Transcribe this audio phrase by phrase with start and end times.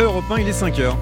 [0.00, 0.94] Europe 1, il est 5h.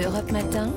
[0.00, 0.70] Europe Matin.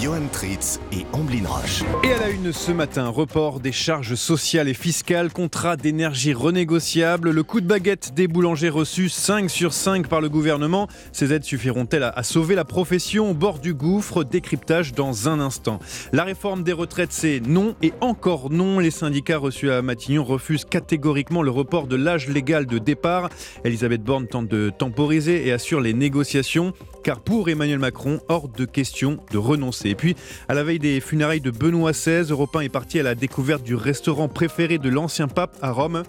[0.00, 1.82] Johan Tritz et Amblin Roche.
[2.02, 7.30] Et à la une ce matin, report des charges sociales et fiscales, contrat d'énergie renégociable,
[7.30, 10.88] le coup de baguette des boulangers reçus 5 sur 5 par le gouvernement.
[11.12, 14.24] Ces aides suffiront-elles à sauver la profession au bord du gouffre?
[14.24, 15.80] Décryptage dans un instant.
[16.12, 18.78] La réforme des retraites, c'est non et encore non.
[18.78, 23.28] Les syndicats reçus à Matignon refusent catégoriquement le report de l'âge légal de départ.
[23.64, 26.72] Elisabeth Borne tente de temporiser et assure les négociations,
[27.04, 29.89] car pour Emmanuel Macron, hors de question de renoncer.
[29.90, 30.14] Et puis,
[30.48, 33.64] à la veille des funérailles de Benoît XVI, Europe 1 est parti à la découverte
[33.64, 36.04] du restaurant préféré de l'ancien pape à Rome.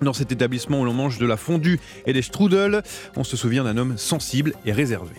[0.00, 2.82] Dans cet établissement où l'on mange de la fondue et des strudels,
[3.16, 5.14] on se souvient d'un homme sensible et réservé.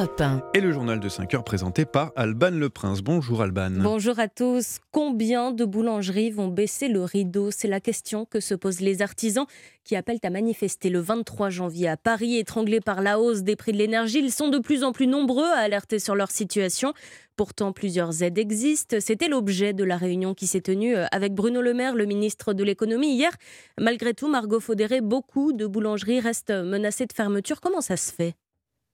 [0.00, 0.42] Europe 1.
[0.54, 3.02] Et le journal de 5 heures présenté par Alban Le Prince.
[3.02, 3.70] Bonjour Alban.
[3.70, 4.78] Bonjour à tous.
[4.92, 7.50] Combien de boulangeries vont baisser le rideau?
[7.50, 9.44] C'est la question que se posent les artisans
[9.84, 12.38] qui appellent à manifester le 23 janvier à Paris.
[12.38, 15.50] Étranglés par la hausse des prix de l'énergie, ils sont de plus en plus nombreux
[15.50, 16.94] à alerter sur leur situation.
[17.36, 18.96] Pourtant, plusieurs aides existent.
[19.00, 22.54] C'était l'objet de la réunion qui s'est tenue euh, avec Bruno Le Maire, le ministre
[22.54, 23.32] de l'économie, hier.
[23.78, 27.60] Malgré tout, Margot Faudéré, beaucoup de boulangeries restent menacées de fermeture.
[27.60, 28.34] Comment ça se fait?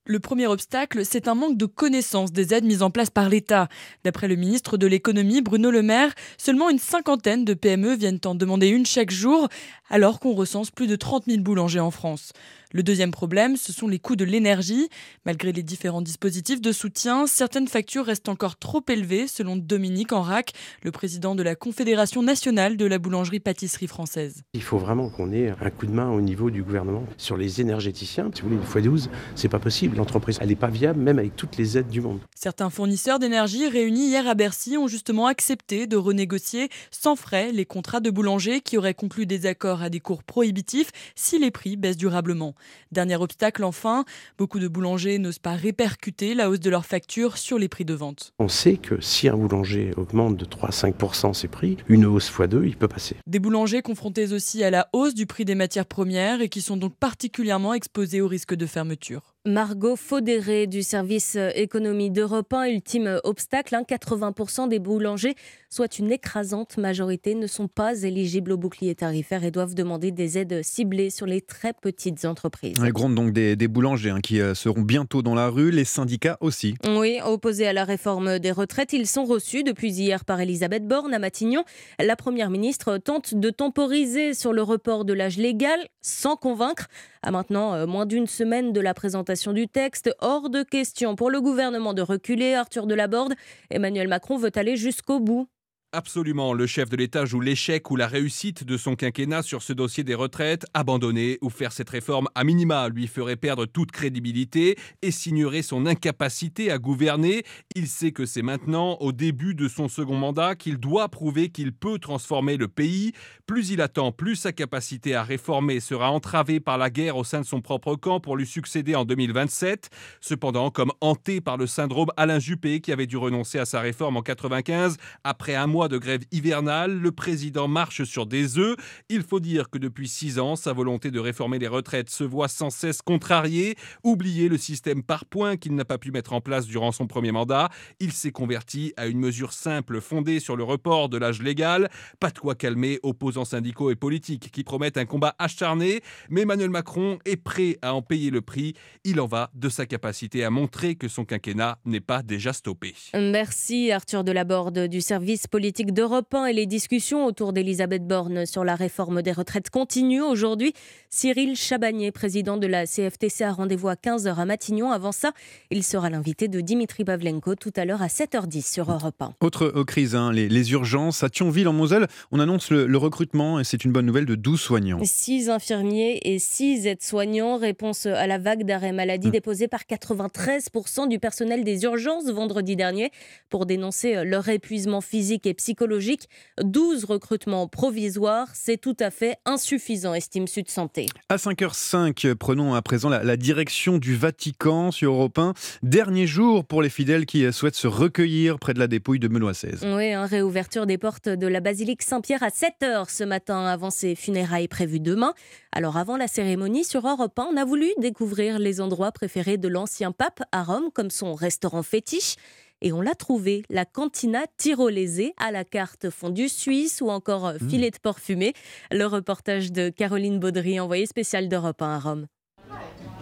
[0.07, 3.69] Le premier obstacle, c'est un manque de connaissance des aides mises en place par l'État.
[4.05, 8.35] D'après le ministre de l'économie, Bruno Le Maire, seulement une cinquantaine de PME viennent en
[8.35, 9.49] demander une chaque jour,
[9.91, 12.33] alors qu'on recense plus de 30 000 boulangers en France.
[12.73, 14.89] Le deuxième problème, ce sont les coûts de l'énergie.
[15.25, 20.53] Malgré les différents dispositifs de soutien, certaines factures restent encore trop élevées, selon Dominique Enrac,
[20.83, 24.43] le président de la Confédération nationale de la boulangerie-pâtisserie française.
[24.53, 27.61] Il faut vraiment qu'on ait un coup de main au niveau du gouvernement sur les
[27.61, 28.31] énergéticiens.
[28.35, 29.97] Si vous voulez, une fois 12, c'est pas possible.
[29.97, 32.19] L'entreprise, elle n'est pas viable, même avec toutes les aides du monde.
[32.35, 37.65] Certains fournisseurs d'énergie réunis hier à Bercy ont justement accepté de renégocier sans frais les
[37.65, 41.77] contrats de boulangers qui auraient conclu des accords à des cours prohibitifs si les prix
[41.77, 42.55] baissent durablement.
[42.93, 44.05] Dernier obstacle enfin,
[44.39, 47.95] beaucoup de boulangers n'osent pas répercuter la hausse de leurs factures sur les prix de
[47.95, 48.33] vente.
[48.39, 52.31] On sait que si un boulanger augmente de 3 à 5% ses prix, une hausse
[52.31, 53.17] x2, il peut passer.
[53.27, 56.77] Des boulangers confrontés aussi à la hausse du prix des matières premières et qui sont
[56.77, 59.36] donc particulièrement exposés au risque de fermeture.
[59.47, 65.37] Margot Faudéré du service économie d'Europe 1, ultime obstacle, hein, 80% des boulangers,
[65.71, 70.37] soit une écrasante majorité, ne sont pas éligibles au bouclier tarifaire et doivent demander des
[70.37, 72.75] aides ciblées sur les très petites entreprises.
[72.85, 75.85] Elle gronde donc des, des boulangers hein, qui euh, seront bientôt dans la rue, les
[75.85, 76.75] syndicats aussi.
[76.89, 81.15] Oui, opposés à la réforme des retraites, ils sont reçus depuis hier par Elisabeth Borne
[81.15, 81.63] à Matignon.
[82.01, 86.89] La Première ministre tente de temporiser sur le report de l'âge légal sans convaincre.
[87.27, 91.29] À maintenant euh, moins d'une semaine de la présentation du texte, hors de question pour
[91.29, 92.55] le gouvernement de reculer.
[92.55, 93.35] Arthur Delaborde,
[93.69, 95.49] Emmanuel Macron veut aller jusqu'au bout.
[95.93, 99.73] Absolument, le chef de l'État joue l'échec ou la réussite de son quinquennat sur ce
[99.73, 100.67] dossier des retraites.
[100.75, 105.87] Abandonner ou faire cette réforme à minima lui ferait perdre toute crédibilité et signerait son
[105.87, 107.45] incapacité à gouverner.
[107.77, 111.73] Il sait que c'est maintenant, au début de son second mandat, qu'il doit prouver qu'il
[111.73, 113.13] peut transformer le pays.
[113.47, 117.41] Plus il attend, plus sa capacité à réformer sera entravée par la guerre au sein
[117.41, 119.89] de son propre camp pour lui succéder en 2027.
[120.21, 124.17] Cependant, comme hanté par le syndrome Alain Juppé qui avait dû renoncer à sa réforme
[124.17, 128.77] en 95 après un mois de grève hivernale, le président marche sur des œufs.
[129.11, 132.49] Il faut dire que depuis six ans, sa volonté de réformer les retraites se voit
[132.49, 133.77] sans cesse contrariée.
[134.03, 137.31] Oubliez le système par points qu'il n'a pas pu mettre en place durant son premier
[137.31, 137.69] mandat.
[138.01, 141.91] Il s'est converti à une mesure simple fondée sur le report de l'âge légal.
[142.19, 146.01] Pas de quoi calmer opposants syndicaux et politiques qui promettent un combat acharné.
[146.31, 148.73] Mais Emmanuel Macron est prêt à en payer le prix.
[149.05, 152.95] Il en va de sa capacité à montrer que son quinquennat n'est pas déjà stoppé.
[153.15, 158.65] Merci Arthur Delaborde du service politique d'Europe 1 et les discussions autour d'Elisabeth Borne sur
[158.65, 160.73] la réforme des retraites continuent aujourd'hui.
[161.11, 164.91] Cyril Chabagnier, président de la CFTC, a rendez-vous à 15h à Matignon.
[164.91, 165.33] Avant ça,
[165.71, 169.35] il sera l'invité de Dimitri Pavlenko tout à l'heure à 7h10 sur Europe 1.
[169.41, 171.23] Autre euh, crise, hein, les, les urgences.
[171.23, 174.35] À Thionville, en Moselle, on annonce le, le recrutement et c'est une bonne nouvelle de
[174.35, 175.01] 12 soignants.
[175.03, 177.57] 6 infirmiers et 6 aides-soignants.
[177.57, 179.31] Réponse à la vague d'arrêt maladie Mmh.
[179.31, 183.11] déposée par 93% du personnel des urgences vendredi dernier
[183.51, 186.29] pour dénoncer leur épuisement physique et psychologique.
[186.63, 191.07] 12 recrutements provisoires, c'est tout à fait insuffisant, estime Sud Santé.
[191.29, 195.55] À 5h05, prenons à présent la, la direction du Vatican sur Europe 1.
[195.83, 199.53] Dernier jour pour les fidèles qui souhaitent se recueillir près de la dépouille de Benoît
[199.53, 199.95] XVI.
[199.95, 204.15] Oui, hein, réouverture des portes de la basilique Saint-Pierre à 7h ce matin avant ses
[204.15, 205.35] funérailles prévues demain.
[205.73, 209.69] Alors avant la cérémonie sur Europe 1, on a voulu découvrir les endroits préférés de
[209.69, 212.37] l'ancien pape à Rome comme son restaurant fétiche.
[212.83, 217.71] Et on l'a trouvé, la cantina tyrolaisée à la carte fondue suisse ou encore Mmh.
[217.71, 218.53] filet de porc fumé.
[218.91, 222.27] Le reportage de Caroline Baudry, envoyée spéciale d'Europe 1 à Rome.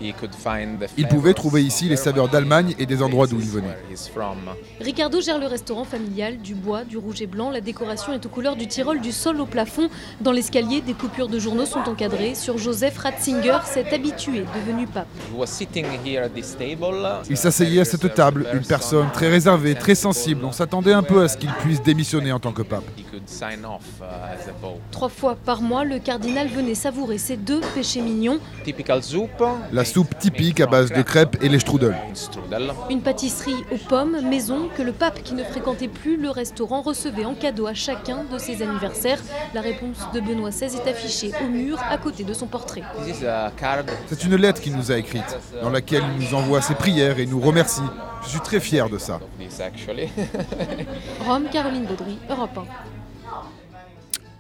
[0.01, 3.77] Il pouvait trouver ici les saveurs d'Allemagne et des endroits d'où il venait.
[4.81, 7.51] Ricardo gère le restaurant familial, du bois, du rouge et blanc.
[7.51, 9.89] La décoration est aux couleurs du Tyrol, du sol au plafond.
[10.21, 12.35] Dans l'escalier, des coupures de journaux sont encadrées.
[12.35, 15.07] Sur Joseph Ratzinger, cet habitué devenu pape.
[17.31, 20.45] Il s'asseyait à cette table, une personne très réservée, très sensible.
[20.45, 22.85] On s'attendait un peu à ce qu'il puisse démissionner en tant que pape.
[24.91, 28.39] Trois fois par mois, le cardinal venait savourer ses deux péchés mignons.
[29.73, 31.97] La soupe typique à base de crêpes et les strudels.
[32.91, 37.25] Une pâtisserie aux pommes, maison, que le pape qui ne fréquentait plus le restaurant recevait
[37.25, 39.21] en cadeau à chacun de ses anniversaires.
[39.55, 42.83] La réponse de Benoît XVI est affichée au mur à côté de son portrait.
[44.07, 47.27] C'est une lettre qu'il nous a écrite, dans laquelle il nous envoie ses prières et
[47.27, 47.83] nous remercie.
[48.25, 49.21] Je suis très fier de ça.
[51.27, 52.65] Rome, Caroline Baudry, Europe 1.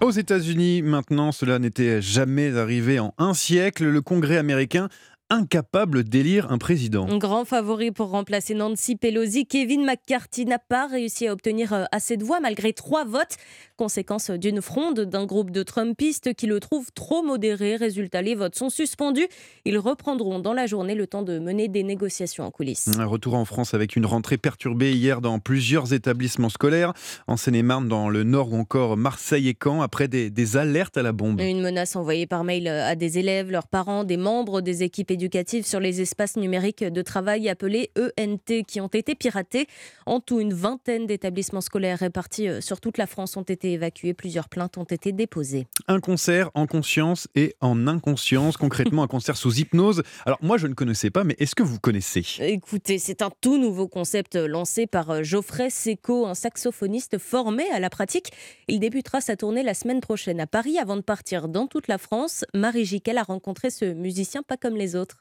[0.05, 3.85] Aux États-Unis, maintenant, cela n'était jamais arrivé en un siècle.
[3.85, 4.88] Le Congrès américain
[5.30, 7.06] incapable d'élire un président.
[7.18, 12.16] Grand favori pour remplacer Nancy Pelosi, Kevin McCarthy n'a pas réussi à obtenir euh, assez
[12.16, 13.36] de voix malgré trois votes.
[13.76, 17.76] Conséquence d'une fronde d'un groupe de Trumpistes qui le trouvent trop modéré.
[17.76, 19.26] Résultat, les votes sont suspendus.
[19.64, 22.90] Ils reprendront dans la journée le temps de mener des négociations en coulisses.
[22.98, 26.92] Un retour en France avec une rentrée perturbée hier dans plusieurs établissements scolaires,
[27.26, 31.02] en Seine-et-Marne, dans le Nord ou encore Marseille et Caen, après des, des alertes à
[31.02, 31.40] la bombe.
[31.40, 35.66] Une menace envoyée par mail à des élèves, leurs parents, des membres des équipes éducatives
[35.66, 39.66] sur les espaces numériques de travail appelés ENT qui ont été piratés.
[40.06, 44.12] En tout, une vingtaine d'établissements scolaires répartis euh, sur toute la France ont été évacués.
[44.12, 45.66] Plusieurs plaintes ont été déposées.
[45.88, 50.02] Un concert en conscience et en inconscience, concrètement un concert sous hypnose.
[50.26, 52.25] Alors moi je ne connaissais pas, mais est-ce que vous connaissez?
[52.40, 57.81] Écoutez, c'est un tout nouveau concept lancé par euh, Geoffrey Seco, un saxophoniste formé à
[57.81, 58.32] la pratique.
[58.69, 61.99] Il débutera sa tournée la semaine prochaine à Paris avant de partir dans toute la
[61.99, 62.44] France.
[62.52, 65.13] Marie Jiquel a rencontré ce musicien pas comme les autres.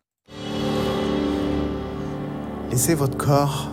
[2.73, 3.69] Laissez votre corps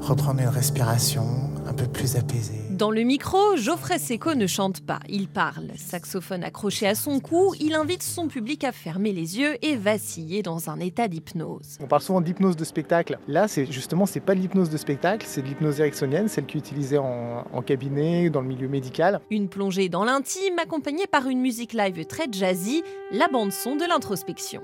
[0.00, 1.24] reprendre une respiration
[1.66, 2.60] un peu plus apaisée.
[2.70, 5.66] Dans le micro, Geoffrey Seco ne chante pas, il parle.
[5.74, 10.44] Saxophone accroché à son cou, il invite son public à fermer les yeux et vaciller
[10.44, 11.78] dans un état d'hypnose.
[11.80, 13.18] On parle souvent d'hypnose de spectacle.
[13.26, 16.58] Là, c'est justement, c'est pas de l'hypnose de spectacle, c'est de l'hypnose ericksonienne, celle qui
[16.58, 19.20] est utilisée en, en cabinet, dans le milieu médical.
[19.28, 24.62] Une plongée dans l'intime accompagnée par une musique live très jazzy, la bande-son de l'introspection.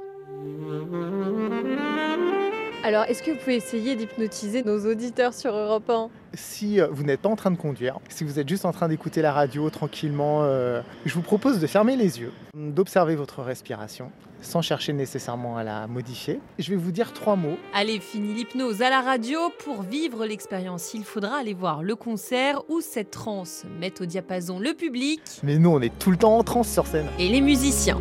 [2.85, 7.03] Alors, est-ce que vous pouvez essayer d'hypnotiser nos auditeurs sur Europe 1 Si euh, vous
[7.03, 9.69] n'êtes pas en train de conduire, si vous êtes juste en train d'écouter la radio
[9.69, 15.57] tranquillement, euh, je vous propose de fermer les yeux, d'observer votre respiration sans chercher nécessairement
[15.57, 16.39] à la modifier.
[16.61, 17.57] Je vais vous dire trois mots.
[17.75, 19.39] Allez, fini l'hypnose à la radio.
[19.65, 24.61] Pour vivre l'expérience, il faudra aller voir le concert où cette transe met au diapason
[24.61, 25.21] le public.
[25.43, 27.09] Mais nous, on est tout le temps en transe sur scène.
[27.19, 28.01] Et les musiciens.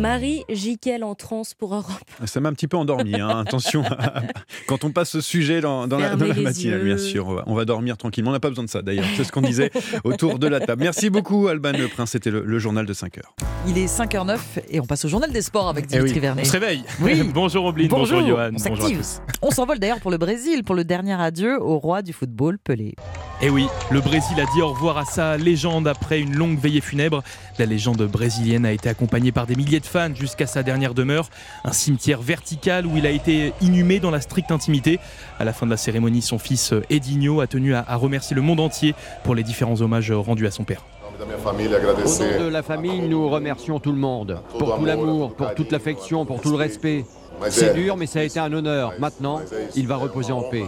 [0.00, 1.84] Marie Jiquel en transe pour Europe.
[2.24, 3.40] Ça m'a un petit peu endormi, hein.
[3.46, 3.84] attention.
[4.66, 7.66] Quand on passe ce sujet dans, dans la, dans la matinale, bien sûr, on va
[7.66, 8.30] dormir tranquillement.
[8.30, 9.70] On n'a pas besoin de ça d'ailleurs, c'est ce qu'on disait
[10.04, 10.82] autour de la table.
[10.82, 13.34] Merci beaucoup Alban Le Prince, c'était le, le, journal de 5 heures.
[13.66, 14.38] Il est 5h09
[14.70, 16.20] et on passe au journal des sports avec Dimitri eh oui.
[16.20, 16.42] Vernet.
[16.46, 16.82] On se réveille.
[17.02, 17.22] Oui.
[17.34, 19.20] bonjour Oblin, bonjour, bonjour Johan, on bonjour à tous.
[19.42, 22.94] On s'envole d'ailleurs pour le Brésil, pour le dernier adieu au roi du football, Pelé.
[23.42, 26.80] Et oui, le Brésil a dit au revoir à sa légende après une longue veillée
[26.82, 27.22] funèbre.
[27.60, 31.28] La légende brésilienne a été accompagnée par des milliers de fans jusqu'à sa dernière demeure,
[31.62, 34.98] un cimetière vertical où il a été inhumé dans la stricte intimité.
[35.38, 38.60] À la fin de la cérémonie, son fils Edinho a tenu à, remercier le monde
[38.60, 40.86] entier pour les différents hommages rendus à son père.
[41.06, 45.70] Au nom de la famille, nous remercions tout le monde pour tout l'amour, pour toute
[45.70, 47.04] l'affection, pour tout le respect.
[47.50, 48.94] C'est dur, mais ça a été un honneur.
[48.98, 49.42] Maintenant,
[49.76, 50.64] il va reposer en paix.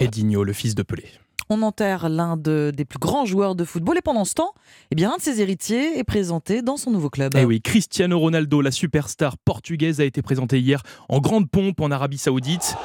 [0.00, 1.04] Edinho, le fils de Pelé.
[1.48, 4.52] On enterre l'un de, des plus grands joueurs de football et pendant ce temps,
[4.90, 7.34] eh bien, un de ses héritiers est présenté dans son nouveau club.
[7.36, 11.90] Eh oui, Cristiano Ronaldo, la superstar portugaise, a été présenté hier en grande pompe en
[11.90, 12.76] Arabie Saoudite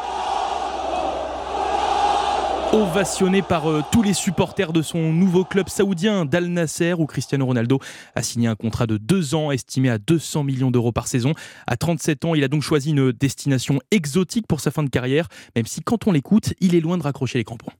[2.73, 7.45] ovationné par euh, tous les supporters de son nouveau club saoudien d'Al Nasser où Cristiano
[7.45, 7.79] Ronaldo
[8.15, 11.33] a signé un contrat de deux ans estimé à 200 millions d'euros par saison.
[11.67, 15.27] À 37 ans, il a donc choisi une destination exotique pour sa fin de carrière,
[15.55, 17.71] même si quand on l'écoute, il est loin de raccrocher les crampons.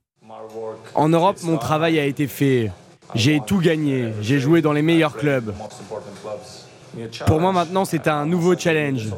[0.94, 2.70] En Europe, mon travail a été fait.
[3.14, 4.12] J'ai tout gagné.
[4.20, 5.52] J'ai joué dans les meilleurs clubs.
[7.26, 9.08] Pour moi maintenant, c'est un nouveau challenge.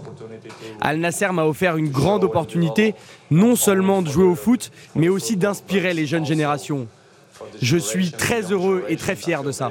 [0.80, 2.94] Al Nasser m'a offert une grande opportunité,
[3.30, 6.86] non seulement de jouer au foot, mais aussi d'inspirer les jeunes générations.
[7.60, 9.70] Je suis très heureux et très fier de ça.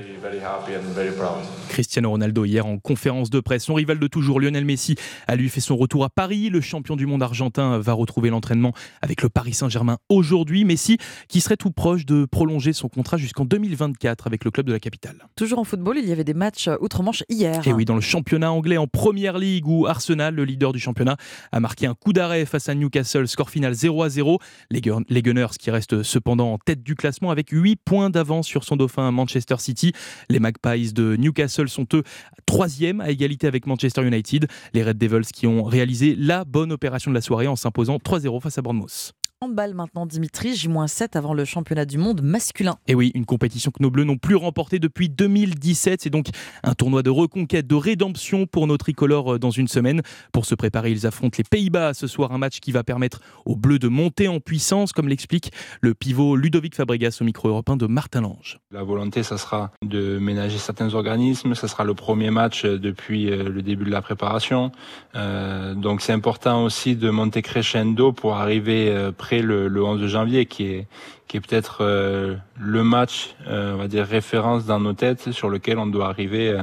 [1.69, 3.63] Cristiano Ronaldo hier en conférence de presse.
[3.63, 4.95] Son rival de toujours, Lionel Messi,
[5.27, 6.49] a lui fait son retour à Paris.
[6.49, 10.65] Le champion du monde argentin va retrouver l'entraînement avec le Paris Saint-Germain aujourd'hui.
[10.65, 14.73] Messi qui serait tout proche de prolonger son contrat jusqu'en 2024 avec le club de
[14.73, 15.15] la capitale.
[15.35, 17.65] Toujours en football, il y avait des matchs outre-Manche hier.
[17.67, 21.17] Et oui, dans le championnat anglais en première ligue où Arsenal, le leader du championnat,
[21.51, 24.39] a marqué un coup d'arrêt face à Newcastle, score final 0 à 0.
[24.69, 28.75] Les Gunners qui restent cependant en tête du classement avec 8 points d'avance sur son
[28.75, 29.93] dauphin Manchester City.
[30.29, 32.03] Les Magpies de Newcastle sont eux
[32.45, 34.47] troisième à égalité avec Manchester United.
[34.73, 38.41] Les Red Devils qui ont réalisé la bonne opération de la soirée en s'imposant 3-0
[38.41, 39.13] face à Bournemouth.
[39.43, 42.77] Handball maintenant, Dimitri, J-7 avant le championnat du monde masculin.
[42.87, 46.01] Et oui, une compétition que nos Bleus n'ont plus remportée depuis 2017.
[46.01, 46.27] C'est donc
[46.63, 50.01] un tournoi de reconquête, de rédemption pour nos tricolores euh, dans une semaine.
[50.31, 53.57] Pour se préparer, ils affrontent les Pays-Bas ce soir, un match qui va permettre aux
[53.57, 57.85] Bleus de monter en puissance, comme l'explique le pivot Ludovic Fabregas au micro européen de
[57.85, 58.59] Martin Lange.
[58.71, 61.53] La volonté, ça sera de ménager certains organismes.
[61.53, 64.71] Ça sera le premier match euh, depuis euh, le début de la préparation.
[65.13, 70.87] donc c'est important aussi de monter crescendo pour arriver près le, 11 janvier, qui est,
[71.27, 75.49] qui est peut-être euh, le match, euh, on va dire, référence dans nos têtes sur
[75.49, 76.57] lequel on doit arriver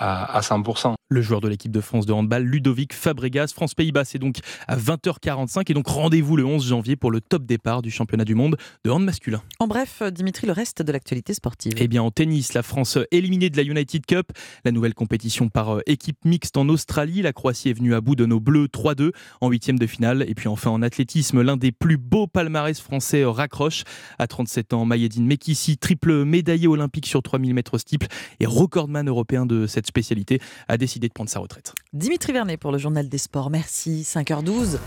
[0.00, 0.94] euh, à, 100%.
[1.08, 4.36] Le joueur de l'équipe de France de handball, Ludovic Fabregas, France-Pays-Bas, c'est donc
[4.68, 8.34] à 20h45 et donc rendez-vous le 11 janvier pour le top départ du championnat du
[8.34, 9.42] monde de hand masculin.
[9.58, 11.72] En bref, Dimitri, le reste de l'actualité sportive.
[11.76, 14.32] Eh bien, en tennis, la France éliminée de la United Cup,
[14.64, 17.22] la nouvelle compétition par euh, équipe mixte en Australie.
[17.22, 20.24] La Croatie est venue à bout de nos Bleus 3-2 en huitième de finale.
[20.28, 23.82] Et puis enfin en athlétisme, l'un des plus beaux palmarès français euh, raccroche.
[24.18, 28.06] À 37 ans, Mayedine Mekissi, triple médaillé olympique sur 3000 mètres steeple
[28.38, 31.74] et recordman européen de cette spécialité, a décidé de prendre sa retraite.
[31.92, 33.50] Dimitri Vernet pour le journal des sports.
[33.50, 34.02] Merci.
[34.02, 34.78] 5h12.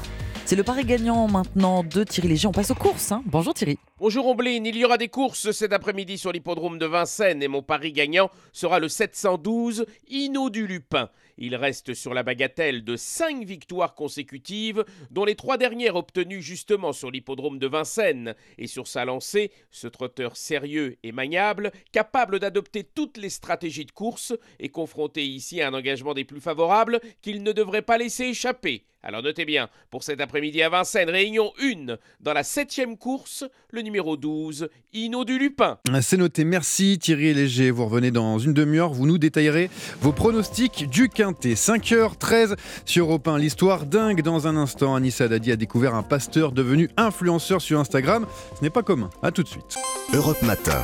[0.45, 2.47] C'est le pari gagnant maintenant de Thierry Léger.
[2.47, 3.11] On passe aux courses.
[3.11, 3.23] Hein.
[3.25, 3.77] Bonjour Thierry.
[3.97, 4.63] Bonjour Omblin.
[4.65, 8.29] Il y aura des courses cet après-midi sur l'hippodrome de Vincennes et mon pari gagnant
[8.51, 11.09] sera le 712 Inno du Lupin.
[11.37, 16.93] Il reste sur la bagatelle de 5 victoires consécutives, dont les trois dernières obtenues justement
[16.93, 18.35] sur l'hippodrome de Vincennes.
[18.57, 23.91] Et sur sa lancée, ce trotteur sérieux et maniable, capable d'adopter toutes les stratégies de
[23.91, 28.25] course, est confronté ici à un engagement des plus favorables qu'il ne devrait pas laisser
[28.25, 28.85] échapper.
[29.05, 33.81] Alors notez bien, pour cet après-midi à Vincennes, réunion 1 dans la septième course, le
[33.81, 35.77] numéro 12, Ino du Lupin.
[36.01, 37.69] C'est noté, merci Thierry Léger.
[37.69, 39.69] Vous revenez dans une demi-heure, vous nous détaillerez
[39.99, 41.55] vos pronostics du Quintet.
[41.55, 42.55] 5h13
[42.85, 44.95] sur Europe 1, l'histoire dingue dans un instant.
[44.95, 48.25] Anissa Dadi a découvert un pasteur devenu influenceur sur Instagram.
[48.57, 49.09] Ce n'est pas commun.
[49.21, 49.75] A tout de suite.
[50.13, 50.81] Europe Matin.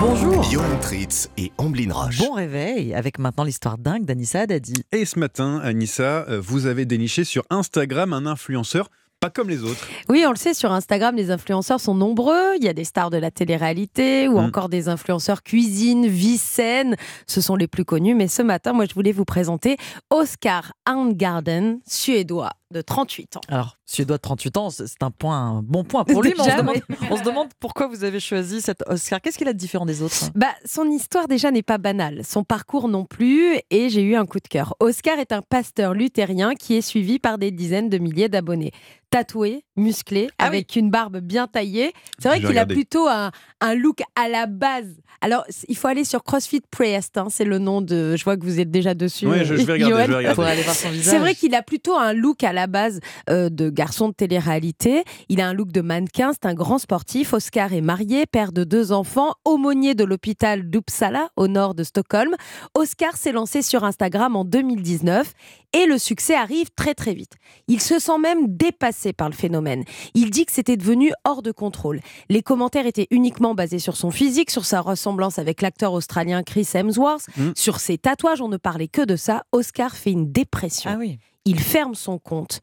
[0.00, 0.42] Bonjour.
[0.42, 2.18] Johan Tritz et Amblin Roche.
[2.18, 4.84] Bon réveil avec maintenant l'histoire dingue d'Anissa Haddadi.
[4.92, 9.62] Et ce matin, Anissa, euh, vous avez déniché sur Instagram un influenceur pas comme les
[9.62, 9.88] autres.
[10.10, 12.54] Oui, on le sait, sur Instagram, les influenceurs sont nombreux.
[12.58, 14.44] Il y a des stars de la télé-réalité ou mm.
[14.44, 16.96] encore des influenceurs cuisine, vie saine.
[17.26, 18.14] Ce sont les plus connus.
[18.14, 19.78] Mais ce matin, moi, je voulais vous présenter
[20.10, 23.40] Oscar Arngarden, suédois de 38 ans.
[23.48, 26.34] Alors, Suédois de 38 ans, c'est un point, un bon point pour lui.
[26.38, 29.20] on, se demande, pourquoi vous avez choisi cet Oscar.
[29.20, 30.30] Qu'est-ce qu'il a de différent des autres?
[30.34, 34.26] Bah, Son histoire déjà n'est pas banale, son parcours non plus, et j'ai eu un
[34.26, 34.74] coup de cœur.
[34.80, 38.72] Oscar est un pasteur luthérien qui est suivi par des dizaines de milliers d'abonnés
[39.10, 41.92] tatoué, musclé, ah avec une barbe bien taillée.
[42.18, 43.30] C'est vrai qu'il a plutôt un,
[43.74, 44.96] look à la base.
[45.20, 48.16] Alors, il faut aller sur CrossFit Priest, hein, c'est le nom de.
[48.16, 49.26] Je vois que vous êtes déjà dessus.
[49.26, 50.12] Oui, je, vais regarder.
[50.12, 52.98] Je C'est vrai qu'il a plutôt un look à la base
[53.30, 55.04] euh, de garçon de télé-réalité.
[55.28, 57.32] Il a un look de mannequin, c'est un grand sportif.
[57.32, 62.34] Oscar est marié, père de deux enfants, aumônier de l'hôpital d'Uppsala, au nord de Stockholm.
[62.74, 65.32] Oscar s'est lancé sur Instagram en 2019
[65.72, 67.34] et le succès arrive très très vite.
[67.68, 69.84] Il se sent même dépassé par le phénomène.
[70.14, 72.00] Il dit que c'était devenu hors de contrôle.
[72.30, 76.68] Les commentaires étaient uniquement basés sur son physique, sur sa ressemblance avec l'acteur australien Chris
[76.72, 77.50] Hemsworth, mm.
[77.54, 79.44] sur ses tatouages, on ne parlait que de ça.
[79.52, 80.90] Oscar fait une dépression.
[80.94, 81.18] Ah oui.
[81.46, 82.60] Il ferme son compte.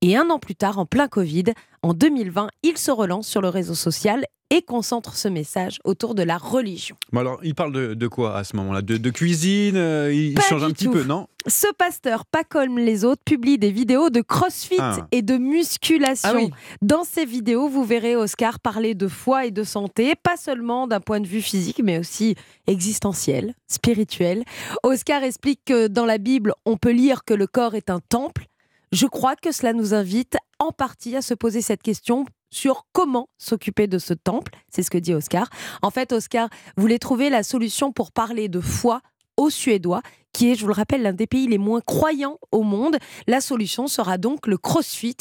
[0.00, 1.52] Et un an plus tard, en plein Covid,
[1.82, 6.22] en 2020, il se relance sur le réseau social et concentre ce message autour de
[6.22, 6.96] la religion.
[7.12, 10.70] Bon alors, il parle de, quoi à ce moment-là de, cuisine euh, Il change un
[10.70, 11.26] petit peu, non?
[11.48, 15.08] Ce pasteur, pas comme les autres, publie des vidéos de crossfit ah.
[15.10, 16.50] et de musculation.
[16.52, 20.86] Ah Dans ces vidéos, vous verrez Oscar parler de foi et de santé, pas seulement
[20.86, 22.36] d'un point de vue physique, mais aussi
[22.68, 24.44] existentiel, spirituel.
[24.84, 28.46] Oscar explique que dans la Bible, on peut lire que le corps est un temple.
[28.92, 33.28] Je crois que cela nous invite en partie à se poser cette question sur comment
[33.36, 34.52] s'occuper de ce temple.
[34.70, 35.48] C'est ce que dit Oscar.
[35.82, 39.00] En fait, Oscar voulait trouver la solution pour parler de foi
[39.36, 42.62] aux Suédois, qui est, je vous le rappelle, l'un des pays les moins croyants au
[42.62, 42.98] monde.
[43.26, 45.16] La solution sera donc le crossfit.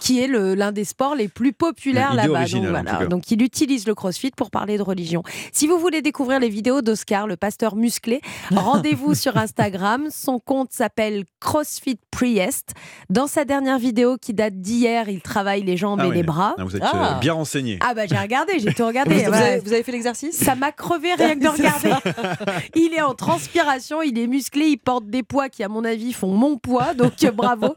[0.00, 2.46] Qui est l'un des sports les plus populaires là-bas.
[2.46, 3.08] Donc, voilà.
[3.30, 5.22] il utilise le crossfit pour parler de religion.
[5.52, 8.20] Si vous voulez découvrir les vidéos d'Oscar, le pasteur musclé,
[8.50, 10.08] rendez-vous sur Instagram.
[10.10, 12.72] Son compte s'appelle CrossFit Priest.
[13.10, 16.54] Dans sa dernière vidéo qui date d'hier, il travaille les jambes Ah et les bras.
[16.58, 17.16] Ah, vous êtes Ah.
[17.16, 17.78] euh, bien renseigné.
[17.80, 19.24] Ah bah j'ai regardé, j'ai tout regardé.
[19.32, 20.36] Avez, vous avez fait l'exercice?
[20.36, 21.90] Ça m'a crevé rien que de regarder.
[22.74, 26.12] Il est en transpiration, il est musclé, il porte des poids qui, à mon avis,
[26.12, 26.94] font mon poids.
[26.94, 27.74] Donc euh, bravo.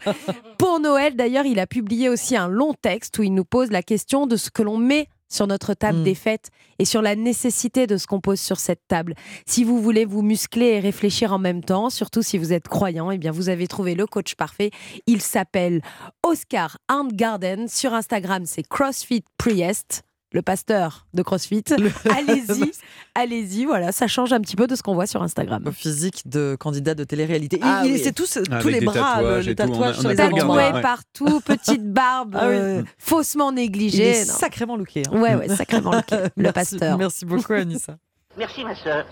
[0.58, 3.84] Pour Noël, d'ailleurs, il a publié aussi un long texte où il nous pose la
[3.84, 6.04] question de ce que l'on met sur notre table Mm.
[6.04, 9.16] des fêtes et sur la nécessité de ce qu'on pose sur cette table.
[9.48, 13.10] Si vous voulez vous muscler et réfléchir en même temps, surtout si vous êtes croyant,
[13.12, 14.70] eh bien vous avez trouvé le coach parfait.
[15.08, 15.82] Il s'appelle
[16.24, 17.68] Oscar Arngarden.
[17.68, 20.04] Sur Instagram, c'est CrossFit Priest,
[20.36, 21.64] le pasteur de CrossFit.
[22.10, 22.72] Allez-y,
[23.16, 25.64] allez-y, voilà, ça change un petit peu de ce qu'on voit sur Instagram.
[25.66, 27.58] Le physique de candidat de télé-réalité.
[27.64, 27.98] Ah il, oui.
[28.00, 30.42] essaie tous, tous Avec les bras, le, tatouages le on a- tatouage sur les Tatoué
[30.74, 30.82] ouais.
[30.82, 34.10] partout, petite barbe, Ah euh, faussement Il négligée.
[34.10, 35.04] est sacrément looké.
[35.10, 35.20] hein.
[35.22, 36.98] Ouais, ouais, sacrément looké, le Merci- pasteur.
[36.98, 37.98] Merci beaucoup, Anissa.
[38.38, 39.06] Merci ma sœur.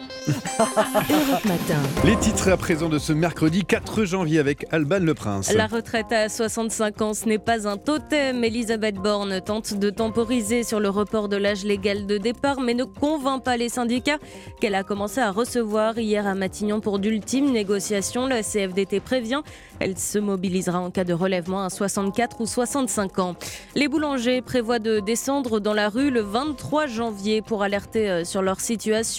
[1.45, 1.79] Matin.
[2.03, 5.53] Les titres à présent de ce mercredi 4 janvier avec Alban Le Prince.
[5.53, 8.43] La retraite à 65 ans, ce n'est pas un totem.
[8.43, 12.83] Elisabeth Borne tente de temporiser sur le report de l'âge légal de départ, mais ne
[12.83, 14.17] convainc pas les syndicats
[14.59, 18.27] qu'elle a commencé à recevoir hier à Matignon pour d'ultimes négociations.
[18.27, 19.41] La CFDT prévient,
[19.79, 23.35] elle se mobilisera en cas de relèvement à 64 ou 65 ans.
[23.75, 28.41] Les boulangers prévoient de descendre dans la rue le 23 janvier pour alerter euh, sur
[28.41, 29.12] leur situation.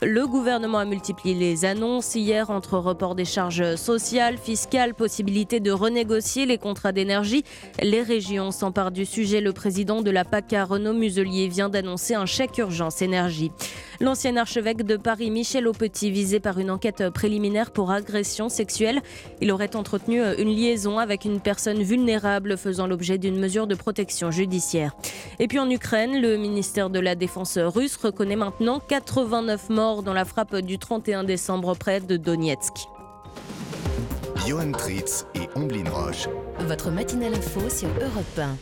[0.00, 5.70] Le gouvernement a multiplié les annonces hier entre report des charges sociales, fiscales, possibilité de
[5.72, 7.42] renégocier les contrats d'énergie.
[7.82, 9.40] Les régions s'emparent du sujet.
[9.40, 13.50] Le président de la PACA, Renaud Muselier, vient d'annoncer un chèque urgence énergie.
[14.00, 19.00] L'ancien archevêque de Paris, Michel Aupetit, visé par une enquête préliminaire pour agression sexuelle.
[19.40, 24.30] Il aurait entretenu une liaison avec une personne vulnérable faisant l'objet d'une mesure de protection
[24.30, 24.96] judiciaire.
[25.38, 28.80] Et puis en Ukraine, le ministère de la Défense russe reconnaît maintenant
[29.32, 32.86] 89 morts dans la frappe du 31 décembre près de Donetsk.
[34.46, 36.28] Johan Tritz et Omblin Roche.
[36.58, 38.58] Votre matinale info sur Europe 1.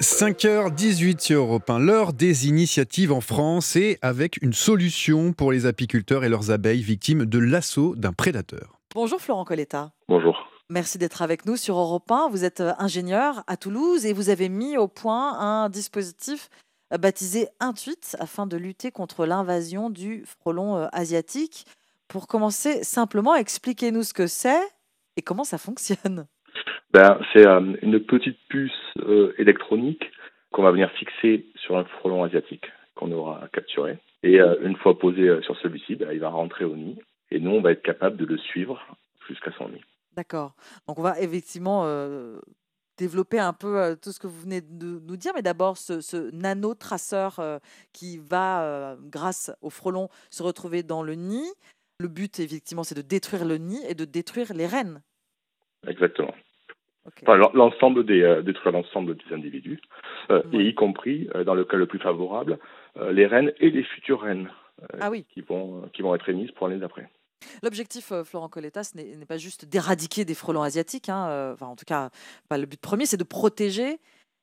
[0.00, 5.66] 5h18 sur Europe 1, l'heure des initiatives en France et avec une solution pour les
[5.66, 8.80] apiculteurs et leurs abeilles victimes de l'assaut d'un prédateur.
[8.94, 9.90] Bonjour Florent Coletta.
[10.08, 10.48] Bonjour.
[10.70, 12.30] Merci d'être avec nous sur Europe 1.
[12.30, 16.48] Vous êtes euh, ingénieur à Toulouse et vous avez mis au point un dispositif
[16.98, 21.64] baptisé Intuit afin de lutter contre l'invasion du frelon euh, asiatique.
[22.08, 24.62] Pour commencer, simplement, expliquez-nous ce que c'est
[25.16, 26.26] et comment ça fonctionne.
[26.92, 30.04] Ben, c'est euh, une petite puce euh, électronique
[30.52, 33.98] qu'on va venir fixer sur un frelon asiatique qu'on aura capturé.
[34.22, 36.96] Et euh, une fois posé euh, sur celui-ci, ben, il va rentrer au nid.
[37.30, 38.80] Et nous, on va être capable de le suivre
[39.28, 39.82] jusqu'à son nid.
[40.16, 40.54] D'accord.
[40.86, 42.38] Donc on va effectivement euh,
[42.96, 46.00] développer un peu euh, tout ce que vous venez de nous dire, mais d'abord ce,
[46.00, 47.58] ce nano-traceur euh,
[47.92, 51.48] qui va, euh, grâce au frelon, se retrouver dans le nid.
[52.00, 55.02] Le but, effectivement, c'est de détruire le nid et de détruire les reines.
[55.86, 56.34] Exactement.
[57.22, 59.80] Enfin, l'ensemble des euh, détruire l'ensemble des individus,
[60.30, 62.58] euh, et y compris, euh, dans le cas le plus favorable,
[62.96, 64.50] euh, les reines et les futures reines
[64.82, 65.26] euh, Ah oui.
[65.28, 67.10] qui vont qui vont être émises pour l'année d'après.
[67.62, 71.08] L'objectif, euh, Florent Coletta, ce n'est pas juste d'éradiquer des frelons asiatiques.
[71.08, 72.10] hein, euh, enfin, en tout cas,
[72.48, 73.98] pas le but premier, c'est de protéger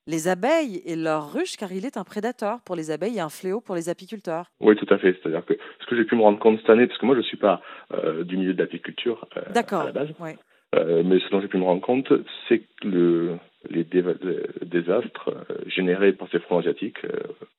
[0.08, 3.30] les abeilles et leurs ruches, car il est un prédateur pour les abeilles et un
[3.30, 4.48] fléau pour les apiculteurs.
[4.60, 5.16] Oui, tout à fait.
[5.22, 7.22] C'est-à-dire que ce que j'ai pu me rendre compte cette année, parce que moi je
[7.22, 7.62] suis pas
[7.94, 9.84] euh, du milieu de l'apiculture euh, à D'accord.
[9.84, 10.38] la base, ouais.
[10.76, 12.12] euh, mais ce dont j'ai pu me rendre compte,
[12.48, 13.38] c'est que le,
[13.70, 15.30] les désastres
[15.68, 17.06] générés par ces fronts asiatiques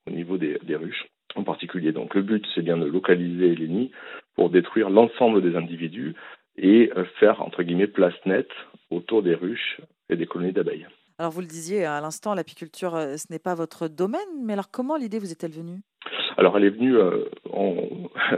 [0.08, 1.92] au niveau des, des ruches en particulier.
[1.92, 3.92] Donc le but, c'est bien de localiser les nids
[4.34, 6.14] pour détruire l'ensemble des individus
[6.56, 8.50] et euh, faire, entre guillemets, place nette
[8.90, 10.86] autour des ruches et des colonies d'abeilles.
[11.18, 14.70] Alors, vous le disiez à l'instant, l'apiculture, euh, ce n'est pas votre domaine, mais alors
[14.70, 15.80] comment l'idée vous est-elle venue?
[16.36, 17.76] Alors elle est venue euh, en,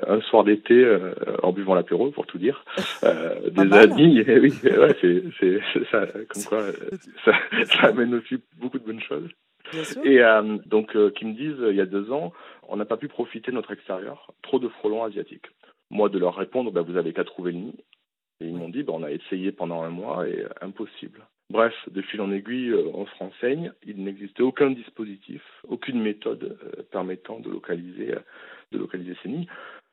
[0.06, 2.64] un soir d'été euh, en buvant l'apéro, pour tout dire.
[3.02, 3.92] Euh, des mal.
[3.92, 6.62] amis, et oui, ouais, c'est, ça, comme quoi
[7.24, 7.32] ça,
[7.64, 9.28] ça amène aussi beaucoup de bonnes choses.
[10.04, 10.20] Et
[10.64, 12.32] donc qui me disent il y a deux ans,
[12.68, 15.46] on n'a pas pu profiter de notre extérieur, trop de frelons asiatiques.
[15.90, 17.84] Moi de leur répondre, bah, vous avez qu'à trouver le nid.
[18.40, 21.26] Et ils m'ont dit, bah, on a essayé pendant un mois et euh, impossible.
[21.50, 23.72] Bref, de fil en aiguille, euh, on se renseigne.
[23.86, 28.14] Il n'existait aucun dispositif, aucune méthode euh, permettant de localiser,
[28.72, 29.48] de localiser ces nids.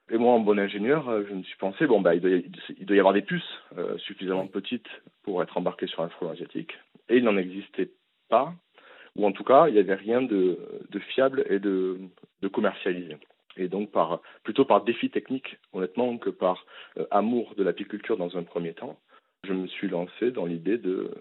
[0.09, 2.85] Et moi, en bon ingénieur, je me suis pensé, bon, bah, il, doit y, il
[2.85, 3.43] doit y avoir des puces
[3.77, 4.89] euh, suffisamment petites
[5.23, 6.73] pour être embarquées sur un frelon asiatique.
[7.07, 7.91] Et il n'en existait
[8.27, 8.53] pas,
[9.15, 10.57] ou en tout cas, il n'y avait rien de,
[10.89, 11.97] de fiable et de,
[12.41, 13.17] de commercialisé.
[13.57, 16.65] Et donc, par, plutôt par défi technique, honnêtement, que par
[16.97, 18.97] euh, amour de l'apiculture dans un premier temps,
[19.43, 21.11] je me suis lancé dans l'idée de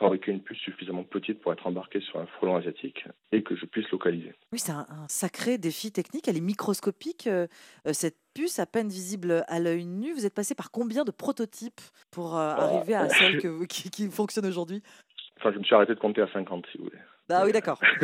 [0.00, 3.66] fabriquer une puce suffisamment petite pour être embarquée sur un frelon asiatique et que je
[3.66, 4.34] puisse localiser.
[4.52, 6.26] Oui, c'est un, sacré défi technique.
[6.28, 7.46] Elle est microscopique, euh,
[7.86, 10.12] euh, cette puce, à peine visible à l'œil nu.
[10.12, 14.10] Vous êtes passé par combien de prototypes pour euh, ah, arriver à celle qui, qui
[14.10, 14.82] fonctionne aujourd'hui?
[15.36, 16.98] Enfin, je me suis arrêté de compter à 50, si vous voulez.
[17.30, 17.78] Ah oui, d'accord.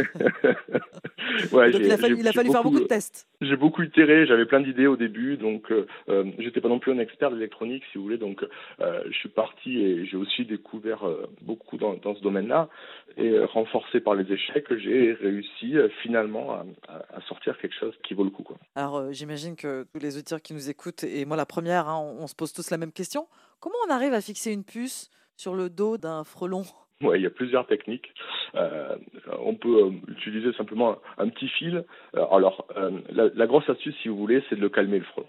[1.53, 3.27] donc il a fallu, faire beaucoup de tests.
[3.41, 6.93] J'ai beaucoup itéré, j'avais plein d'idées au début, donc euh, euh j'étais pas non plus
[6.93, 8.45] un expert d'électronique, si vous voulez, donc
[8.81, 12.69] euh, je suis parti et j'ai aussi découvert euh, beaucoup dans, dans ce domaine-là,
[13.17, 18.25] et renforcé par les échecs, j'ai réussi finalement à, à, sortir quelque chose qui vaut
[18.25, 18.43] le coup.
[18.43, 18.57] Quoi.
[18.75, 22.25] Alors j'imagine que tous les auditeurs qui nous écoutent, et moi la première, hein, on,
[22.25, 23.27] on se pose tous la même question,
[23.61, 26.65] comment on arrive à fixer une puce sur le dos d'un frelon?
[27.03, 28.13] Ouais, il y a plusieurs techniques.
[28.55, 28.97] Euh,
[29.41, 31.85] on peut euh, utiliser simplement un, petit fil.
[32.17, 32.67] Euh, alors,
[33.11, 35.27] la, la, grosse astuce, si vous voulez, c'est de le calmer le frelon.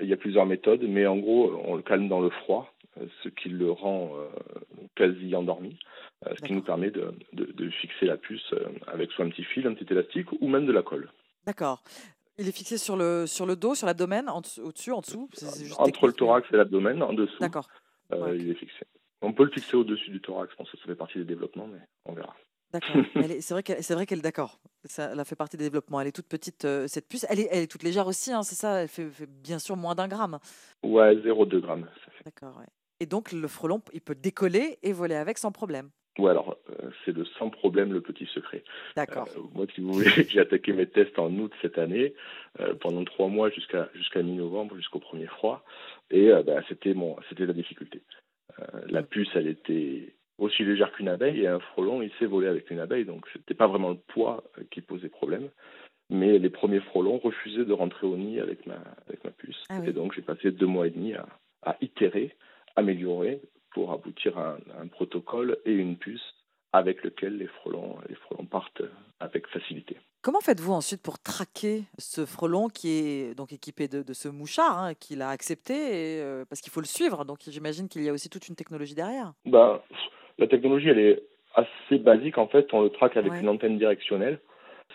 [0.00, 2.72] il y a plusieurs méthodes, mais en gros, on le calme dans le froid,
[3.22, 4.12] ce qui le rend
[4.94, 5.78] quasi endormi,
[6.36, 8.54] ce qui nous permet de, de, de, fixer la puce
[8.86, 11.10] avec soit un petit fil, un petit élastique ou même de la colle.
[11.46, 11.82] D'accord.
[12.38, 15.28] Il est fixé sur le, sur le dos, sur l'abdomen, au-dessus, en dessut
[15.78, 17.38] Entre le thorax et l'abdomen, en dessous.
[17.40, 17.68] D'accord.
[18.10, 18.84] Il est fixé.
[19.22, 21.66] On peut le fixer au-dessus du thorax, je pense que ça fait partie des développements,
[21.66, 22.34] mais on verra.
[22.72, 22.96] D'accord.
[23.40, 24.58] c'est vrai qu'elle, c'est vrai qu'elle, d'accord.
[24.84, 26.00] Ça, elle a fait partie des développements.
[26.00, 27.26] Elle est toute petite, euh, cette puce.
[27.28, 28.82] Elle est, elle est toute légère aussi, hein, c'est ça?
[28.82, 30.38] Elle fait, bien sûr moins d'un gramme.
[30.82, 31.88] Ouais, 0,2 grammes.
[32.24, 32.56] D'accord.
[32.58, 32.66] Ouais.
[33.00, 35.90] Et donc le frelon, il peut décoller et voler avec sans problème.
[36.18, 38.64] Ouais, alors euh, c'est le sans problème le petit secret.
[38.96, 39.28] D'accord.
[39.36, 42.14] Euh, moi, si vous voulez, j'ai attaqué mes tests en août cette année,
[42.80, 45.62] pendant trois mois jusqu'à jusqu'à mi-novembre, jusqu'au premier froid,
[46.10, 48.02] et bah, c'était mon, c'était la difficulté.
[48.60, 52.46] Euh, la puce, elle était aussi légère qu'une abeille et un frelon, il s'est volé
[52.46, 55.48] avec une abeille, donc c'était pas vraiment le poids euh, qui posait problème.
[56.08, 59.64] Mais les premiers frelons refusaient de rentrer au nid avec ma, avec ma puce.
[59.68, 61.26] Ah et donc j'ai passé deux mois et demi à,
[61.62, 62.36] à itérer,
[62.76, 63.40] améliorer
[63.72, 66.34] pour aboutir à un protocole et une puce
[66.72, 68.82] avec lequel les frelons, les frelons partent
[69.18, 69.96] avec facilité.
[70.26, 74.94] Comment faites-vous ensuite pour traquer ce frelon qui est donc équipé de, ce mouchard hein,
[74.94, 78.28] qu'il a accepté euh, parce qu'il faut le suivre Donc j'imagine qu'il y a aussi
[78.28, 79.34] toute une technologie derrière.
[79.44, 79.78] Ben,
[80.38, 81.22] la technologie elle est
[81.54, 82.66] assez basique en fait.
[82.74, 84.40] On le traque avec une antenne directionnelle.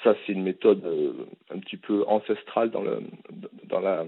[0.04, 1.14] Ça c'est une méthode euh,
[1.50, 3.00] un petit peu ancestrale dans, le,
[3.70, 4.04] dans la,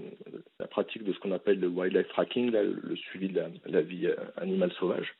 [0.68, 4.72] pratique de ce qu'on appelle le wildlife tracking, le suivi de la vie euh, animale
[4.72, 5.14] sauvage.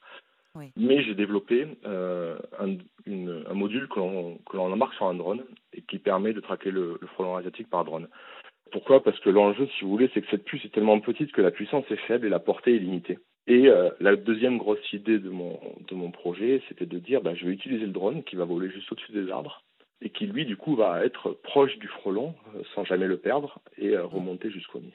[0.76, 5.98] Mais j'ai développé euh, un, un, module que l'on embarque sur un drone et qui
[5.98, 8.08] permet de traquer le, le frelon asiatique par drone.
[8.70, 9.02] Pourquoi?
[9.02, 11.50] Parce que l'enjeu, si vous voulez, c'est que cette puce est tellement petite que la
[11.50, 13.18] puissance est faible et la portée est limitée.
[13.46, 17.34] Et euh, la deuxième grosse idée de mon, de mon projet, c'était de dire, bah,
[17.34, 19.62] je vais utiliser le drone qui va voler juste au-dessus des arbres
[20.00, 23.60] et qui, lui, du coup, va être proche du frelon euh, sans jamais le perdre
[23.76, 24.94] et remonter jusqu'au nid.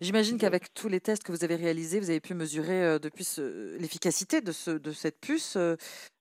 [0.00, 3.26] J'imagine qu'avec tous les tests que vous avez réalisés, vous avez pu mesurer euh, depuis
[3.78, 5.56] l'efficacité de, ce, de cette puce.
[5.56, 5.76] Euh,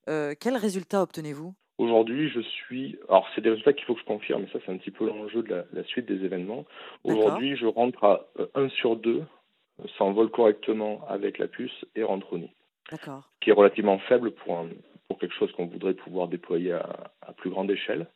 [0.07, 1.53] euh, quels résultats obtenez-vous?
[1.77, 2.97] Aujourd'hui, je suis.
[3.07, 5.07] Alors, c'est des résultats qu'il faut que je confirme, mais ça, c'est un petit peu
[5.07, 6.65] l'enjeu de la, suite des événements.
[7.05, 9.23] Aujourd'hui, je rentre à 1 sur 2,
[9.97, 12.51] s'envole correctement avec la puce et rentre au nid.
[12.91, 13.29] D'accord.
[13.39, 14.65] Qui est relativement faible pour,
[15.07, 18.07] pour quelque chose qu'on voudrait pouvoir déployer à, à plus grande échelle.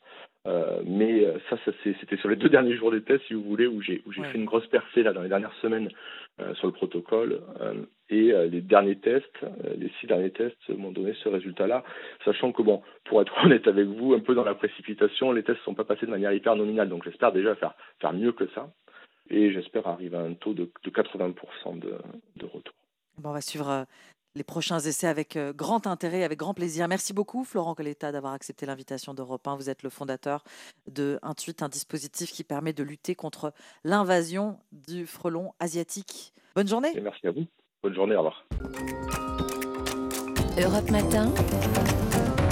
[0.45, 3.43] Euh, mais euh, ça, ça c'était sur les deux derniers jours des tests, si vous
[3.43, 5.89] voulez, où j'ai fait une grosse percée là dans les dernières semaines
[6.41, 7.41] euh, sur le protocole.
[8.09, 9.45] et les derniers tests,
[9.77, 11.83] les six derniers tests m'ont donné ce résultat-là,
[12.25, 15.59] sachant que bon, pour être honnête avec vous, un peu dans la précipitation, les tests
[15.59, 18.47] ne sont pas passés de manière hyper nominale, donc j'espère déjà faire faire mieux que
[18.49, 18.69] ça.
[19.29, 21.93] Et j'espère arriver à un taux de, de 80% de,
[22.35, 22.75] de retour.
[23.17, 23.85] Bon, on va suivre
[24.35, 26.87] les prochains essais avec euh, grand intérêt, avec grand plaisir.
[26.87, 29.55] Merci beaucoup, Florent Coletta, d'avoir accepté l'invitation d'Europe 1.
[29.55, 30.43] Vous êtes le fondateur
[30.87, 36.33] de Intuit, un dispositif qui permet de lutter contre l'invasion du frelon asiatique.
[36.55, 36.93] Bonne journée.
[37.01, 37.45] merci à vous.
[37.81, 38.45] Bonne journée, au revoir.
[40.57, 41.33] Europe Matin.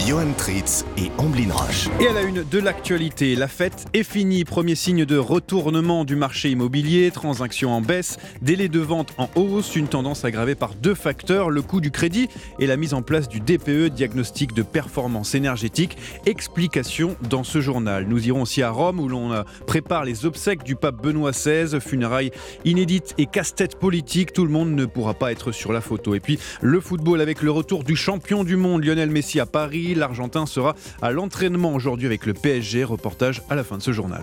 [0.08, 1.88] Johan Tritz et Amblin Roche.
[2.00, 4.46] Et à la une de l'actualité, la fête est finie.
[4.46, 9.76] Premier signe de retournement du marché immobilier, transactions en baisse, délai de vente en hausse,
[9.76, 13.30] une tendance aggravée par deux facteurs, le coût du crédit et la mise en place
[13.30, 15.98] du DPE, diagnostic de performance énergétique.
[16.26, 18.06] Explication dans ce journal.
[18.08, 21.80] Nous irons aussi à Rome où l'on euh, prépare les obsèques du pape Benoît XVI,
[21.80, 22.32] funérailles
[22.66, 24.34] inédites et casse-tête politique.
[24.34, 26.16] Tout le monde ne pourra pas être sur la photo.
[26.16, 29.91] Et puis le football avec le retour du champion du monde Lionel Messi à Paris
[29.96, 32.84] L'Argentin sera à l'entraînement aujourd'hui avec le PSG.
[32.84, 34.22] Reportage à la fin de ce journal.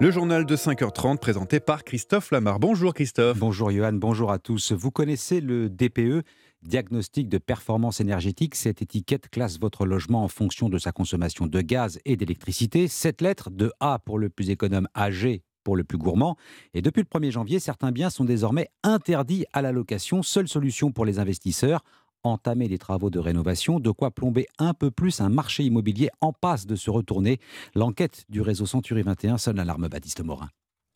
[0.00, 2.58] Le journal de 5h30 présenté par Christophe Lamar.
[2.58, 3.38] Bonjour Christophe.
[3.38, 4.72] Bonjour Johan, bonjour à tous.
[4.72, 6.24] Vous connaissez le DPE
[6.62, 11.60] Diagnostic de performance énergétique, cette étiquette classe votre logement en fonction de sa consommation de
[11.62, 12.86] gaz et d'électricité.
[12.86, 16.36] Cette lettre de A pour le plus économe AG pour le plus gourmand.
[16.74, 20.22] Et depuis le 1er janvier, certains biens sont désormais interdits à la location.
[20.22, 21.82] Seule solution pour les investisseurs,
[22.24, 26.32] entamer des travaux de rénovation, de quoi plomber un peu plus un marché immobilier en
[26.32, 27.38] passe de se retourner.
[27.74, 30.48] L'enquête du réseau Century 21 sonne l'alarme Baptiste Morin.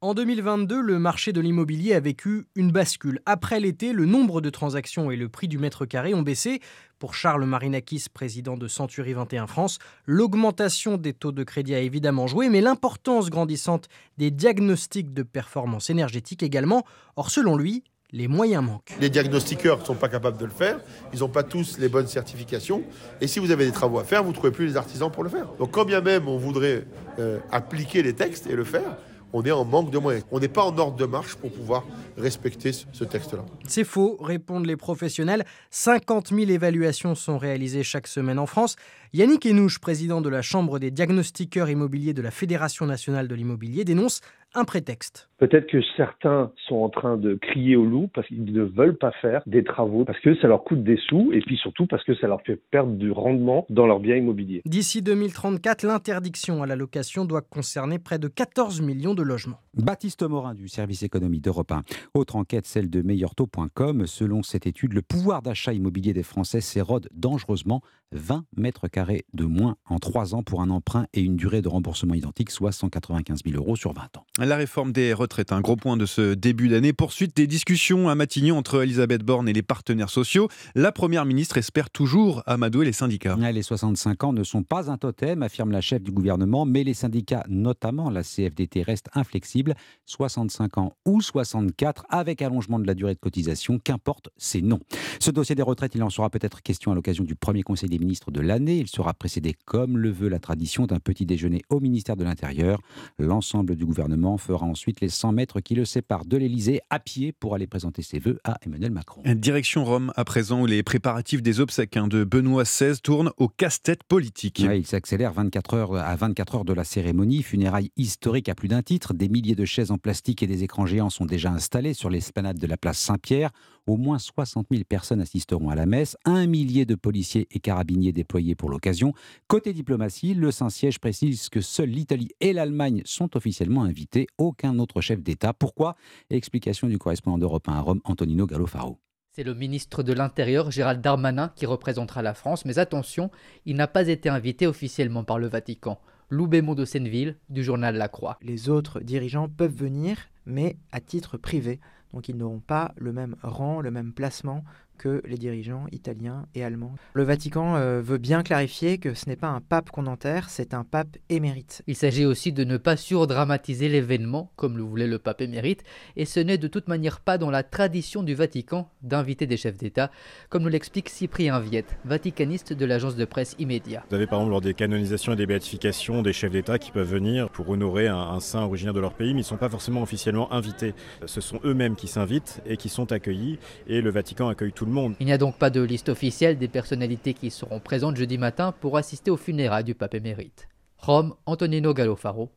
[0.04, 3.20] En 2022, le marché de l'immobilier a vécu une bascule.
[3.24, 6.60] Après l'été, le nombre de transactions et le prix du mètre carré ont baissé.
[6.98, 12.26] Pour Charles Marinakis, président de Century 21 France, l'augmentation des taux de crédit a évidemment
[12.26, 16.84] joué, mais l'importance grandissante des diagnostics de performance énergétique également.
[17.16, 17.82] Or, selon lui,
[18.14, 18.94] les moyens manquent.
[19.00, 20.78] Les diagnostiqueurs ne sont pas capables de le faire,
[21.12, 22.84] ils n'ont pas tous les bonnes certifications,
[23.20, 25.24] et si vous avez des travaux à faire, vous ne trouvez plus les artisans pour
[25.24, 25.48] le faire.
[25.58, 26.86] Donc quand bien même on voudrait
[27.18, 28.96] euh, appliquer les textes et le faire,
[29.36, 30.24] on est en manque de moyens.
[30.30, 31.84] On n'est pas en ordre de marche pour pouvoir
[32.16, 33.44] respecter ce texte-là.
[33.66, 35.44] C'est faux, répondent les professionnels.
[35.70, 38.76] 50 000 évaluations sont réalisées chaque semaine en France.
[39.12, 43.84] Yannick Henouche, président de la Chambre des diagnostiqueurs immobiliers de la Fédération nationale de l'immobilier,
[43.84, 44.20] dénonce
[44.54, 45.28] un prétexte.
[45.38, 49.12] Peut-être que certains sont en train de crier au loup parce qu'ils ne veulent pas
[49.20, 52.14] faire des travaux, parce que ça leur coûte des sous et puis surtout parce que
[52.16, 54.62] ça leur fait perdre du rendement dans leurs biens immobiliers.
[54.64, 59.60] D'ici 2034, l'interdiction à la location doit concerner près de 14 millions de logements.
[59.74, 61.82] Baptiste Morin du service économie d'Europe 1.
[62.14, 64.06] Autre enquête, celle de meilleurtaux.com.
[64.06, 67.80] Selon cette étude, le pouvoir d'achat immobilier des Français s'érode dangereusement.
[68.12, 71.68] 20 mètres carrés de moins en 3 ans pour un emprunt et une durée de
[71.68, 74.26] remboursement identique, soit 195 000 euros sur 20 ans.
[74.38, 76.92] La réforme des retraites, un gros point de ce début d'année.
[76.92, 80.48] Poursuite des discussions à Matignon entre Elisabeth Borne et les partenaires sociaux.
[80.74, 83.36] La Première ministre espère toujours amadouer les syndicats.
[83.36, 86.92] Les 65 ans ne sont pas un totem, affirme la chef du gouvernement, mais les
[86.92, 89.74] syndicats, notamment la CFDT, restent inflexibles.
[90.04, 94.78] 65 ans ou 64, avec allongement de la durée de cotisation, qu'importe, c'est non.
[95.20, 97.98] Ce dossier des retraites, il en sera peut-être question à l'occasion du premier conseil des
[97.98, 98.76] ministre de l'année.
[98.76, 102.80] Il sera précédé, comme le veut la tradition, d'un petit déjeuner au ministère de l'Intérieur.
[103.18, 107.32] L'ensemble du gouvernement fera ensuite les 100 mètres qui le séparent de l'Elysée à pied
[107.32, 109.22] pour aller présenter ses vœux à Emmanuel Macron.
[109.24, 113.48] Direction Rome, à présent, où les préparatifs des obsèques hein, de Benoît XVI tournent au
[113.48, 114.60] casse-tête politique.
[114.60, 117.42] il s'accélère 24 heures à 24 heures de la cérémonie.
[117.42, 119.14] Funérailles historiques à plus d'un titre.
[119.14, 122.58] Des milliers de chaises en plastique et des écrans géants sont déjà installés sur l'esplanade
[122.58, 123.50] de la place Saint-Pierre.
[123.86, 128.12] Au moins 60 000 personnes assisteront à la messe, un millier de policiers et carabiniers
[128.12, 129.12] déployés pour l'occasion.
[129.46, 135.02] Côté diplomatie, le Saint-Siège précise que seuls l'Italie et l'Allemagne sont officiellement invités, aucun autre
[135.04, 135.52] chef d'État.
[135.52, 135.96] Pourquoi?
[136.30, 138.98] Explication du correspondant d'Europe 1 à Rome, Antonino Gallofaro.
[139.32, 143.30] C'est le ministre de l'Intérieur, Gérald Darmanin, qui représentera la France, mais attention,
[143.66, 145.98] il n'a pas été invité officiellement par le Vatican.
[146.30, 148.38] Lou de Senneville, du journal La Croix.
[148.42, 151.80] Les autres dirigeants peuvent venir, mais à titre privé.
[152.12, 154.64] Donc ils n'auront pas le même rang, le même placement
[154.98, 156.94] que les dirigeants italiens et allemands.
[157.14, 160.74] Le Vatican euh, veut bien clarifier que ce n'est pas un pape qu'on enterre, c'est
[160.74, 161.82] un pape émérite.
[161.86, 165.82] Il s'agit aussi de ne pas surdramatiser l'événement, comme le voulait le pape émérite,
[166.16, 169.76] et ce n'est de toute manière pas dans la tradition du Vatican d'inviter des chefs
[169.76, 170.10] d'État,
[170.48, 174.04] comme nous l'explique Cyprien Viette, vaticaniste de l'agence de presse Immédiat.
[174.08, 177.10] Vous avez par exemple lors des canonisations et des béatifications des chefs d'État qui peuvent
[177.10, 179.68] venir pour honorer un, un saint originaire de leur pays, mais ils ne sont pas
[179.68, 180.94] forcément officiellement invités.
[181.26, 184.83] Ce sont eux-mêmes qui s'invitent et qui sont accueillis, et le Vatican accueille tout
[185.20, 188.72] Il n'y a donc pas de liste officielle des personnalités qui seront présentes jeudi matin
[188.80, 190.68] pour assister aux funérailles du pape émérite.
[190.98, 192.50] Rome, Antonino Gallofaro,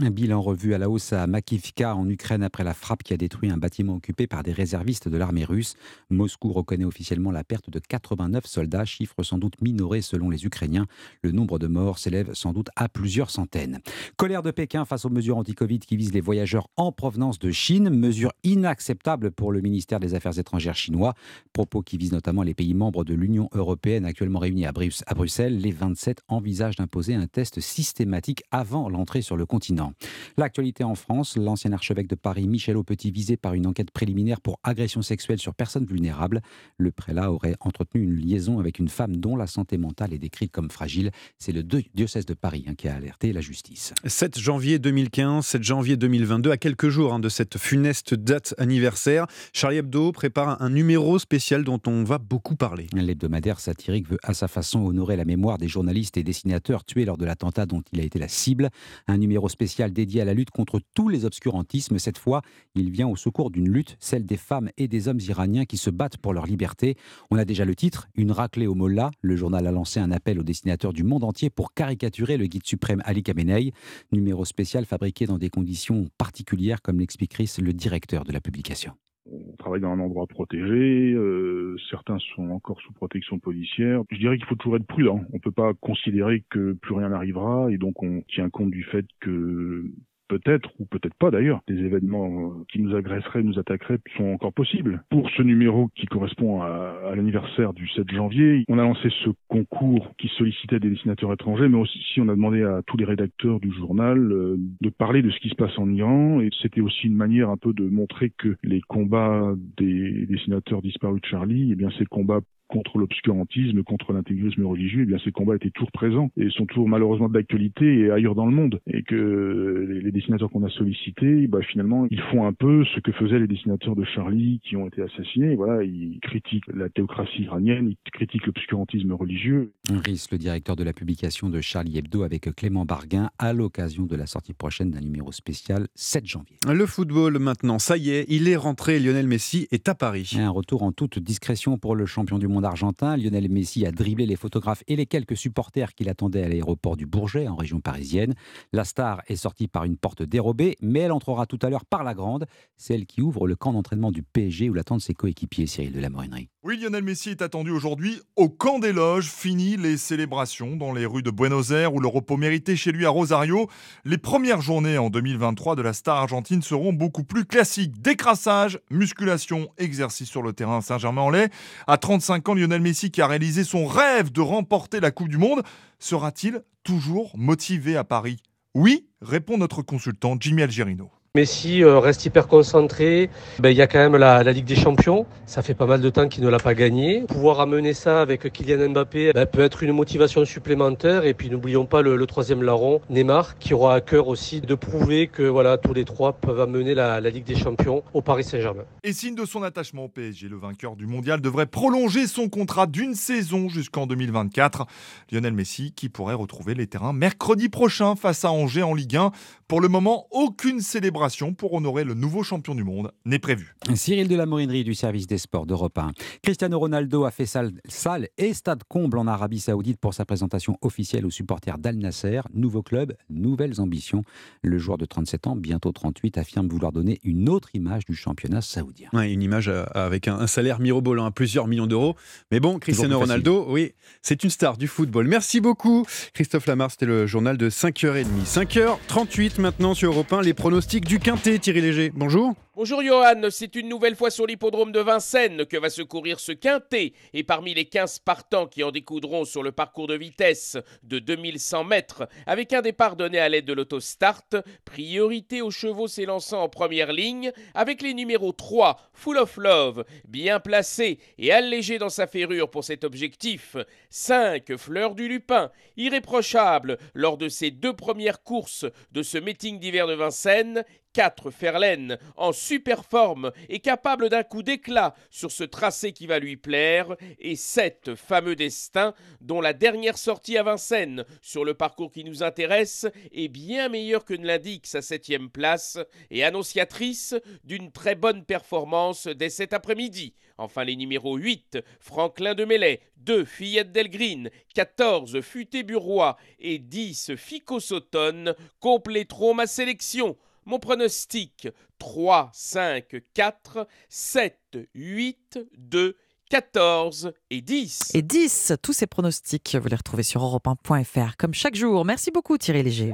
[0.00, 3.16] un bilan revu à la hausse à Makivka en Ukraine après la frappe qui a
[3.16, 5.74] détruit un bâtiment occupé par des réservistes de l'armée russe.
[6.10, 10.86] Moscou reconnaît officiellement la perte de 89 soldats, chiffre sans doute minoré selon les Ukrainiens.
[11.22, 13.80] Le nombre de morts s'élève sans doute à plusieurs centaines.
[14.16, 17.90] Colère de Pékin face aux mesures anti-Covid qui visent les voyageurs en provenance de Chine,
[17.90, 21.14] mesure inacceptable pour le ministère des Affaires étrangères chinois.
[21.52, 25.58] Propos qui visent notamment les pays membres de l'Union européenne actuellement réunis à, Bruxelles.
[25.58, 29.92] Les 27 envisagent d'imposer un test systématique avant l'entrée sur le continent.
[30.36, 34.58] L'actualité en France, l'ancien archevêque de Paris, Michel Aupetit, visé par une enquête préliminaire pour
[34.62, 36.40] agression sexuelle sur personnes vulnérables.
[36.78, 40.52] Le prélat aurait entretenu une liaison avec une femme dont la santé mentale est décrite
[40.52, 41.10] comme fragile.
[41.38, 43.94] C'est le diocèse de Paris hein, qui a alerté la justice.
[44.04, 49.26] 7 janvier 2015, 7 janvier 2022, à quelques jours hein, de cette funeste date anniversaire,
[49.52, 52.86] Charlie Hebdo prépare un numéro spécial dont on va beaucoup parler.
[52.92, 57.18] L'hebdomadaire satirique veut à sa façon honorer la mémoire des journalistes et dessinateurs tués lors
[57.18, 58.70] de l'attentat dont il a été la cible.
[59.06, 61.98] Un numéro spécial dédié à la lutte contre tous les obscurantismes.
[61.98, 62.42] Cette fois,
[62.74, 65.90] il vient au secours d'une lutte, celle des femmes et des hommes iraniens qui se
[65.90, 66.96] battent pour leur liberté.
[67.30, 69.10] On a déjà le titre, Une raclée au Mollah.
[69.20, 72.66] Le journal a lancé un appel aux dessinateurs du monde entier pour caricaturer le guide
[72.66, 73.72] suprême Ali Khamenei.
[74.12, 78.92] Numéro spécial fabriqué dans des conditions particulières, comme l'explique le directeur de la publication.
[79.30, 84.02] On travaille dans un endroit protégé, euh, certains sont encore sous protection policière.
[84.10, 85.20] Je dirais qu'il faut toujours être prudent.
[85.32, 88.82] On ne peut pas considérer que plus rien n'arrivera et donc on tient compte du
[88.82, 89.84] fait que
[90.32, 95.02] peut-être, ou peut-être pas d'ailleurs, des événements qui nous agresseraient, nous attaqueraient sont encore possibles.
[95.10, 99.30] Pour ce numéro qui correspond à, à l'anniversaire du 7 janvier, on a lancé ce
[99.48, 103.60] concours qui sollicitait des dessinateurs étrangers, mais aussi on a demandé à tous les rédacteurs
[103.60, 107.06] du journal euh, de parler de ce qui se passe en Iran, et c'était aussi
[107.06, 111.74] une manière un peu de montrer que les combats des dessinateurs disparus de Charlie, eh
[111.74, 112.40] bien ces combats
[112.72, 116.88] contre l'obscurantisme, contre l'intégrisme religieux, eh bien ces combats étaient toujours présents et sont toujours
[116.88, 118.80] malheureusement d'actualité et ailleurs dans le monde.
[118.86, 123.12] Et que les, dessinateurs qu'on a sollicités, bah, finalement, ils font un peu ce que
[123.12, 125.54] faisaient les dessinateurs de Charlie qui ont été assassinés.
[125.54, 129.72] Voilà, ils critiquent la théocratie iranienne, ils critiquent l'obscurantisme religieux.
[129.90, 134.16] Riss, le directeur de la publication de Charlie Hebdo avec Clément Barguin à l'occasion de
[134.16, 136.56] la sortie prochaine d'un numéro spécial 7 janvier.
[136.66, 138.98] Le football maintenant, ça y est, il est rentré.
[138.98, 140.36] Lionel Messi est à Paris.
[140.38, 144.26] un retour en toute discrétion pour le champion du monde argentin, Lionel Messi a dribblé
[144.26, 148.34] les photographes et les quelques supporters qui l'attendaient à l'aéroport du Bourget, en région parisienne.
[148.72, 152.04] La star est sortie par une porte dérobée, mais elle entrera tout à l'heure par
[152.04, 152.46] la grande,
[152.76, 156.10] celle qui ouvre le camp d'entraînement du PSG où l'attendent ses coéquipiers, Cyril de la
[156.10, 156.51] Morinerie.
[156.64, 159.28] Oui, Lionel Messi est attendu aujourd'hui au camp des loges.
[159.28, 163.04] Fini les célébrations dans les rues de Buenos Aires ou le repos mérité chez lui
[163.04, 163.68] à Rosario.
[164.04, 168.00] Les premières journées en 2023 de la star argentine seront beaucoup plus classiques.
[168.00, 171.48] Décrassage, musculation, exercice sur le terrain Saint-Germain-en-Laye.
[171.88, 175.38] À 35 ans, Lionel Messi, qui a réalisé son rêve de remporter la Coupe du
[175.38, 175.64] Monde,
[175.98, 178.36] sera-t-il toujours motivé à Paris?
[178.76, 181.10] Oui, répond notre consultant Jimmy Algerino.
[181.34, 183.30] Messi euh, reste hyper concentré.
[183.58, 185.24] Ben, il y a quand même la, Ligue des Champions.
[185.46, 187.22] Ça fait pas mal de temps qu'il ne l'a pas gagné.
[187.22, 191.24] Pouvoir amener ça avec Kylian Mbappé ben, peut être une motivation supplémentaire.
[191.24, 195.28] Et puis n'oublions pas le, troisième larron, Neymar, qui aura à cœur aussi de prouver
[195.28, 198.84] que voilà tous les trois peuvent amener la, la Ligue des Champions au Paris Saint-Germain.
[199.02, 202.86] Et signe de son attachement au PSG, le vainqueur du mondial devrait prolonger son contrat
[202.86, 204.84] d'une saison jusqu'en 2024.
[205.32, 209.32] Lionel Messi qui pourrait retrouver les terrains mercredi prochain face à Angers en Ligue 1.
[209.66, 211.21] Pour le moment, aucune célébration
[211.56, 213.76] pour honorer le nouveau champion du monde n'est prévue.
[213.94, 216.10] Cyril de la Morinerie du service des sports d'Europe 1.
[216.42, 220.78] Cristiano Ronaldo a fait salle, salle, et stade comble en Arabie Saoudite pour sa présentation
[220.80, 222.40] officielle aux supporters d'Al Nasser.
[222.54, 224.24] Nouveau club, nouvelles ambitions.
[224.62, 228.60] Le joueur de 37 ans, bientôt 38, affirme vouloir donner une autre image du championnat
[228.60, 229.08] saoudien.
[229.12, 232.16] une image euh, avec un, salaire mirobolant à plusieurs millions d'euros.
[232.50, 235.28] Mais bon, Cristiano Ronaldo, oui, c'est une star du football.
[235.28, 236.04] Merci beaucoup,
[236.34, 236.90] Christophe Lamar.
[236.90, 238.26] C'était le journal de 5h30.
[238.44, 242.10] 5h38 maintenant sur Europe 1, les pronostics du du Quintet, Thierry Léger.
[242.14, 242.54] Bonjour.
[242.74, 246.52] Bonjour Johan, c'est une nouvelle fois sur l'hippodrome de Vincennes que va se courir ce
[246.52, 247.12] quintet.
[247.34, 251.84] Et parmi les 15 partants qui en découdront sur le parcours de vitesse de 2100
[251.84, 254.46] mètres, avec un départ donné à l'aide de l'autostart,
[254.86, 260.58] priorité aux chevaux s'élançant en première ligne, avec les numéros 3, Full of Love, bien
[260.58, 263.76] placé et allégé dans sa ferrure pour cet objectif,
[264.08, 270.06] 5, Fleur du Lupin, irréprochable lors de ses deux premières courses de ce meeting d'hiver
[270.06, 276.12] de Vincennes, 4 Ferlaine en super forme et capable d'un coup d'éclat sur ce tracé
[276.12, 281.64] qui va lui plaire, et 7 fameux Destin dont la dernière sortie à Vincennes sur
[281.64, 285.98] le parcours qui nous intéresse est bien meilleure que ne l'indique sa septième place
[286.30, 290.34] et annonciatrice d'une très bonne performance dès cet après-midi.
[290.58, 297.36] Enfin les numéros 8, Franklin de Mellet, 2, Fillette Delgreen, 14, Futé Burois et 10,
[297.36, 300.36] Fico Sautonne compléteront ma sélection.
[300.64, 304.58] Mon pronostic 3, 5, 4, 7,
[304.94, 306.16] 8, 2,
[306.50, 308.10] 14 et 10.
[308.14, 312.04] Et 10, tous ces pronostics, vous les retrouvez sur europe1.fr comme chaque jour.
[312.04, 313.12] Merci beaucoup Thierry Léger.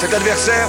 [0.00, 0.66] Cet adversaire,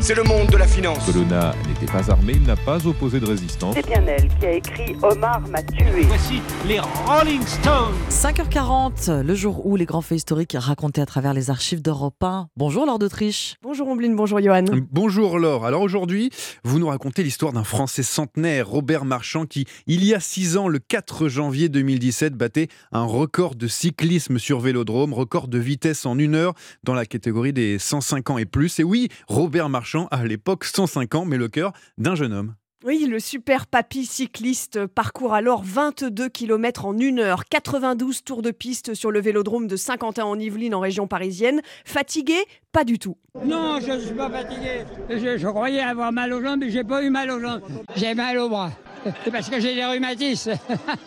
[0.00, 1.06] c'est le monde de la finance.
[1.06, 3.74] Colonna n'était pas armé, il n'a pas opposé de résistance.
[3.74, 6.02] C'est bien elle qui a écrit Omar m'a tué.
[6.02, 7.94] Voici les Rolling Stones.
[8.10, 12.48] 5h40, le jour où les grands faits historiques racontés à travers les archives d'Europe 1.
[12.58, 13.54] Bonjour Laure d'Autriche.
[13.62, 14.64] Bonjour Ombline, bonjour Johan.
[14.92, 15.64] Bonjour Laure.
[15.64, 16.28] Alors aujourd'hui,
[16.62, 20.68] vous nous racontez l'histoire d'un Français centenaire, Robert Marchand, qui, il y a 6 ans,
[20.68, 26.18] le 4 janvier 2017, battait un record de cyclisme sur vélodrome, record de vitesse en
[26.18, 26.52] une heure
[26.84, 27.78] dans la catégorie des
[28.10, 28.78] 150 ans et plus.
[28.80, 32.54] Et oui, Robert Marchand a à l'époque 105 ans, mais le cœur d'un jeune homme.
[32.82, 38.50] Oui, le super papy cycliste parcourt alors 22 km en une heure, 92 tours de
[38.50, 41.60] piste sur le vélodrome de Saint-Quentin en Yvelines en région parisienne.
[41.84, 42.38] Fatigué?
[42.72, 43.18] Pas du tout.
[43.44, 44.84] Non, je ne suis pas fatigué.
[45.10, 47.60] Je, je, croyais avoir mal aux jambes, mais j'ai pas eu mal aux jambes.
[47.96, 48.72] J'ai mal aux bras.
[49.24, 50.52] C'est parce que j'ai des rhumatismes.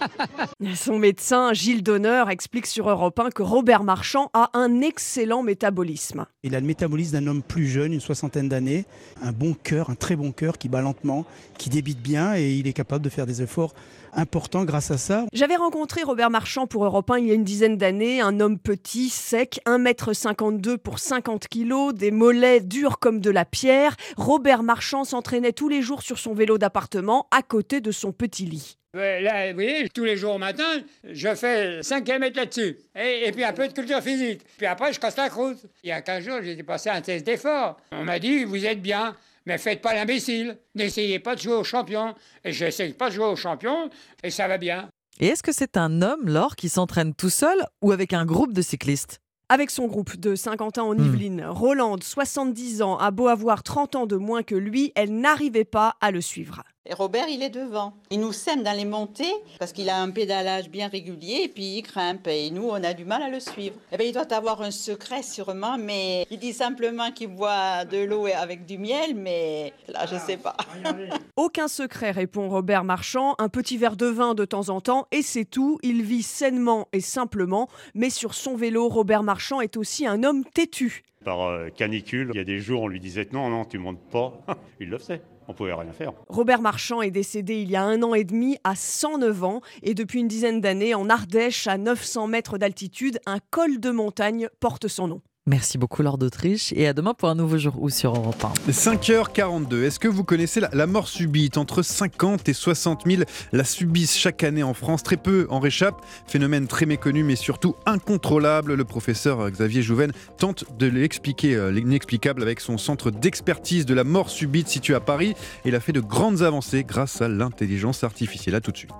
[0.75, 6.25] Son médecin, Gilles Donner, explique sur Europe 1 que Robert Marchand a un excellent métabolisme.
[6.43, 8.85] Il a le métabolisme d'un homme plus jeune, une soixantaine d'années,
[9.21, 11.25] un bon cœur, un très bon cœur qui bat lentement,
[11.57, 13.73] qui débite bien et il est capable de faire des efforts
[14.16, 15.26] important grâce à ça.
[15.34, 18.59] J'avais rencontré Robert Marchand pour Europe 1 il y a une dizaine d'années, un homme
[18.59, 23.95] petit, sec, 1m52 pour 50 kg, des mollets durs comme de la pierre.
[24.18, 28.45] Robert Marchand s'entraînait tous les jours sur son vélo d'appartement à côté de son petit
[28.45, 28.78] lit.
[28.93, 30.64] Là, vous voyez, tous les jours au matin,
[31.03, 32.78] je fais 5 km là-dessus.
[32.95, 34.41] Et, puis un peu de culture physique.
[34.55, 35.66] Puis après, je casse la croûte.
[35.84, 37.78] Il y a 15 jours, j'ai passé un test d'effort.
[37.91, 40.57] On m'a dit, vous êtes bien, mais faites pas l'imbécile.
[40.75, 42.13] N'essayez pas de jouer au champion.
[42.43, 43.89] Et j'essaye pas de jouer au champion,
[44.23, 44.89] et ça va bien.
[45.19, 48.53] Et est-ce que c'est un homme, Laure, qui s'entraîne tout seul ou avec un groupe
[48.53, 49.19] de cyclistes?
[49.49, 51.05] Avec son groupe de 50 ans en Hmm.
[51.05, 55.65] Yvelines, Rolande, 70 ans, a beau avoir 30 ans de moins que lui, elle n'arrivait
[55.65, 56.63] pas à le suivre.
[56.86, 57.93] Et Robert, il est devant.
[58.11, 61.77] Il nous sème dans les montées parce qu'il a un pédalage bien régulier et puis
[61.77, 62.27] il grimpe.
[62.27, 63.75] Et nous, on a du mal à le suivre.
[63.93, 68.03] Eh bien, il doit avoir un secret sûrement, mais il dit simplement qu'il boit de
[68.03, 70.57] l'eau avec du miel, mais là, je sais pas.
[71.38, 75.21] Aucun secret, répond Robert Marchand, un petit verre de vin de temps en temps, et
[75.21, 75.79] c'est tout.
[75.84, 80.43] Il vit sainement et simplement, mais sur son vélo, Robert Marchand est aussi un homme
[80.43, 81.03] têtu.
[81.23, 84.03] Par euh, canicule, il y a des jours, on lui disait non, non, tu montes
[84.11, 84.34] pas.
[84.81, 85.21] il le faisait.
[85.47, 86.13] On pouvait rien faire.
[86.29, 89.93] Robert Marchand est décédé il y a un an et demi à 109 ans et
[89.93, 94.87] depuis une dizaine d'années en Ardèche à 900 mètres d'altitude, un col de montagne porte
[94.87, 95.21] son nom.
[95.45, 98.71] Merci beaucoup, Laure d'Autriche, et à demain pour un nouveau jour ou sur Europe 1.
[98.71, 101.57] 5h42, est-ce que vous connaissez la, la mort subite?
[101.57, 105.03] Entre 50 et 60 000 la subissent chaque année en France.
[105.03, 106.01] Très peu en réchappent.
[106.27, 108.75] Phénomène très méconnu mais surtout incontrôlable.
[108.75, 114.05] Le professeur Xavier Jouven tente de l'expliquer euh, l'inexplicable avec son centre d'expertise de la
[114.05, 115.35] mort subite situé à Paris.
[115.65, 118.55] Et il a fait de grandes avancées grâce à l'intelligence artificielle.
[118.55, 118.91] À tout de suite.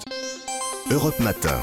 [0.91, 1.61] Europe Matin.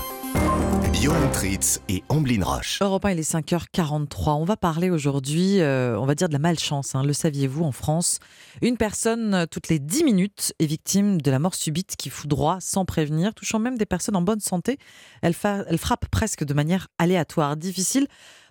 [1.01, 2.79] Johan Tritz et Amblin Roche.
[2.83, 4.33] Europe 1, il est 5h43.
[4.33, 6.95] On va parler aujourd'hui, euh, on va dire de la malchance.
[6.95, 7.03] hein.
[7.03, 8.19] Le saviez-vous, en France,
[8.61, 12.59] une personne euh, toutes les 10 minutes est victime de la mort subite qui foudroie
[12.61, 14.77] sans prévenir, touchant même des personnes en bonne santé.
[15.23, 18.07] Elle frappe presque de manière aléatoire, difficile,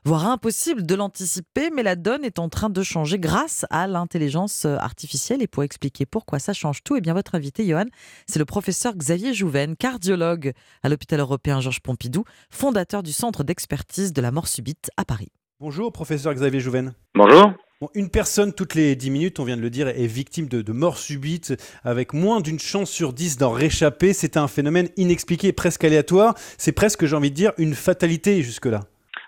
[0.05, 4.65] voire impossible de l'anticiper, mais la donne est en train de changer grâce à l'intelligence
[4.65, 5.41] euh, artificielle.
[5.41, 7.85] Et pour expliquer pourquoi ça change tout, eh bien votre invité, Johan,
[8.27, 14.13] c'est le professeur Xavier Jouven, cardiologue à l'hôpital européen Georges Pompidou, fondateur du centre d'expertise
[14.13, 15.29] de la mort subite à Paris.
[15.59, 16.93] Bonjour, professeur Xavier Jouven.
[17.15, 17.53] Bonjour.
[17.81, 20.61] Bon, une personne toutes les 10 minutes, on vient de le dire, est victime de,
[20.61, 24.11] de mort subite avec moins d'une chance sur 10 d'en réchapper.
[24.11, 26.35] C'est un phénomène inexpliqué, presque aléatoire.
[26.57, 28.81] C'est presque, j'ai envie de dire, une fatalité jusque-là.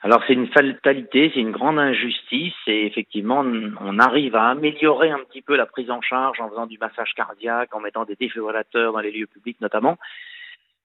[0.03, 3.45] Alors c'est une fatalité, c'est une grande injustice et effectivement
[3.79, 7.13] on arrive à améliorer un petit peu la prise en charge en faisant du massage
[7.15, 9.97] cardiaque, en mettant des défibrillateurs dans les lieux publics notamment.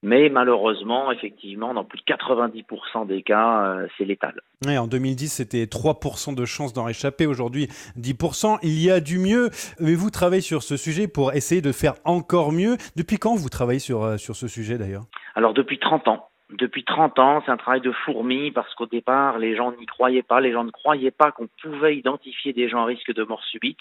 [0.02, 4.40] Mais malheureusement, effectivement, dans plus de 90% des cas, euh, c'est létal.
[4.64, 7.26] Ouais, en 2010, c'était 3% de chances d'en réchapper.
[7.26, 8.58] Aujourd'hui, 10%.
[8.62, 9.50] Il y a du mieux.
[9.80, 12.76] Mais vous travaillez sur ce sujet pour essayer de faire encore mieux?
[12.94, 15.06] Depuis quand vous travaillez sur, euh, sur ce sujet d'ailleurs?
[15.34, 16.28] Alors depuis 30 ans.
[16.53, 20.22] Depuis 30 ans, c'est un travail de fourmi parce qu'au départ, les gens n'y croyaient
[20.22, 23.42] pas, les gens ne croyaient pas qu'on pouvait identifier des gens à risque de mort
[23.51, 23.80] subite.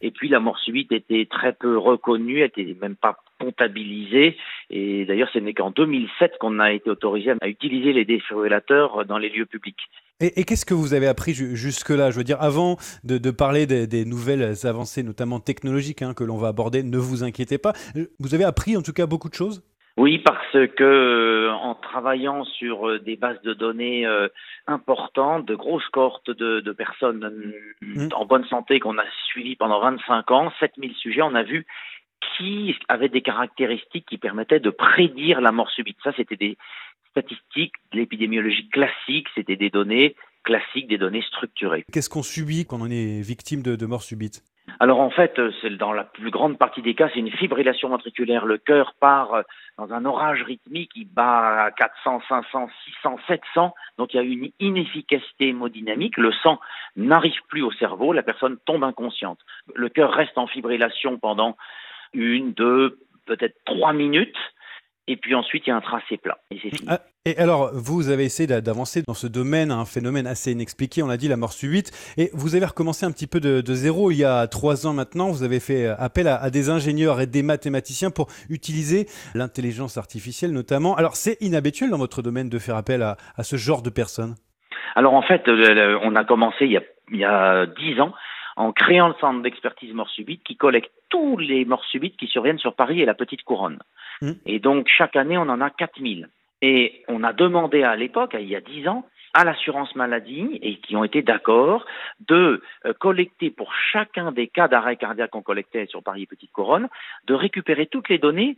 [0.00, 4.36] Et puis la mort subite était très peu reconnue, elle était même pas comptabilisée.
[4.70, 9.18] Et d'ailleurs, ce n'est qu'en 2007 qu'on a été autorisé à utiliser les défibrillateurs dans
[9.18, 9.90] les lieux publics.
[10.20, 12.10] Et, qu'est-ce que vous avez appris ju- jusque-là?
[12.10, 16.38] Je veux dire, avant de, parler des, des nouvelles avancées, notamment technologiques, hein, que l'on
[16.38, 17.74] va aborder, ne vous inquiétez pas.
[18.20, 19.62] Vous avez appris en tout cas beaucoup de choses?
[19.96, 24.28] Oui, parce que euh, en travaillant sur euh, des bases de données euh,
[24.66, 27.24] importantes, de grosses cohortes de, de personnes
[27.82, 31.66] euh, en bonne santé qu'on a suivies pendant 25 ans, 7000 sujets, on a vu
[32.36, 35.96] qui avaient des caractéristiques qui permettaient de prédire la mort subite.
[36.04, 36.58] Ça, c'était des
[37.10, 41.84] statistiques de l'épidémiologie classique, c'était des données classiques, des données structurées.
[41.90, 44.42] Qu'est-ce qu'on subit quand on est victime de, de mort subite?
[44.80, 48.46] Alors en fait, euh, dans la plus grande partie des cas, c'est une fibrillation ventriculaire.
[48.46, 49.42] Le cœur part euh,
[49.78, 52.68] dans un orage rythmique, il bat à 400, 500,
[53.02, 53.74] 600, 700.
[53.98, 56.16] Donc il y a une inefficacité hémodynamique.
[56.18, 56.60] Le sang
[56.96, 59.38] n'arrive plus au cerveau, la personne tombe inconsciente.
[59.74, 61.56] Le cœur reste en fibrillation pendant
[62.12, 64.36] une, deux, peut-être trois minutes.
[65.08, 66.38] Et puis ensuite, il y a un tracé plat.
[66.50, 66.88] Et c'est fini.
[66.88, 71.02] Ah, Et alors, vous avez essayé d'a- d'avancer dans ce domaine, un phénomène assez inexpliqué,
[71.02, 71.92] on l'a dit, la mort subite.
[72.16, 74.92] Et vous avez recommencé un petit peu de, de zéro il y a trois ans
[74.92, 75.30] maintenant.
[75.30, 80.50] Vous avez fait appel à, à des ingénieurs et des mathématiciens pour utiliser l'intelligence artificielle
[80.52, 80.96] notamment.
[80.96, 84.34] Alors, c'est inhabituel dans votre domaine de faire appel à, à ce genre de personnes?
[84.96, 86.82] Alors en fait, on a commencé il y a,
[87.12, 88.12] il y a 10 ans
[88.56, 92.58] en créant le centre d'expertise mort subite qui collecte tous les morts subites qui surviennent
[92.58, 93.78] sur Paris et la Petite Couronne.
[94.22, 94.32] Mmh.
[94.46, 96.28] Et donc chaque année, on en a 4000.
[96.62, 99.04] Et on a demandé à l'époque, il y a dix ans,
[99.34, 101.84] à l'assurance maladie et qui ont été d'accord
[102.26, 106.88] de euh, collecter pour chacun des cas d'arrêt cardiaque qu'on collectait sur Paris Petite Couronne,
[107.26, 108.56] de récupérer toutes les données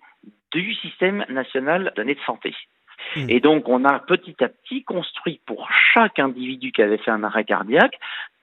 [0.52, 2.54] du système national données de santé.
[3.16, 3.28] Mmh.
[3.28, 7.24] Et donc, on a petit à petit construit pour chaque individu qui avait fait un
[7.24, 7.98] arrêt cardiaque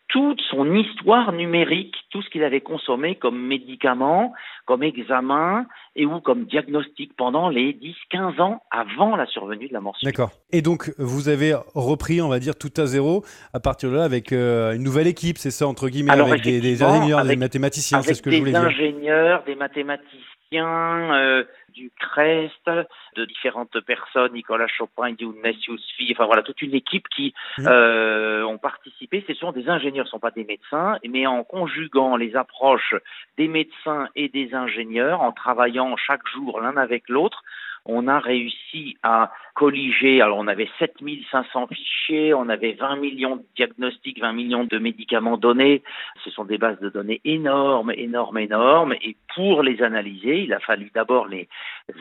[0.07, 4.33] toute son histoire numérique, tout ce qu'il avait consommé comme médicament,
[4.65, 7.73] comme examen et ou comme diagnostic pendant les
[8.13, 10.31] 10-15 ans avant la survenue de la mort D'accord.
[10.51, 14.03] Et donc, vous avez repris, on va dire, tout à zéro à partir de là
[14.03, 18.13] avec euh, une nouvelle équipe, c'est ça, entre guillemets, avec des, ingénieurs, des mathématiciens, c'est
[18.13, 18.61] ce que je voulais dire.
[18.61, 20.19] Des ingénieurs, des mathématiciens,
[20.53, 22.69] euh, du CREST,
[23.15, 27.67] de différentes personnes, Nicolas Chopin, Younes Yousfi, enfin voilà, toute une équipe qui mmh.
[27.67, 29.23] euh, ont participé.
[29.27, 32.95] Ce sont des ingénieurs, ce ne sont pas des médecins, mais en conjuguant les approches
[33.37, 37.43] des médecins et des ingénieurs, en travaillant chaque jour l'un avec l'autre,
[37.85, 43.45] on a réussi à colliger, alors on avait 7500 fichiers, on avait 20 millions de
[43.55, 45.83] diagnostics, 20 millions de médicaments donnés.
[46.23, 48.93] Ce sont des bases de données énormes, énormes, énormes.
[49.01, 51.47] Et pour les analyser, il a fallu d'abord les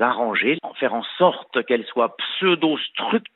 [0.01, 3.34] arranger, faire en sorte qu'elles soient pseudo-structurées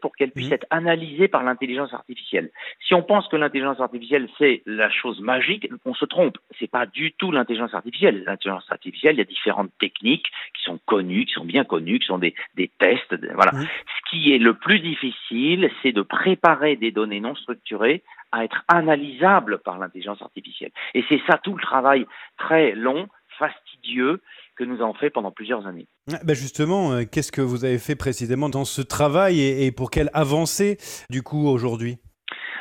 [0.00, 2.50] pour qu'elles puissent être analysées par l'intelligence artificielle.
[2.86, 6.38] Si on pense que l'intelligence artificielle c'est la chose magique, on se trompe.
[6.58, 8.24] C'est pas du tout l'intelligence artificielle.
[8.26, 12.06] L'intelligence artificielle, il y a différentes techniques qui sont connues, qui sont bien connues, qui
[12.06, 13.14] sont des, des tests.
[13.34, 13.52] Voilà.
[13.52, 18.64] Ce qui est le plus difficile, c'est de préparer des données non structurées à être
[18.68, 20.72] analysables par l'intelligence artificielle.
[20.94, 24.20] Et c'est ça tout le travail très long, fastidieux
[24.56, 25.86] que nous avons fait pendant plusieurs années.
[26.24, 30.10] Ben justement, euh, qu'est-ce que vous avez fait précisément dans ce travail et, pour quelle
[30.12, 30.78] avancée
[31.10, 31.98] du coup aujourd'hui?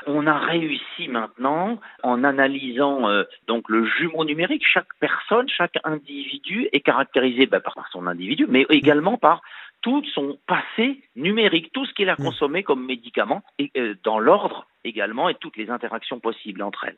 [0.08, 4.64] On a réussi maintenant en analysant euh, donc le jumeau numérique.
[4.72, 9.41] Chaque personne, chaque individu est caractérisé ben, par, son individu, mais également par
[9.82, 12.24] tout son passé numérique, tout ce qu'il a mmh.
[12.24, 16.98] consommé comme médicament, et, euh, dans l'ordre également, et toutes les interactions possibles entre elles.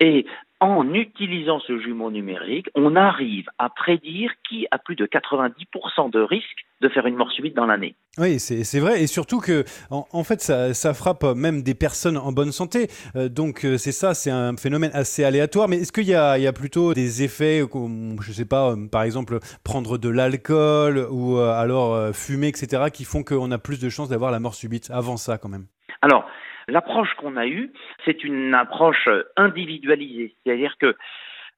[0.00, 0.26] Et
[0.60, 6.20] en utilisant ce jumeau numérique, on arrive à prédire qui a plus de 90% de
[6.20, 7.96] risque de faire une mort subite dans l'année.
[8.18, 12.52] Oui, c'est vrai, et surtout que, en, fait, ça, frappe même des personnes en bonne
[12.52, 12.88] santé.
[13.16, 15.68] Euh, donc, euh, c'est ça, c'est un phénomène assez aléatoire.
[15.68, 16.14] Mais est-ce qu'il y, y,
[16.46, 21.06] a plutôt des effets, comme, je ne sais pas, euh, par exemple, prendre de l'alcool
[21.10, 24.90] ou alors fumer, etc., qui font qu'on a plus de chances d'avoir la mort subite
[24.90, 25.66] avant ça, quand même?
[26.02, 26.26] Alors,
[26.68, 27.72] L'approche qu'on a eue,
[28.04, 30.96] c'est une approche individualisée, c'est-à-dire que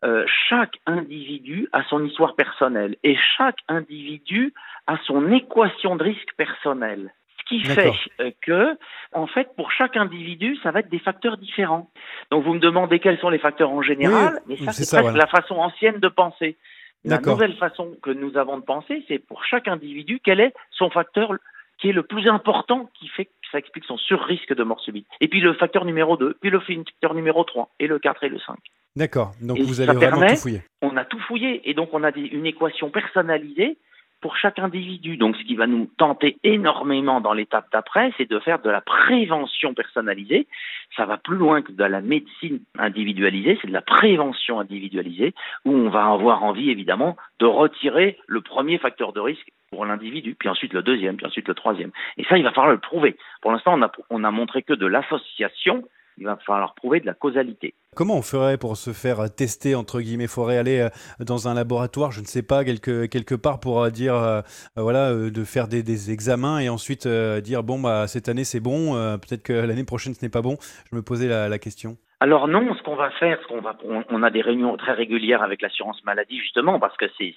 [0.05, 4.53] euh, chaque individu a son histoire personnelle et chaque individu
[4.87, 7.15] a son équation de risque personnelle.
[7.39, 8.77] Ce qui fait euh, que,
[9.13, 11.91] en fait, pour chaque individu, ça va être des facteurs différents.
[12.31, 15.27] Donc, vous me demandez quels sont les facteurs en général, mais ça, c'est presque la
[15.27, 16.59] façon ancienne de penser.
[17.05, 20.91] La nouvelle façon que nous avons de penser, c'est pour chaque individu, quel est son
[20.91, 21.33] facteur
[21.79, 25.07] qui est le plus important qui fait que ça explique son surrisque de mort subite.
[25.21, 28.29] Et puis le facteur numéro 2, puis le facteur numéro 3, et le 4 et
[28.29, 28.57] le 5.
[28.97, 30.63] D'accord, donc vous avez vraiment tout fouillé.
[30.81, 33.79] On a tout fouillé, et donc on a une équation personnalisée
[34.27, 35.17] pour chaque individu.
[35.17, 38.81] Donc ce qui va nous tenter énormément dans l'étape d'après, c'est de faire de la
[38.81, 40.49] prévention personnalisée.
[40.97, 45.33] Ça va plus loin que de la médecine individualisée, c'est de la prévention individualisée,
[45.65, 50.35] où on va avoir envie évidemment de retirer le premier facteur de risque pour l'individu,
[50.37, 51.93] puis ensuite le deuxième, puis ensuite le troisième.
[52.17, 53.17] Et ça, il va falloir le prouver.
[53.43, 55.85] Pour l'instant, on a, on a montré que de l'association,
[56.19, 57.75] il va falloir prouver de la causalité.
[57.95, 61.55] Comment on ferait pour se faire tester, entre guillemets Il faudrait aller euh, dans un
[61.55, 64.43] laboratoire, je ne sais pas, quelque, quelque part pour euh, dire, euh,
[64.77, 69.43] voilà, de faire des, examens et ensuite dire, bon, bah, cette année c'est bon, peut-être
[69.43, 70.57] que l'année prochaine ce n'est pas bon.
[70.91, 71.97] Je me posais la question.
[72.21, 75.43] Alors non, ce qu'on va faire, ce qu'on va, on, a des réunions très régulières
[75.43, 77.35] avec l'assurance maladie justement parce que c'est,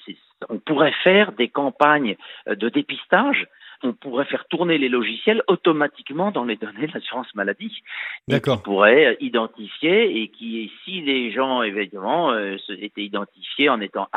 [0.49, 2.15] on pourrait faire des campagnes
[2.47, 3.47] de dépistage.
[3.83, 7.81] On pourrait faire tourner les logiciels automatiquement dans les données de l'assurance maladie,
[8.27, 13.79] et qui pourrait euh, identifier et qui, si les gens évidemment euh, étaient identifiés en
[13.81, 14.09] étant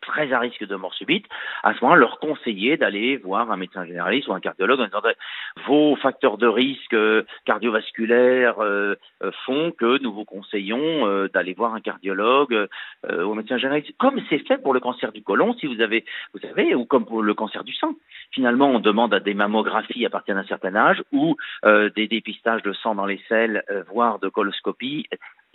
[0.00, 1.26] très à risque de mort subite,
[1.62, 5.02] à ce moment leur conseiller d'aller voir un médecin généraliste ou un cardiologue en disant
[5.66, 11.74] vos facteurs de risque euh, cardiovasculaires euh, euh, font que nous vous conseillons d'aller voir
[11.74, 12.68] un cardiologue
[13.04, 16.04] ou un médecin généraliste, comme c'est fait pour le cancer du côlon, si vous avez,
[16.32, 17.94] vous savez, ou comme pour le cancer du sang.
[18.32, 22.72] Finalement, on demande à des mammographies à partir d'un certain âge ou des dépistages de
[22.72, 25.06] sang dans les selles, voire de coloscopie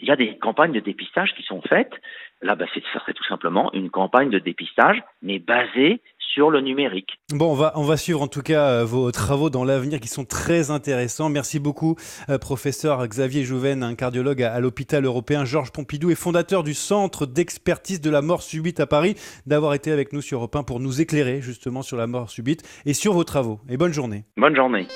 [0.02, 1.93] il y a des campagnes de dépistage qui sont faites.
[2.41, 6.02] Là, bah, ça serait tout simplement une campagne de dépistage, mais basée
[6.34, 7.20] sur le numérique.
[7.34, 10.08] Bon, on va, on va suivre en tout cas euh, vos travaux dans l'avenir qui
[10.08, 11.30] sont très intéressants.
[11.30, 11.95] Merci beaucoup,
[12.30, 16.74] euh, professeur Xavier Jouven, un cardiologue à, à l'hôpital européen Georges Pompidou et fondateur du
[16.74, 20.64] Centre d'expertise de la mort subite à Paris, d'avoir été avec nous sur Europe 1
[20.64, 23.60] pour nous éclairer justement sur la mort subite et sur vos travaux.
[23.70, 24.24] Et bonne journée.
[24.38, 24.88] Bonne journée.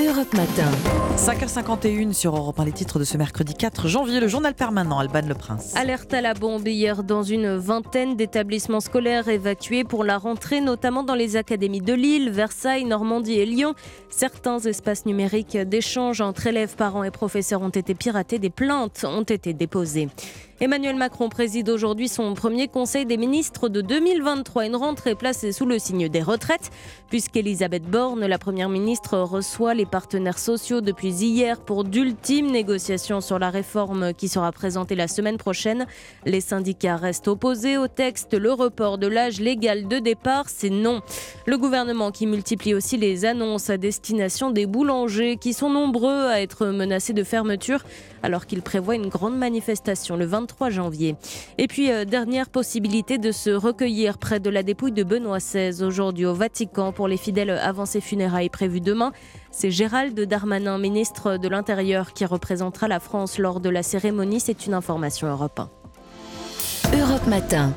[0.00, 0.70] Europe Matin.
[1.16, 5.20] 5h51 sur Europe 1, les titres de ce mercredi 4 janvier, le journal permanent, Alban
[5.28, 5.76] Le Prince.
[5.76, 11.02] Alerte à la bombe hier dans une vingtaine d'établissements scolaires évacués pour la rentrée, notamment
[11.02, 13.74] dans les académies de Lille, Versailles, Normandie et Lyon.
[14.08, 19.22] Certains espaces numériques d'échange entre élèves, parents et professeurs ont été piratés, des plaintes ont
[19.22, 20.08] été déposées.
[20.62, 25.64] Emmanuel Macron préside aujourd'hui son premier conseil des ministres de 2023, une rentrée placée sous
[25.64, 26.70] le signe des retraites,
[27.08, 33.38] puisqu'Elisabeth Borne, la première ministre, reçoit les partenaires sociaux depuis hier pour d'ultimes négociations sur
[33.38, 35.86] la réforme qui sera présentée la semaine prochaine.
[36.24, 38.34] Les syndicats restent opposés au texte.
[38.34, 41.02] Le report de l'âge légal de départ, c'est non.
[41.46, 46.40] Le gouvernement qui multiplie aussi les annonces à destination des boulangers qui sont nombreux à
[46.40, 47.84] être menacés de fermeture
[48.22, 51.16] alors qu'il prévoit une grande manifestation le 23 janvier.
[51.58, 55.82] Et puis, euh, dernière possibilité de se recueillir près de la dépouille de Benoît XVI
[55.82, 59.12] aujourd'hui au Vatican pour les fidèles avant ses funérailles prévues demain.
[59.52, 64.40] C'est Gérald Darmanin, ministre de l'Intérieur, qui représentera la France lors de la cérémonie.
[64.40, 66.98] C'est une information Europe 1.
[66.98, 67.74] Europe Matin.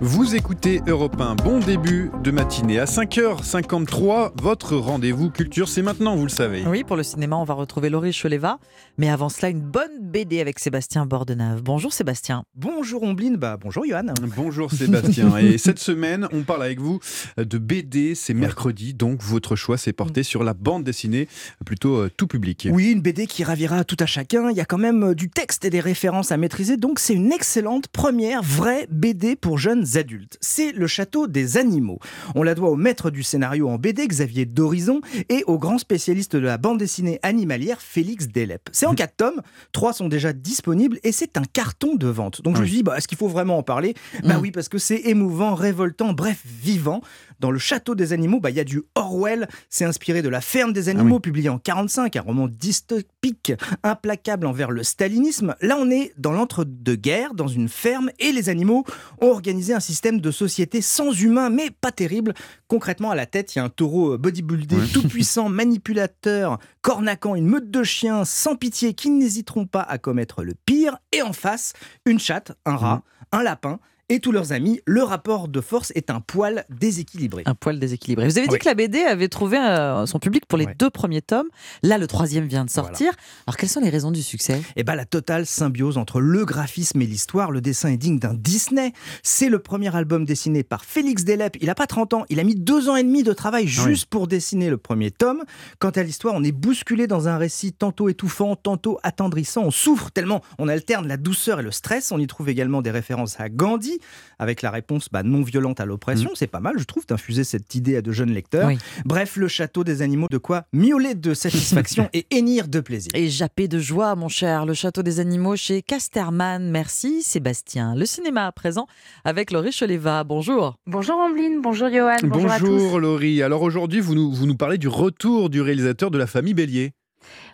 [0.00, 2.80] Vous écoutez Europe 1, bon début de matinée.
[2.80, 6.64] À 5h53, votre rendez-vous culture, c'est maintenant, vous le savez.
[6.66, 8.58] Oui, pour le cinéma, on va retrouver Laurie Choleva.
[8.98, 11.62] Mais avant cela, une bonne BD avec Sébastien Bordenave.
[11.62, 12.42] Bonjour Sébastien.
[12.56, 14.12] Bonjour Ombline, bah bonjour Johan.
[14.36, 15.36] Bonjour Sébastien.
[15.38, 16.98] Et cette semaine, on parle avec vous
[17.36, 21.28] de BD, c'est mercredi, donc votre choix s'est porté sur la bande dessinée,
[21.64, 22.68] plutôt euh, tout public.
[22.70, 24.50] Oui, une BD qui ravira tout à chacun.
[24.50, 27.14] Il y a quand même euh, du texte et des références à maîtriser, donc c'est
[27.14, 30.38] une excellente première vraie BD pour jeunes adultes.
[30.40, 31.98] C'est Le Château des Animaux.
[32.34, 36.36] On la doit au maître du scénario en BD, Xavier Dorison, et au grand spécialiste
[36.36, 38.68] de la bande dessinée animalière, Félix Delep.
[38.72, 42.42] C'est en quatre tomes, trois sont déjà disponibles et c'est un carton de vente.
[42.42, 43.94] Donc je me suis dit, bah, est-ce qu'il faut vraiment en parler?
[44.24, 47.00] Bah oui, parce que c'est émouvant, révoltant, bref, vivant.
[47.40, 50.40] Dans Le Château des Animaux, bah, il y a du Orwell, c'est inspiré de La
[50.40, 55.54] Ferme des Animaux, publié en 45, un roman dystopique, implacable envers le stalinisme.
[55.60, 58.84] Là, on est dans l'entre-deux-guerres, dans une ferme, et les animaux
[59.20, 62.34] ont organisé un système de société sans humains, mais pas terrible.
[62.68, 67.46] Concrètement, à la tête, il y a un taureau bodybuildé, tout puissant, manipulateur, cornaquant, une
[67.46, 70.98] meute de chiens sans pitié qui n'hésiteront pas à commettre le pire.
[71.12, 71.72] Et en face,
[72.06, 73.78] une chatte, un rat, un lapin
[74.08, 74.80] et tous leurs amis.
[74.86, 77.42] Le rapport de force est un poil déséquilibré.
[77.46, 78.26] Un poil déséquilibré.
[78.28, 81.22] Vous avez dit que la BD avait trouvé euh, son public pour les deux premiers
[81.22, 81.48] tomes.
[81.82, 83.12] Là, le troisième vient de sortir.
[83.46, 84.60] Alors, quelles sont les raisons du succès?
[84.76, 87.50] Eh bien, la totale symbiose entre le graphisme et l'histoire.
[87.50, 88.92] Le dessin est digne d'un Disney.
[89.22, 91.56] C'est le premier album dessiné par Félix Delep.
[91.60, 92.24] Il n'a pas 30 ans.
[92.28, 95.44] Il a mis deux ans et demi de travail juste pour dessiner le premier tome.
[95.78, 99.62] Quant à l'histoire, on est bousculé dans un récit tantôt étouffant, tantôt attendrissant.
[99.64, 102.12] On souffre tellement on alterne la douceur et le stress.
[102.12, 103.93] On y trouve également des références à Gandhi
[104.38, 106.30] avec la réponse bah, non violente à l'oppression.
[106.34, 108.70] C'est pas mal, je trouve, d'infuser cette idée à de jeunes lecteurs.
[109.04, 113.10] Bref, le château des animaux, de quoi miauler de satisfaction et hennir de plaisir.
[113.14, 114.66] Et japper de joie, mon cher.
[114.66, 116.70] Le château des animaux chez Casterman.
[116.70, 117.94] Merci, Sébastien.
[117.94, 118.86] Le cinéma à présent
[119.24, 120.24] avec Laurie Choleva.
[120.24, 120.76] Bonjour.
[120.86, 122.16] Bonjour Ambline, bonjour Johan.
[122.24, 122.98] Bonjour, à tous.
[122.98, 123.42] Laurie.
[123.42, 126.92] Alors aujourd'hui, vous nous, vous nous parlez du retour du réalisateur de la famille Bélier.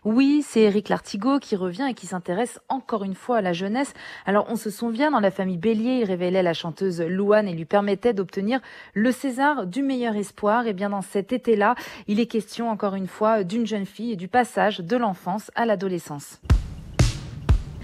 [0.04, 3.92] Oui, c'est Eric Lartigot qui revient et qui s'intéresse encore une fois à la jeunesse.
[4.26, 7.64] Alors, on se souvient, dans la famille Bélier, il révélait la chanteuse Louane et lui
[7.64, 8.60] permettait d'obtenir
[8.94, 10.66] le César du meilleur espoir.
[10.66, 11.74] Et bien, dans cet été-là,
[12.06, 15.66] il est question encore une fois d'une jeune fille et du passage de l'enfance à
[15.66, 16.40] l'adolescence.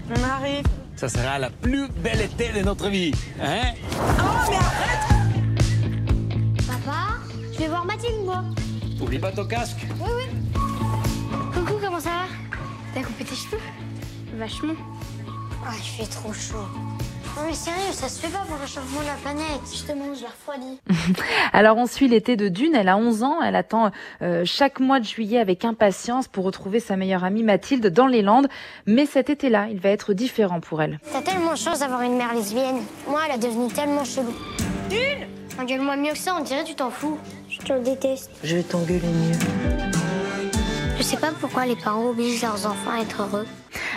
[0.09, 0.65] On arrive.
[0.95, 3.11] Ça sera la plus belle été de notre vie,
[3.41, 3.73] hein?
[3.99, 5.05] Oh, mais arrête
[6.65, 7.17] Papa,
[7.53, 8.43] je vais voir Mathilde, moi.
[8.99, 9.85] Oublie pas ton casque.
[9.99, 10.46] Oui, oui.
[11.97, 12.59] Comment ça va
[12.93, 13.61] T'as coupé tes cheveux
[14.35, 14.73] Vachement.
[15.65, 16.67] Ah, il fait trop chaud.
[17.35, 19.61] Non mais sérieux, ça se fait pas pour le réchauffement de la planète.
[19.71, 20.79] Justement, je l'ai refroidi.
[21.53, 23.89] Alors on suit l'été de Dune, elle a 11 ans, elle attend
[24.21, 28.21] euh, chaque mois de juillet avec impatience pour retrouver sa meilleure amie Mathilde dans les
[28.21, 28.47] Landes.
[28.85, 30.99] Mais cet été-là, il va être différent pour elle.
[31.11, 32.77] T'as tellement de chance d'avoir une mère lesbienne.
[33.07, 34.35] Moi, elle a devenu tellement chelou.
[34.91, 35.27] Dune
[35.59, 37.17] Engueule-moi mieux que ça, on dirait que tu t'en fous.
[37.49, 38.29] Je te déteste.
[38.43, 39.96] Je vais t'engueuler mieux.
[40.97, 43.45] Je sais pas pourquoi les parents obligent leurs enfants à être heureux.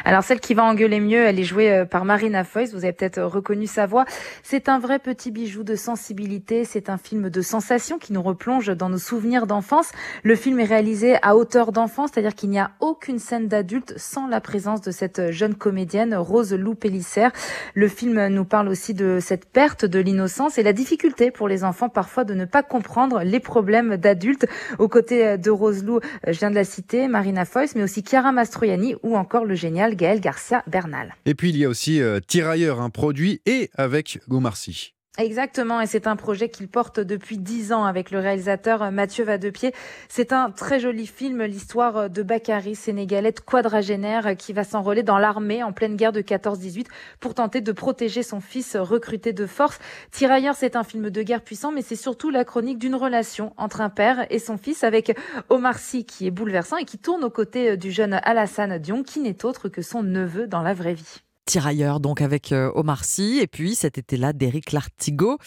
[0.05, 2.73] Alors celle qui va engueuler mieux, elle est jouée euh, par Marina Foïs.
[2.73, 4.05] Vous avez peut-être reconnu sa voix.
[4.43, 6.65] C'est un vrai petit bijou de sensibilité.
[6.65, 9.91] C'est un film de sensation qui nous replonge dans nos souvenirs d'enfance.
[10.23, 14.27] Le film est réalisé à hauteur d'enfant, c'est-à-dire qu'il n'y a aucune scène d'adulte sans
[14.27, 17.33] la présence de cette jeune comédienne, Rose Lou Pélissère.
[17.75, 21.65] Le film nous parle aussi de cette perte de l'innocence et la difficulté pour les
[21.65, 24.47] enfants parfois de ne pas comprendre les problèmes d'adultes.
[24.79, 28.33] Aux côtés de Rose Lou, je viens de la citer, Marina Foïs, mais aussi Chiara
[28.33, 31.15] Mastroianni ou encore le Gaël Garcia Bernal.
[31.27, 34.95] Et puis il y a aussi euh, Tirailleur, un produit et avec Gomarcy.
[35.21, 39.75] Exactement, et c'est un projet qu'il porte depuis dix ans avec le réalisateur Mathieu Vadepied.
[40.09, 45.63] C'est un très joli film, l'histoire de Bakary, sénégalette quadragénaire, qui va s'enrôler dans l'armée
[45.63, 46.87] en pleine guerre de 14-18
[47.21, 49.79] pour tenter de protéger son fils recruté de force.
[50.11, 53.83] Tirailleurs, c'est un film de guerre puissant, mais c'est surtout la chronique d'une relation entre
[53.83, 55.15] un père et son fils avec
[55.51, 59.21] Omar Sy, qui est bouleversant et qui tourne aux côtés du jeune Alassane Dion, qui
[59.21, 61.21] n'est autre que son neveu dans la vraie vie.
[61.51, 65.39] Tirailleurs, donc avec euh, Omar Sy, et puis cet été-là d'Éric Lartigot.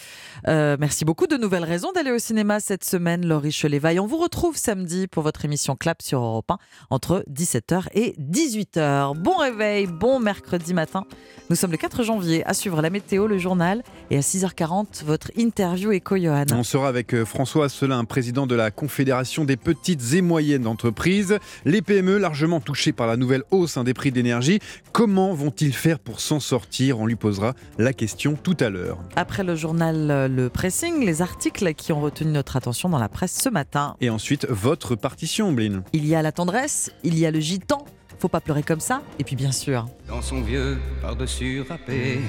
[0.50, 1.28] Euh, merci beaucoup.
[1.28, 4.02] De nouvelles raisons d'aller au cinéma cette semaine, Laurie Chelevaille.
[4.02, 6.58] On vous retrouve samedi pour votre émission Clap sur Europe 1
[6.90, 9.18] entre 17h et 18h.
[9.18, 11.06] Bon réveil, bon mercredi matin.
[11.50, 13.82] Nous sommes le 4 janvier à suivre la météo, le journal,
[14.12, 16.46] et à 6h40, votre interview éco Johan.
[16.52, 21.38] On sera avec euh, François Asselin, président de la Confédération des petites et moyennes entreprises.
[21.64, 24.60] Les PME largement touchées par la nouvelle hausse hein, des prix d'énergie,
[24.92, 29.00] comment vont-ils faire pour s'en sortir On lui posera la question tout à l'heure.
[29.16, 33.10] Après le journal euh, Le Pressing, les articles qui ont retenu notre attention dans la
[33.10, 33.96] presse ce matin.
[34.02, 35.84] Et ensuite, votre partition, Blin.
[35.94, 37.86] Il y a la tendresse, il y a le gitan.
[38.20, 39.02] Faut pas pleurer comme ça.
[39.20, 39.86] Et puis bien sûr.
[40.08, 42.20] Dans son vieux par-dessus râpé,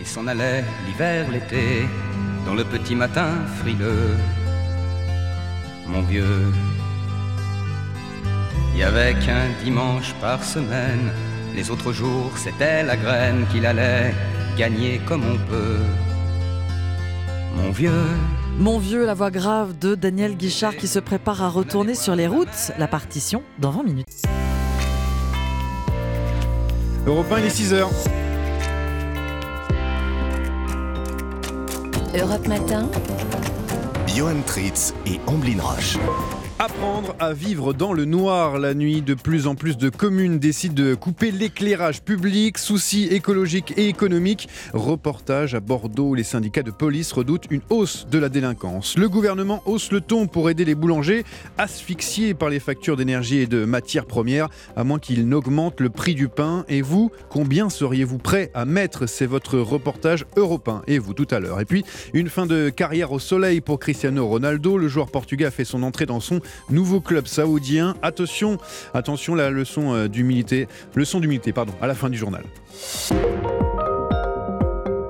[0.00, 1.86] il s'en allait l'hiver, l'été,
[2.46, 3.28] dans le petit matin
[3.60, 4.16] frileux.
[5.86, 6.52] Mon vieux,
[8.72, 11.12] il y avait qu'un dimanche par semaine
[11.54, 14.14] les autres jours, c'était la graine qu'il allait
[14.56, 15.78] gagner comme on peut.
[17.56, 18.06] Mon vieux.
[18.58, 22.26] Mon vieux, la voix grave de Daniel Guichard qui se prépare à retourner sur les
[22.26, 22.72] routes.
[22.78, 24.22] La partition dans 20 minutes.
[27.06, 27.86] Europe 1, il est 6h.
[32.14, 32.88] Europe Matin.
[34.06, 35.96] Johan Tritz et Amblin Roche.
[36.62, 39.02] Apprendre à vivre dans le noir la nuit.
[39.02, 42.56] De plus en plus de communes décident de couper l'éclairage public.
[42.56, 44.48] Soucis écologiques et économiques.
[44.72, 46.14] Reportage à Bordeaux.
[46.14, 48.96] Les syndicats de police redoutent une hausse de la délinquance.
[48.96, 51.24] Le gouvernement hausse le ton pour aider les boulangers
[51.58, 56.14] asphyxiés par les factures d'énergie et de matières premières, à moins qu'ils n'augmentent le prix
[56.14, 56.64] du pain.
[56.68, 59.08] Et vous, combien seriez-vous prêt à mettre?
[59.08, 60.84] C'est votre reportage européen.
[60.86, 61.60] Et vous tout à l'heure.
[61.60, 61.84] Et puis,
[62.14, 64.78] une fin de carrière au soleil pour Cristiano Ronaldo.
[64.78, 66.40] Le joueur portugais a fait son entrée dans son
[66.70, 67.94] nouveau club saoudien.
[68.02, 68.58] Attention,
[68.94, 72.44] attention la leçon euh, d'humilité, leçon d'humilité pardon, à la fin du journal.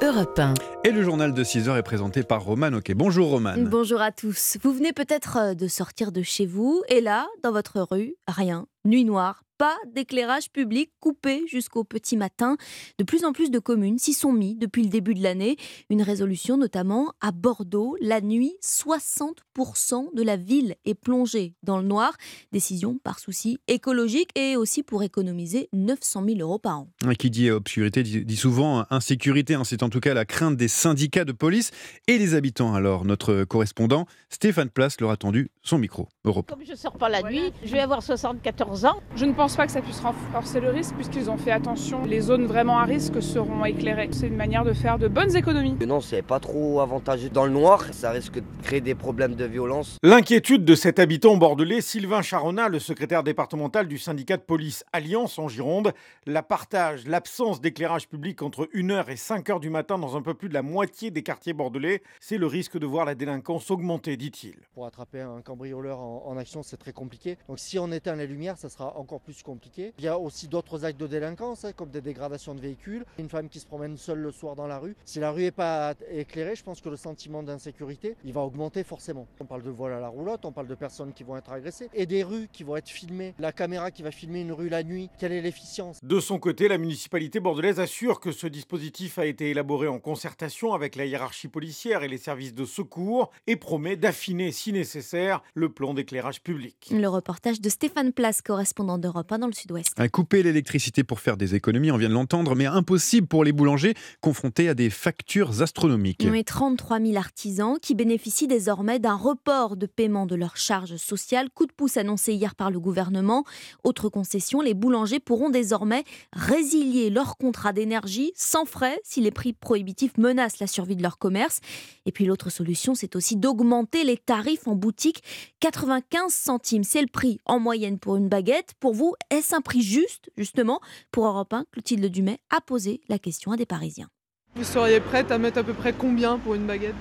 [0.03, 0.55] Europe 1.
[0.85, 2.93] Et le journal de 6 heures est présenté par Roman Ok.
[2.95, 3.55] Bonjour Roman.
[3.57, 4.59] Bonjour à tous.
[4.63, 8.67] Vous venez peut-être euh, de sortir de chez vous et là, dans votre rue, rien.
[8.85, 12.57] Nuit noire, pas d'éclairage public coupé jusqu'au petit matin.
[12.99, 15.57] De plus en plus de communes s'y sont mis depuis le début de l'année.
[15.91, 17.97] Une résolution notamment à Bordeaux.
[18.01, 22.17] La nuit, 60% de la ville est plongée dans le noir.
[22.53, 26.89] Décision par souci écologique et aussi pour économiser 900 000 euros par an.
[27.19, 29.55] Qui dit obscurité dit souvent insécurité.
[29.55, 29.65] Hein.
[29.65, 31.71] C'est en tout cas la crainte des syndicats de police
[32.09, 32.75] et les habitants.
[32.75, 36.09] Alors notre correspondant Stéphane Place leur a tendu son micro.
[36.25, 36.49] Europe.
[36.49, 39.01] Comme je sors pas la nuit, je vais avoir 74 ans.
[39.17, 42.05] Je ne pense pas que ça puisse renforcer le risque puisqu'ils ont fait attention.
[42.05, 44.09] Les zones vraiment à risque seront éclairées.
[44.13, 45.77] C'est une manière de faire de bonnes économies.
[45.87, 47.85] Non, c'est pas trop avantageux dans le noir.
[47.93, 49.99] Ça risque de créer des problèmes de violence.
[50.03, 55.39] L'inquiétude de cet habitant bordelais, Sylvain Charonna, le secrétaire départemental du syndicat de police Alliance
[55.39, 55.93] en Gironde,
[56.27, 60.49] la partage, l'absence d'éclairage public entre 1h et 5h du matin dans un peu plus
[60.49, 64.55] de la moitié des quartiers bordelais, c'est le risque de voir la délinquance augmenter, dit-il.
[64.75, 67.37] Pour attraper un cambrioleur en, en action, c'est très compliqué.
[67.49, 69.93] Donc si on éteint les lumières, ça sera encore plus compliqué.
[69.99, 73.05] Il y a aussi d'autres actes de délinquance, hein, comme des dégradations de véhicules.
[73.19, 74.97] Une femme qui se promène seule le soir dans la rue.
[75.05, 78.85] Si la rue n'est pas éclairée, je pense que le sentiment d'insécurité, il va augmenter
[78.85, 79.27] forcément.
[79.41, 81.89] On parle de vol à la roulotte, on parle de personnes qui vont être agressées
[81.95, 83.35] et des rues qui vont être filmées.
[83.39, 86.03] La caméra qui va filmer une rue la nuit, quelle est l'efficience?
[86.03, 90.73] De son côté, la municipalité bordelaise assure que ce dispositif a été élaboré en concertation
[90.73, 95.69] avec la hiérarchie policière et les services de secours et promet d'affiner, si nécessaire, le
[95.69, 96.91] plan d'éclairage public.
[96.91, 100.09] Le reportage de Stéphane Place, correspondant d'Europe Europe 1 dans le sud-ouest.
[100.11, 103.95] Couper l'électricité pour faire des économies, on vient de l'entendre, mais impossible pour les boulangers
[104.21, 106.27] confrontés à des factures astronomiques.
[106.29, 111.51] Oui, 33 000 artisans qui bénéficient désormais d'un report de paiement de leurs charges sociales.
[111.55, 113.45] Coup de pouce annoncé hier par le gouvernement.
[113.85, 116.03] Autre concession, les boulangers pourront désormais
[116.33, 121.19] résilier leur contrat d'énergie sans frais si les prix prohibitifs menacent la survie de leur
[121.19, 121.61] commerce.
[122.07, 125.23] Et puis l'autre solution, c'est aussi d'augmenter les tarifs en boutique.
[125.61, 128.73] 95 centimes, c'est le prix en moyenne pour une baguette.
[128.81, 133.19] Pour vous, est-ce un prix juste, justement Pour Europe 1, Clotilde Dumais a posé la
[133.19, 134.09] question à des Parisiens?
[134.55, 136.95] Vous seriez prête à mettre à peu près combien pour une baguette?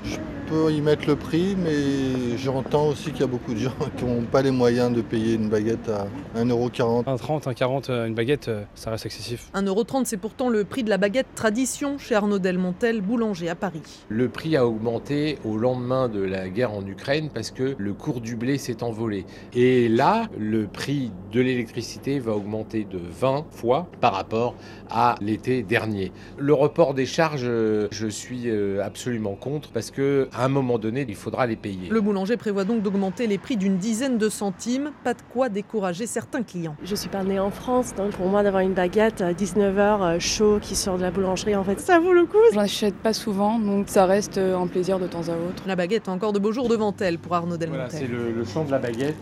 [0.51, 3.71] Je peux y mettre le prix, mais j'entends aussi qu'il y a beaucoup de gens
[3.97, 7.05] qui n'ont pas les moyens de payer une baguette à 1,40€.
[7.05, 9.49] 1,30€, 1,40€, une baguette, euh, ça reste excessif.
[9.53, 13.81] 1,30€, c'est pourtant le prix de la baguette tradition chez Arnaud Delmontel, boulanger à Paris.
[14.09, 18.19] Le prix a augmenté au lendemain de la guerre en Ukraine parce que le cours
[18.19, 19.25] du blé s'est envolé.
[19.53, 24.55] Et là, le prix de l'électricité va augmenter de 20 fois par rapport
[24.89, 26.11] à l'été dernier.
[26.37, 27.49] Le report des charges
[27.91, 31.89] je suis euh, absolument contre parce que à un moment donné, il faudra les payer.
[31.89, 36.07] Le boulanger prévoit donc d'augmenter les prix d'une dizaine de centimes, pas de quoi décourager
[36.07, 36.75] certains clients.
[36.83, 40.19] Je suis pas née en France, donc pour moi d'avoir une baguette à 19h euh,
[40.19, 42.39] chaud qui sort de la boulangerie, en fait, ça vaut le coup.
[42.53, 45.61] J'en achète pas souvent, donc ça reste euh, un plaisir de temps à autre.
[45.67, 47.87] La baguette a encore de beaux jours devant elle pour Arnaud Delmontel.
[47.91, 49.17] Voilà, c'est le, le champ de la baguette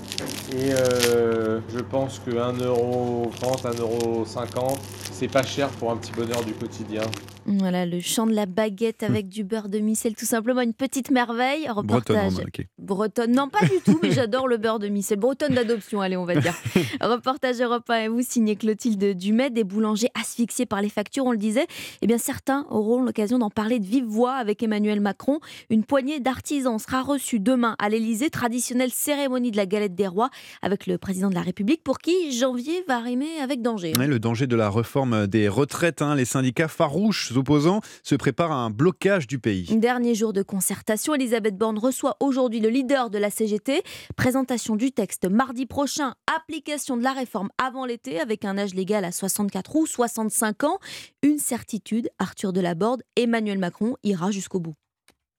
[0.56, 4.78] et euh, je pense que 1,30€, 1,50€,
[5.12, 7.02] c'est pas cher pour un petit bonheur du quotidien.
[7.46, 11.09] Voilà, le chant de la baguette avec du beurre de micelle, tout simplement une petite
[11.12, 11.68] merveille.
[11.70, 12.34] Reportage.
[12.34, 12.66] Bretonne.
[12.78, 15.20] Bretonne, non pas du tout, mais j'adore le beurre de micelle.
[15.20, 16.54] Bretonne d'adoption, allez, on va dire.
[17.02, 21.32] Reportage Europe 1 et vous, signé Clotilde Dumet, des boulangers asphyxiés par les factures, on
[21.32, 21.68] le disait.
[22.02, 25.40] Eh bien, certains auront l'occasion d'en parler de vive voix avec Emmanuel Macron.
[25.70, 30.30] Une poignée d'artisans sera reçue demain à l'Elysée, traditionnelle cérémonie de la galette des rois
[30.62, 33.94] avec le président de la République, pour qui janvier va rimer avec danger.
[33.94, 36.16] Le danger de la réforme des retraites, hein.
[36.16, 39.68] les syndicats farouches opposants se préparent à un blocage du pays.
[39.78, 43.82] Dernier jour de concertation, Elisabeth Borne reçoit aujourd'hui le leader de la CGT.
[44.16, 49.06] Présentation du texte mardi prochain, application de la réforme avant l'été avec un âge légal
[49.06, 50.80] à 64 ou 65 ans.
[51.24, 54.76] Une certitude, Arthur Delaborde, Emmanuel Macron ira jusqu'au bout.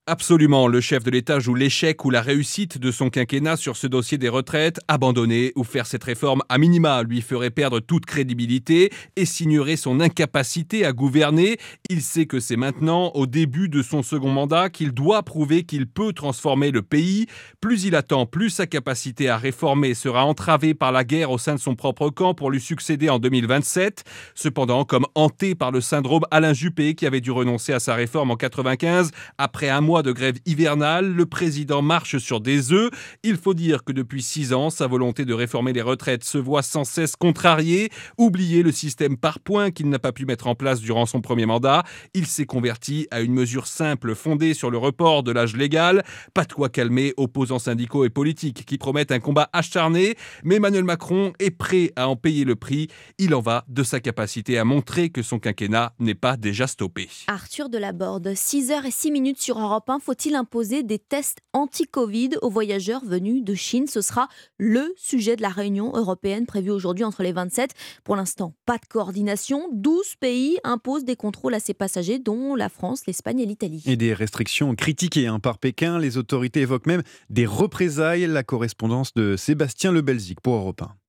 [0.07, 3.87] Absolument, le chef de l'État joue l'échec ou la réussite de son quinquennat sur ce
[3.87, 4.81] dossier des retraites.
[4.89, 10.01] Abandonner ou faire cette réforme à minima lui ferait perdre toute crédibilité et signerait son
[10.01, 11.59] incapacité à gouverner.
[11.91, 15.87] Il sait que c'est maintenant, au début de son second mandat, qu'il doit prouver qu'il
[15.87, 17.27] peut transformer le pays.
[17.61, 21.55] Plus il attend, plus sa capacité à réformer sera entravée par la guerre au sein
[21.55, 24.03] de son propre camp pour lui succéder en 2027.
[24.35, 28.31] Cependant, comme hanté par le syndrome Alain Juppé qui avait dû renoncer à sa réforme
[28.31, 32.91] en 95 après un mois de grève hivernale, le président marche sur des œufs.
[33.25, 36.63] Il faut dire que depuis six ans, sa volonté de réformer les retraites se voit
[36.63, 37.91] sans cesse contrariée.
[38.17, 41.45] Oubliez le système par points qu'il n'a pas pu mettre en place durant son premier
[41.45, 41.83] mandat.
[42.15, 46.05] Il s'est converti à une mesure simple fondée sur le report de l'âge légal.
[46.35, 50.15] Pas de quoi calmer opposants syndicaux et politiques qui promettent un combat acharné.
[50.45, 52.87] Mais Emmanuel Macron est prêt à en payer le prix.
[53.19, 57.09] Il en va de sa capacité à montrer que son quinquennat n'est pas déjà stoppé.
[57.27, 60.01] Arthur Delaborde, 6h et 6 minutes sur Europe 1.
[60.01, 63.87] Faut-il imposer des tests anti-Covid aux voyageurs venus de Chine?
[63.87, 64.29] Ce sera
[64.59, 67.71] le sujet de la réunion européenne prévue aujourd'hui entre les 27.
[68.05, 69.69] Pour l'instant, pas de coordination.
[69.73, 73.83] 12 pays imposent des contrôles à ces passagers, dont la France, l'Espagne et l'Italie.
[73.87, 75.99] Et des restrictions critiquées hein, par Pékin.
[75.99, 78.27] Les autorités évoquent même des représailles.
[78.27, 81.00] La correspondance de Sébastien Lebelzik pour Europe 1.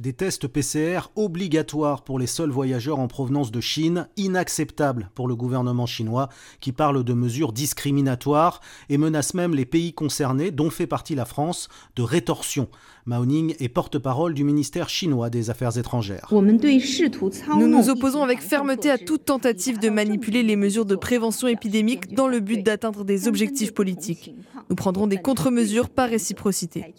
[0.00, 5.36] Des tests PCR obligatoires pour les seuls voyageurs en provenance de Chine, inacceptable pour le
[5.36, 6.30] gouvernement chinois
[6.60, 11.26] qui parle de mesures discriminatoires et menace même les pays concernés, dont fait partie la
[11.26, 12.70] France, de rétorsion.
[13.06, 16.28] Mao Ning est porte-parole du ministère chinois des Affaires étrangères.
[16.30, 22.14] Nous nous opposons avec fermeté à toute tentative de manipuler les mesures de prévention épidémique
[22.14, 24.34] dans le but d'atteindre des objectifs politiques.
[24.68, 26.94] Nous prendrons des contre-mesures par réciprocité.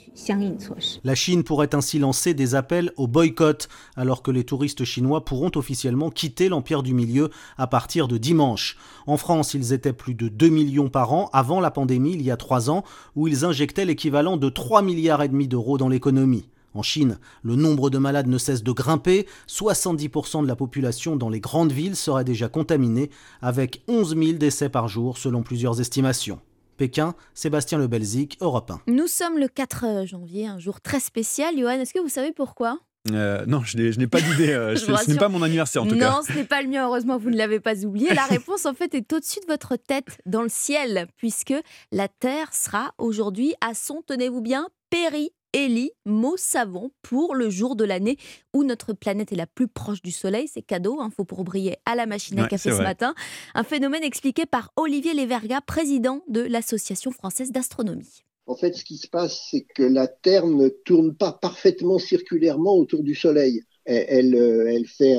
[1.03, 5.51] La Chine pourrait ainsi lancer des appels au boycott, alors que les touristes chinois pourront
[5.55, 8.77] officiellement quitter l'Empire du Milieu à partir de dimanche.
[9.07, 12.31] En France, ils étaient plus de 2 millions par an avant la pandémie, il y
[12.31, 12.83] a 3 ans,
[13.15, 16.49] où ils injectaient l'équivalent de 3 milliards et demi d'euros dans l'économie.
[16.73, 21.29] En Chine, le nombre de malades ne cesse de grimper, 70% de la population dans
[21.29, 23.09] les grandes villes serait déjà contaminée,
[23.41, 26.39] avec 11 000 décès par jour selon plusieurs estimations.
[26.77, 28.81] Pékin, Sébastien Lebelzik, Europe 1.
[28.87, 31.55] Nous sommes le 4 janvier, un jour très spécial.
[31.57, 32.79] Johan, est-ce que vous savez pourquoi?
[33.11, 34.51] Euh, non, je n'ai pas d'idée.
[34.51, 36.19] euh, ce n'est pas mon anniversaire en tout non, cas.
[36.25, 38.13] ce n'est pas le mien, heureusement, vous ne l'avez pas oublié.
[38.13, 41.53] La réponse, en fait, est au-dessus de votre tête, dans le ciel, puisque
[41.91, 47.75] la Terre sera aujourd'hui à son, tenez-vous bien, péri Eli, mot savant pour le jour
[47.75, 48.17] de l'année
[48.53, 50.47] où notre planète est la plus proche du Soleil.
[50.47, 53.13] C'est cadeau, il hein, faut pour briller à la machine à café ce matin.
[53.53, 58.23] Un phénomène expliqué par Olivier Leverga, président de l'Association française d'astronomie.
[58.47, 62.75] En fait, ce qui se passe, c'est que la Terre ne tourne pas parfaitement circulairement
[62.75, 63.63] autour du Soleil.
[63.85, 65.15] Elle, elle, fait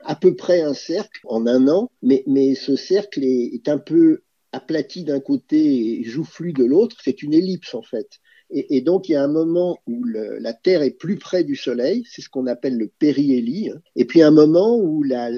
[0.00, 4.22] à peu près un cercle en un an, mais, mais ce cercle est un peu
[4.54, 8.20] aplati d'un côté et joufflu de l'autre, c'est une ellipse en fait.
[8.56, 12.04] Et, donc il y a un moment où la Terre est plus près du Soleil,
[12.08, 13.80] c'est ce qu'on appelle le périhélie, hein.
[13.96, 15.28] et puis un moment où la,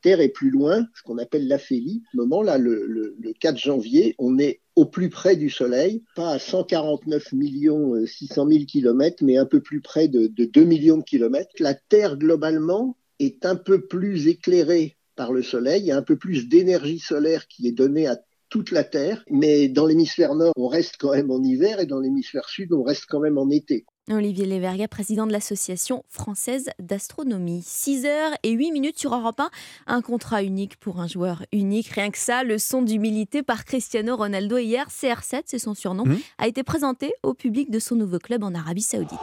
[0.00, 2.02] Terre est plus loin, ce qu'on appelle l'aphélie.
[2.14, 7.94] Moment-là, le, 4 janvier, on est au plus près du Soleil, pas à 149 millions
[8.06, 11.50] 600 000 kilomètres, mais un peu plus près de, de 2 millions de kilomètres.
[11.58, 16.02] La Terre globalement est un peu plus éclairée par le Soleil, il y a un
[16.02, 18.16] peu plus d'énergie solaire qui est donnée à
[18.48, 22.00] toute la Terre, mais dans l'hémisphère nord, on reste quand même en hiver et dans
[22.00, 23.84] l'hémisphère sud, on reste quand même en été.
[24.08, 27.62] Olivier Leverga, président de l'Association française d'astronomie.
[27.64, 29.50] 6 heures et 8 minutes sur Europe 1.
[29.88, 31.88] Un contrat unique pour un joueur unique.
[31.88, 36.18] Rien que ça, le son d'humilité par Cristiano Ronaldo hier, CR7, c'est son surnom, mmh.
[36.38, 39.18] a été présenté au public de son nouveau club en Arabie Saoudite.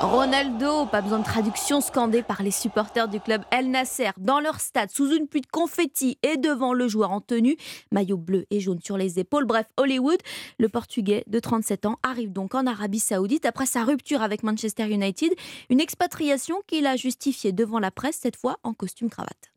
[0.00, 4.60] Ronaldo, pas besoin de traduction, scandé par les supporters du club El Nasser dans leur
[4.60, 7.56] stade sous une pluie de confettis et devant le joueur en tenue,
[7.90, 9.46] maillot bleu et jaune sur les épaules.
[9.46, 10.18] Bref, Hollywood,
[10.58, 14.84] le Portugais de 37 ans arrive donc en Arabie Saoudite après sa rupture avec Manchester
[14.84, 15.32] United,
[15.70, 19.52] une expatriation qu'il a justifiée devant la presse, cette fois en costume cravate.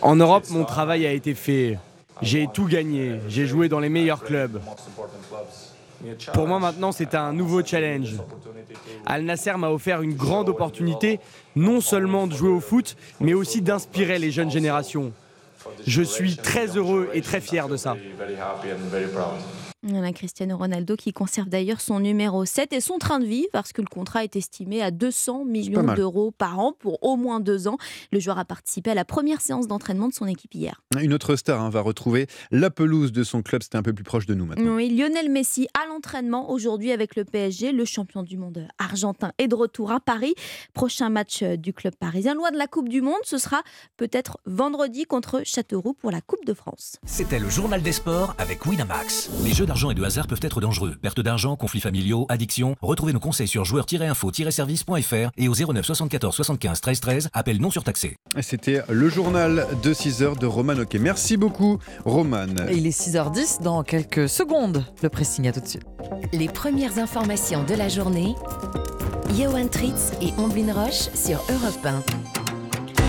[0.00, 1.78] En Europe, mon travail a été fait.
[2.22, 3.20] J'ai tout gagné.
[3.28, 4.60] J'ai joué dans les meilleurs clubs.
[6.32, 8.14] Pour moi maintenant, c'est un nouveau challenge.
[9.06, 11.20] Al Nasser m'a offert une grande opportunité,
[11.56, 15.12] non seulement de jouer au foot, mais aussi d'inspirer les jeunes générations.
[15.86, 17.96] Je suis très heureux et très fier de ça.
[19.92, 23.72] A Cristiano Ronaldo qui conserve d'ailleurs son numéro 7 et son train de vie parce
[23.72, 27.68] que le contrat est estimé à 200 millions d'euros par an pour au moins deux
[27.68, 27.76] ans.
[28.12, 30.82] Le joueur a participé à la première séance d'entraînement de son équipe hier.
[30.98, 34.04] Une autre star hein, va retrouver la pelouse de son club, c'était un peu plus
[34.04, 34.76] proche de nous maintenant.
[34.76, 39.48] Oui, Lionel Messi à l'entraînement aujourd'hui avec le PSG, le champion du monde argentin est
[39.48, 40.34] de retour à Paris.
[40.72, 43.62] Prochain match euh, du club parisien, loin de la Coupe du Monde, ce sera
[43.96, 46.96] peut-être vendredi contre Châteauroux pour la Coupe de France.
[47.04, 49.30] C'était le journal des sports avec Winamax.
[49.44, 50.94] Les jeux d'argent et de hasard peuvent être dangereux.
[51.02, 52.76] Perte d'argent, conflits familiaux, addiction.
[52.80, 57.28] Retrouvez nos conseils sur joueurs-info-service.fr et au 09 74 75 13 13.
[57.32, 58.16] Appel non surtaxé.
[58.40, 60.94] C'était le journal de 6 h de Roman Ok.
[61.00, 62.46] Merci beaucoup, Roman.
[62.72, 64.84] il est 6h10 dans quelques secondes.
[65.02, 65.82] Le pressing, à tout de suite.
[66.32, 68.36] Les premières informations de la journée.
[69.36, 72.43] Johan Tritz et Omblin Roche sur Europe 1.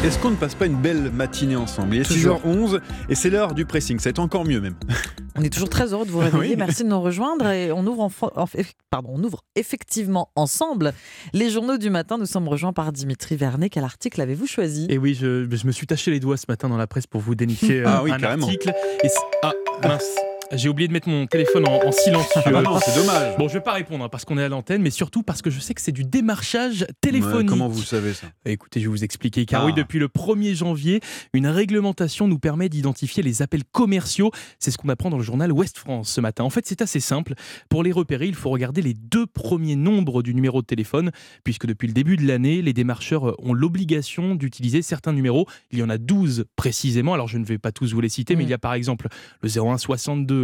[0.06, 1.96] Est-ce qu'on ne passe pas une belle matinée ensemble?
[1.96, 2.80] Il est 6h11
[3.10, 4.76] et c'est l'heure du pressing, ça va être encore mieux même.
[5.36, 6.56] On est toujours très heureux de vous réveiller.
[6.56, 7.48] Merci de nous rejoindre.
[7.48, 8.08] Et on ouvre,
[8.92, 10.94] pardon, on ouvre effectivement ensemble
[11.34, 12.20] les journaux du matin.
[12.20, 13.72] Nous sommes rejoints par Dimitri Vernet.
[13.72, 14.86] Quel article avez-vous choisi?
[14.92, 17.34] Et oui, je, me suis taché les doigts ce matin dans la presse pour vous
[17.34, 18.46] dénicher ah, oui, un carrément.
[18.46, 18.76] article.
[19.04, 19.10] Et
[19.42, 20.04] ah, mince.
[20.52, 22.42] J'ai oublié de mettre mon téléphone en, silencieux.
[22.46, 23.38] Ah bah non, c'est dommage.
[23.38, 25.50] Bon, je vais pas répondre hein, parce qu'on est à l'antenne, mais surtout parce que
[25.50, 27.50] je sais que c'est du démarchage téléphonique.
[27.50, 28.28] comment vous savez ça?
[28.46, 29.46] Écoutez, je vais vous expliquer.
[29.46, 29.80] Car oui, ah.
[29.80, 31.02] depuis le 1er janvier,
[31.34, 34.32] une réglementation nous permet d'identifier les appels commerciaux.
[34.60, 36.44] C'est ce qu'on apprend dans le journal Ouest France ce matin.
[36.44, 37.34] En fait, c'est assez simple.
[37.70, 41.12] Pour les repérer, il faut regarder les deux premiers nombres du numéro de téléphone,
[41.44, 45.48] puisque depuis le début de l'année, les démarcheurs ont l'obligation d'utiliser certains numéros.
[45.72, 47.14] Il y en a 12 précisément.
[47.16, 48.48] Alors, je ne vais pas tous vous les citer, mais mm.
[48.48, 49.08] il y a par exemple
[49.42, 49.50] le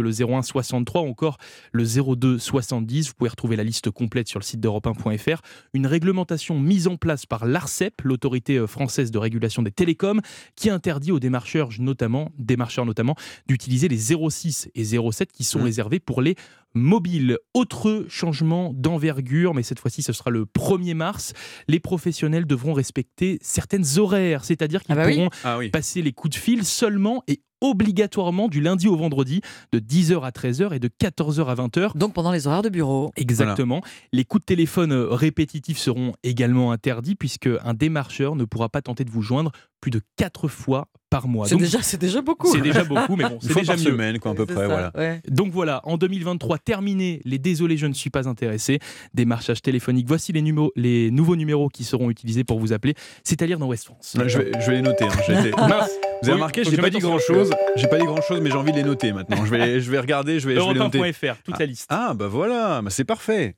[0.00, 1.38] le 01 63 ou encore
[1.72, 3.08] le 02 70.
[3.08, 5.40] Vous pouvez retrouver la liste complète sur le site d'Europe 1.fr.
[5.74, 10.20] Une réglementation mise en place par l'ARCEP, l'autorité euh, française de régulation des télécoms,
[10.56, 13.16] qui interdit aux démarcheurs notamment, démarcheurs notamment
[13.46, 15.64] d'utiliser les 06 et 07 qui sont mmh.
[15.64, 16.36] réservés pour les
[16.74, 17.38] mobiles.
[17.54, 21.32] Autre changement d'envergure, mais cette fois-ci ce sera le 1er mars.
[21.68, 26.36] Les professionnels devront respecter certaines horaires, c'est-à-dire qu'ils ah bah pourront ah passer les coups
[26.36, 29.40] de fil seulement et obligatoirement du lundi au vendredi
[29.72, 31.96] de 10h à 13h et de 14h à 20h.
[31.96, 33.12] Donc pendant les horaires de bureau.
[33.16, 33.82] Exactement.
[34.12, 39.04] Les coups de téléphone répétitifs seront également interdits puisque un démarcheur ne pourra pas tenter
[39.04, 41.46] de vous joindre plus de 4 fois par mois.
[41.46, 42.50] C'est déjà, déjà beaucoup.
[42.50, 43.82] C'est déjà beaucoup, mais bon, c'est déjà mieux.
[43.82, 44.66] semaine, quoi, à peu près.
[44.66, 44.92] voilà.
[45.28, 48.78] Donc voilà, en 2023, terminé les Désolé, je ne suis pas intéressé.
[49.12, 50.06] Démarchage téléphonique.
[50.06, 52.94] Voici les, numéros, les nouveaux numéros qui seront utilisés pour vous appeler.
[53.24, 54.16] C'est à lire dans West France.
[54.16, 55.04] je, vais, je, vais, les noter.
[55.04, 55.86] Hein.
[56.22, 57.50] vous avez remarqué, je n'ai pas dit grand chose.
[57.76, 59.44] J'ai pas dit grand chose, mais j'ai envie de les noter maintenant.
[59.44, 61.12] Je vais, je vais regarder, je vais, je vais les noter.
[61.44, 61.86] toute la liste.
[61.90, 63.56] Ah, bah voilà, bah c'est parfait.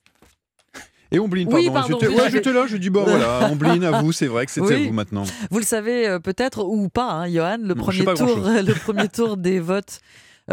[1.10, 1.64] Et Ombline, pardon.
[1.64, 1.98] Oui, pardon
[2.28, 5.24] j'étais là, je dis, bon voilà, Ombline, à vous, c'est vrai que c'était vous maintenant.
[5.50, 9.36] Vous le savez euh, peut-être ou pas, hein, Johan, le, premier tour, le premier tour
[9.36, 10.00] des votes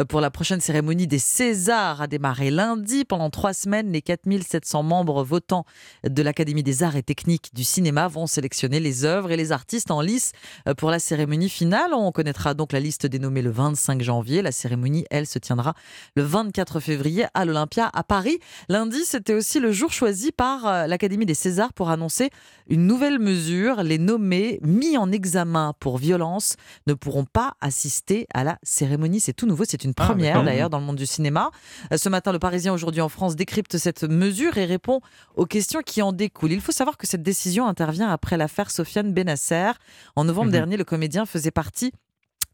[0.08, 3.04] pour la prochaine cérémonie des Césars a démarré lundi.
[3.04, 5.66] Pendant trois semaines, les 4700 membres votants
[6.08, 9.92] de l'Académie des arts et techniques du cinéma vont sélectionner les œuvres et les artistes
[9.92, 10.32] en lice
[10.68, 11.94] euh, pour la cérémonie finale.
[11.94, 14.42] On connaîtra donc la liste dénommée le 25 janvier.
[14.42, 15.74] La cérémonie, elle, se tiendra
[16.16, 18.40] le 24 février à l'Olympia à Paris.
[18.70, 22.30] Lundi, c'était aussi le jour choisi par euh, l'Académie des Césars pour annoncer
[22.70, 23.84] une nouvelle mesure.
[23.84, 26.56] Les nommés mis en examen pour violence
[26.88, 29.20] ne pourront pas assister à la cérémonie.
[29.20, 31.52] C'est tout nouveau, c'est une Ah, première d'ailleurs dans le monde du cinéma.
[31.92, 35.02] Euh, Ce matin, le Parisien aujourd'hui en France décrypte cette mesure et répond
[35.36, 36.52] aux questions qui en découlent.
[36.52, 39.72] Il faut savoir que cette décision intervient après l'affaire Sofiane Benasser.
[40.16, 40.52] En novembre Mhm.
[40.52, 41.92] dernier, le comédien faisait partie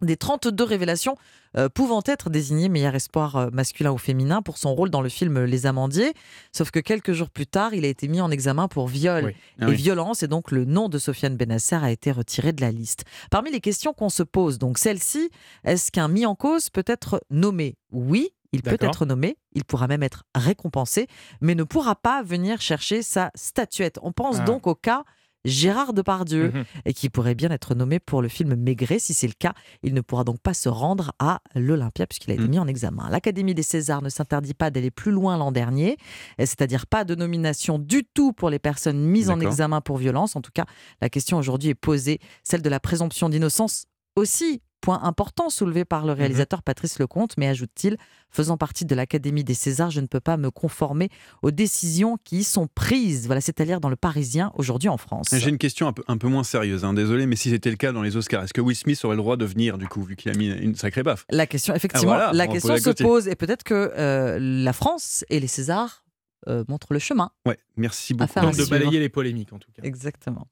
[0.01, 1.15] des 32 révélations
[1.57, 5.09] euh, pouvant être désignées meilleur espoir euh, masculin ou féminin pour son rôle dans le
[5.09, 6.13] film Les Amandiers.
[6.51, 9.31] Sauf que quelques jours plus tard, il a été mis en examen pour viol Oui.
[9.31, 9.75] et Ah oui.
[9.75, 13.05] violence et donc le nom de Sofiane Benasser a été retiré de la liste.
[13.31, 15.29] Parmi les questions qu'on se pose, donc celle-ci,
[15.63, 17.75] est-ce qu'un mis en cause peut être nommé?
[17.91, 18.29] Oui.
[18.53, 21.07] Il peut être nommé, il pourra même être récompensé,
[21.41, 23.99] mais ne pourra pas venir chercher sa statuette.
[24.01, 24.43] On pense Ah.
[24.45, 25.03] donc au cas
[25.47, 26.63] Gérard Depardieu, Mhm.
[26.85, 28.99] et qui pourrait bien être nommé pour le film Maigret.
[28.99, 32.33] Si c'est le cas, il ne pourra donc pas se rendre à l'Olympia puisqu'il a
[32.35, 32.49] été Mhm.
[32.49, 33.09] mis en examen.
[33.09, 35.97] L'Académie des Césars ne s'interdit pas d'aller plus loin l'an dernier,
[36.37, 40.35] c'est-à-dire pas de nomination du tout pour les personnes mises en examen pour violence.
[40.35, 40.65] En tout cas,
[41.01, 43.85] la question aujourd'hui est posée, celle de la présomption d'innocence
[44.15, 44.61] aussi.
[44.79, 47.97] Point important soulevé par le réalisateur Patrice Lecomte, mais ajoute-t-il,
[48.29, 51.09] faisant partie de l'Académie des Césars, je ne peux pas me conformer
[51.41, 53.25] aux décisions qui y sont prises.
[53.25, 55.29] Voilà, c'est à dire dans le Parisien aujourd'hui en France.
[55.33, 57.75] J'ai une question un peu, un peu moins sérieuse, hein, désolé, mais si c'était le
[57.75, 60.03] cas dans les Oscars, est-ce que Will Smith aurait le droit de venir, du coup,
[60.03, 61.25] vu qu'il a mis une sacrée baffe?
[61.31, 63.03] La question, effectivement, Ah, voilà, la on question se côté.
[63.03, 66.03] pose et peut-être que euh, la France et les Césars
[66.47, 67.31] euh, montrent le chemin.
[67.47, 68.39] Ouais, merci beaucoup.
[68.39, 69.81] De balayer les polémiques en tout cas.
[69.83, 70.47] Exactement.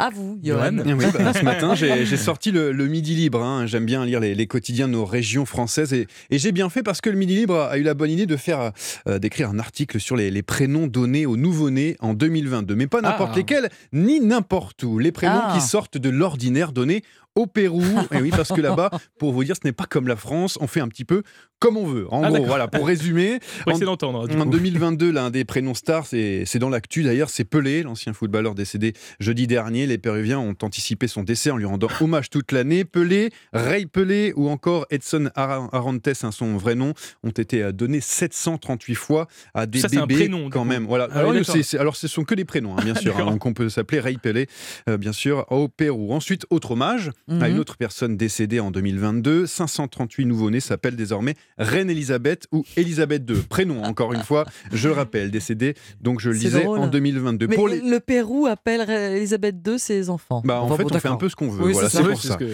[0.00, 0.78] À vous, Johan.
[0.78, 3.42] Oui, bah, ce matin, j'ai j'ai sorti le, le Midi Libre.
[3.42, 3.66] hein.
[3.66, 5.92] J'aime bien lire les, les quotidiens de nos régions françaises.
[5.92, 8.24] Et, et j'ai bien fait parce que le Midi Libre a eu la bonne idée
[8.24, 8.72] de faire
[9.06, 12.74] euh, d'écrire un article sur les, les prénoms donnés aux nouveau-nés en 2022.
[12.76, 13.36] Mais pas n'importe Ah.
[13.36, 14.98] lesquels, ni n'importe où.
[14.98, 15.52] Les prénoms Ah.
[15.54, 17.02] qui sortent de l'ordinaire donnés
[17.34, 17.84] au Pérou.
[18.12, 20.56] et oui, parce que là-bas, pour vous dire, ce n'est pas comme la France.
[20.62, 21.22] On fait un petit peu
[21.60, 22.06] comme on veut.
[22.12, 23.38] En Ah, gros, voilà, pour résumer.
[23.66, 24.20] En- d'entendre.
[24.28, 24.50] en coup.
[24.50, 29.46] 2022, l'un des prénoms stars, c'est dans l'actu d'ailleurs, c'est Pelé, l'ancien footballeur décédé jeudi
[29.46, 29.86] dernier.
[29.86, 32.84] Les Péruviens ont anticipé son décès en lui rendant hommage toute l'année.
[32.84, 37.72] Pelé, Ray Pelé ou encore Edson Ara- Arantes, hein, son vrai nom, ont été euh,
[37.72, 40.86] donnés 738 fois à des Ça, c'est un bébés prénom, quand même.
[40.86, 41.08] Voilà.
[41.12, 43.16] Ah oui, alors, c'est- c'est- alors, ce sont que des prénoms, hein, bien sûr.
[43.18, 43.26] hein.
[43.30, 44.46] Donc on peut s'appeler Ray Pelé,
[44.88, 46.12] euh, bien sûr, au Pérou.
[46.12, 47.44] Ensuite, autre hommage à Mhm.
[47.54, 49.46] une autre personne décédée en 2022.
[49.46, 53.36] 538 nouveau-nés s'appellent désormais Reine Elisabeth ou Elisabeth II.
[53.48, 56.78] Prénom, encore une fois, je le rappelle, décédée, donc je le drôle.
[56.78, 57.46] en 2022.
[57.48, 57.80] Mais Pour les...
[57.80, 60.42] le Pérou appelle Elisabeth II ses enfants.
[60.44, 61.64] Bah, en Enfin, fait, bon, on fait un peu ce qu'on veut.
[61.64, 62.36] Oui, voilà, c'est pour ça.
[62.36, 62.44] que-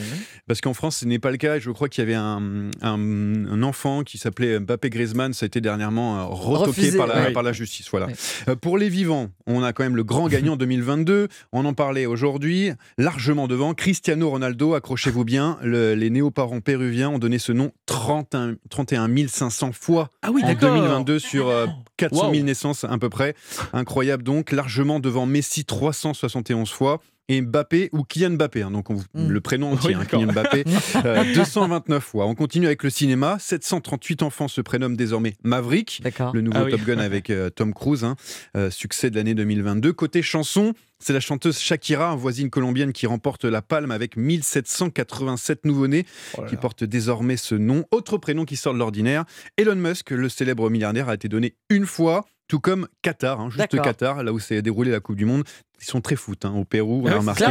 [0.46, 1.58] Parce qu'en France, ce n'est pas le cas.
[1.58, 5.32] Je crois qu'il y avait un, un- un enfant qui s'appelait Mbappé Griezmann.
[5.32, 7.32] Ça a été dernièrement euh, retoqué Refusé, par, la, ouais.
[7.32, 7.88] par la justice.
[7.90, 8.08] Voilà.
[8.48, 11.28] Euh, pour les vivants, on a quand même le grand gagnant en 2022.
[11.52, 13.74] On en parlait aujourd'hui, largement devant.
[13.74, 15.58] Cristiano Ronaldo, accrochez-vous bien.
[15.62, 18.85] Le- les néo-parents péruviens ont donné ce nom 31, 31
[19.28, 20.74] 500 fois Ah oui, en d'accord.
[20.74, 21.66] 2022 sur euh,
[21.96, 22.42] 400 000 Wow.
[22.42, 23.34] naissances à peu près.
[23.72, 27.00] Incroyable donc, largement devant Messi 371 fois.
[27.28, 29.28] Et Mbappé ou Kylian Mbappé, hein, donc on- Mm.
[29.28, 30.04] le prénom entier, Oui, hein.
[30.08, 30.64] Kylian Mbappé,
[31.04, 32.26] euh, 229 fois.
[32.26, 33.36] On continue avec le cinéma.
[33.40, 36.32] 738 enfants se prénomment désormais Maverick, D'accord.
[36.34, 36.70] le nouveau Ah oui.
[36.70, 38.14] Top Gun avec euh, Tom Cruise, hein,
[38.56, 39.92] euh, succès de l'année 2022.
[39.92, 46.06] Côté chanson, c'est la chanteuse Shakira, voisine colombienne, qui remporte la palme avec 1787 nouveau-nés
[46.38, 46.60] Oh qui là.
[46.60, 47.84] porte désormais ce nom.
[47.90, 49.24] Autre prénom qui sort de l'ordinaire,
[49.56, 52.24] Elon Musk, le célèbre milliardaire, a été donné une fois.
[52.48, 53.68] Tout comme Qatar, hein, juste.
[53.82, 55.42] Qatar, là où s'est déroulée la Coupe du Monde.
[55.78, 57.44] Ils sont très foot hein, au Pérou, on Ah a oui, remarqué.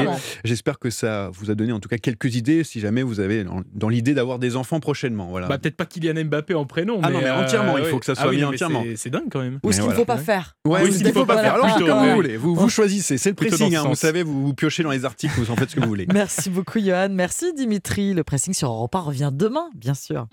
[0.44, 3.44] J'espère que ça vous a donné en tout cas quelques idées si jamais vous avez
[3.44, 5.28] dans, dans l'idée d'avoir des enfants prochainement.
[5.28, 5.46] Voilà.
[5.48, 7.00] Bah, peut-être pas Kylian Mbappé en prénom.
[7.04, 8.00] Ah non, mais euh, entièrement, il faut ouais.
[8.00, 8.84] que ça Ah soit oui, mis non, mais entièrement.
[8.96, 9.60] c'est- dingue quand même.
[9.62, 10.00] Ou ce Mais qu'il ne voilà.
[10.00, 10.56] faut pas faire.
[10.66, 11.54] Ouais, Oui, ou ce qu'il qu'il faut pas faire.
[11.54, 12.10] Alors, plutôt, comme ouais.
[12.10, 13.76] vous voulez, vous, vous choisissez, c'est le pressing.
[13.76, 15.88] hein, vous savez, vous, vous piochez dans les articles, vous en faites ce que vous
[15.88, 16.08] voulez.
[16.12, 17.10] Merci beaucoup, Johan.
[17.12, 18.16] Merci, Dimitri.
[18.16, 20.26] Le pressing sur Europe 1 revient demain, bien sûr.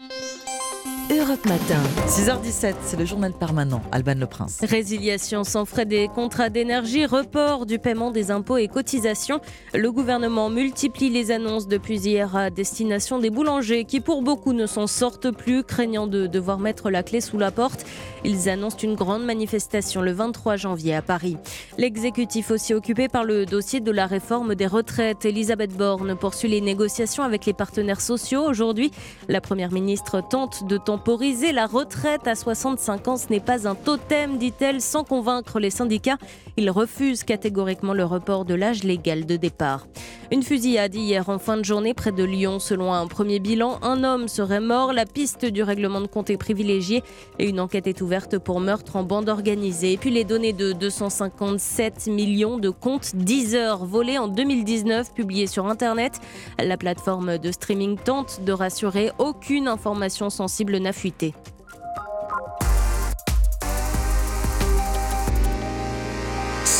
[1.12, 1.82] Europe Matin.
[2.06, 3.82] 6h17, c'est le journal permanent.
[3.92, 4.60] Alban Le Prince.
[4.62, 9.42] Résiliation sans frais des contrats d'énergie, report du paiement des impôts et cotisations.
[9.74, 14.64] Le gouvernement multiplie les annonces depuis hier à destination des boulangers qui pour beaucoup ne
[14.64, 17.84] s'en sortent plus, craignant de devoir mettre la clé sous la porte.
[18.24, 21.36] Ils annoncent une grande manifestation le 23 janvier à Paris.
[21.76, 25.26] L'exécutif aussi occupé par le dossier de la réforme des retraites.
[25.26, 28.44] Elisabeth Borne poursuit les négociations avec les partenaires sociaux.
[28.48, 28.92] Aujourd'hui,
[29.28, 31.52] la Première ministre tente de tempérer temporisée.
[31.52, 36.18] La retraite à 65 ans, ce n'est pas un totem, dit-elle, sans convaincre les syndicats.
[36.56, 39.86] Il refuse catégoriquement le report de l'âge légal de départ.
[40.30, 42.58] Une fusillade hier en fin de journée près de Lyon.
[42.58, 44.92] Selon un premier bilan, un homme serait mort.
[44.92, 47.02] La piste du règlement de compte est privilégiée
[47.38, 49.92] et une enquête est ouverte pour meurtre en bande organisée.
[49.92, 55.46] Et puis les données de 257 millions de comptes 10 heures volés en 2019 publiées
[55.46, 56.20] sur Internet.
[56.58, 61.34] La plateforme de streaming tente de rassurer aucune information sensible n'a fuité.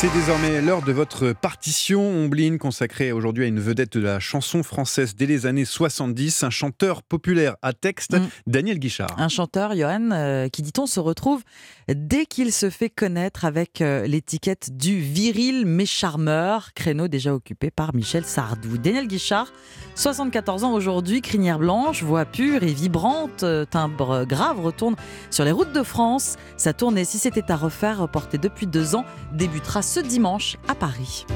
[0.03, 4.65] C'est désormais l'heure de votre partition Ombline consacrée aujourd'hui à une vedette de la chanson
[4.65, 8.29] française dès les années 70, un chanteur populaire à texte, mm.
[8.49, 9.15] Daniel Guichard.
[9.16, 11.45] Un chanteur, Johan, euh, qui dit-on se retrouve
[11.87, 17.70] dès qu'il se fait connaître avec euh, l'étiquette du viril mais charmeur, créneau déjà occupé
[17.70, 18.79] par Michel Sardou.
[18.79, 19.53] Daniel Guichard,
[19.95, 24.97] 74 ans aujourd'hui, crinière blanche, voix pure et vibrante, euh, timbre grave, retourne
[25.31, 26.39] sur les routes de France.
[26.57, 31.27] Sa tournée, si c'était à refaire, reportée depuis deux ans, débutera ce dimanche à Paris.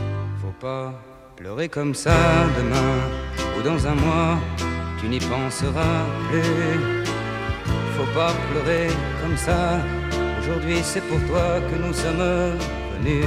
[0.40, 0.94] Faut pas
[1.36, 2.16] pleurer comme ça
[2.56, 2.94] demain
[3.54, 4.38] ou dans un mois,
[4.98, 6.00] tu n'y penseras
[6.30, 7.04] plus.
[7.94, 8.88] Faut pas pleurer
[9.20, 9.60] comme ça,
[10.40, 12.56] aujourd'hui c'est pour toi que nous sommes
[12.94, 13.26] venus.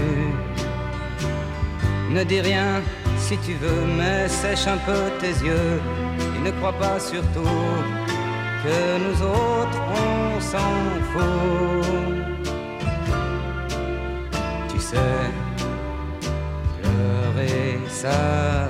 [2.09, 2.81] Ne dis rien
[3.19, 5.79] si tu veux, mais sèche un peu tes yeux
[6.35, 7.55] et ne crois pas surtout
[8.63, 10.73] que nous autres on s'en
[11.11, 12.18] fout
[14.91, 15.31] c'est
[16.81, 18.69] pleurer, ça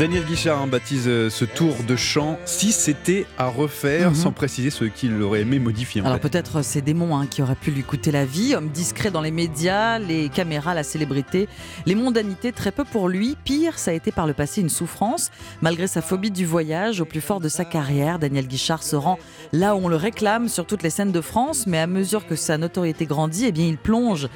[0.00, 4.14] Daniel Guichard baptise euh, ce tour de chant si c'était à refaire, mhm.
[4.14, 6.00] sans préciser ce qu'il aurait aimé modifier.
[6.02, 9.20] Alors peut-être ces démons hein, qui auraient pu lui coûter la vie, homme discret dans
[9.20, 11.50] les médias, les caméras, la célébrité,
[11.84, 13.36] les mondanités, très peu pour lui.
[13.44, 15.30] Pire, ça a été par le passé une souffrance.
[15.60, 19.18] Malgré sa phobie du voyage, au plus fort de sa carrière, Daniel Guichard se rend
[19.52, 22.36] là où on le réclame sur toutes les scènes de France, mais à mesure que
[22.36, 24.30] sa notoriété grandit, eh bien il plonge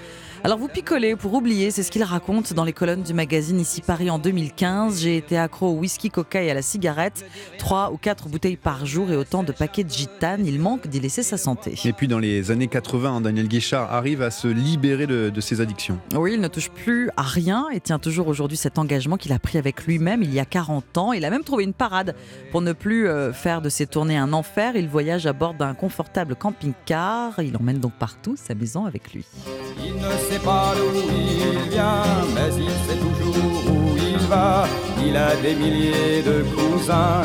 [0.44, 3.80] alors vous picolez pour oublier, c'est ce qu'il raconte dans les colonnes du magazine Ici
[3.80, 5.00] Paris en 2015.
[5.00, 7.24] J'ai été accro au whisky, coca et à la cigarette.
[7.56, 10.46] Trois ou quatre bouteilles par jour et autant de paquets de gitane.
[10.46, 11.74] Il manque d'y laisser sa santé.
[11.86, 15.62] Et puis dans les années 80, Daniel Guichard arrive à se libérer de, de ses
[15.62, 15.98] addictions.
[16.14, 19.38] Oui, il ne touche plus à rien et tient toujours aujourd'hui cet engagement qu'il a
[19.38, 21.14] pris avec lui-même il y a 40 ans.
[21.14, 22.14] Il a même trouvé une parade
[22.52, 24.76] pour ne plus euh, faire de ses tournées un enfer.
[24.76, 27.40] Il voyage à bord d'un confortable camping-car.
[27.40, 29.24] Il emmène donc partout sa maison avec lui.
[29.82, 32.02] Il ne sait pas d'où il vient,
[32.34, 33.83] mais il sait toujours où
[34.34, 34.66] il va.
[35.06, 37.22] Il a des milliers de cousins.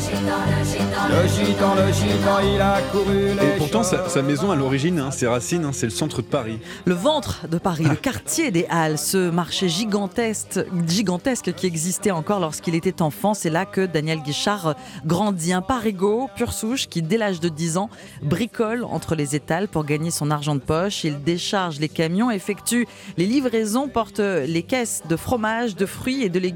[0.00, 5.10] Le gitan, le gitan, il a couru les Et pourtant, sa, maison à l'origine, hein,
[5.10, 6.58] ses racines, hein, c'est le centre de Paris.
[6.84, 12.40] Le ventre de Paris, le quartier des Halles, ce marché gigantesque, gigantesque qui existait encore
[12.40, 13.34] lorsqu'il était enfant.
[13.34, 14.74] C'est là que Daniel Guichard
[15.04, 15.52] grandit.
[15.52, 17.90] Un parigot, pure souche, qui dès l'âge de 10 ans
[18.22, 21.04] bricole entre les étals pour gagner son argent de poche.
[21.04, 26.28] Il décharge les camions, effectue les livraisons, porte les caisses de fromage, de fruits et
[26.28, 26.49] de légumes.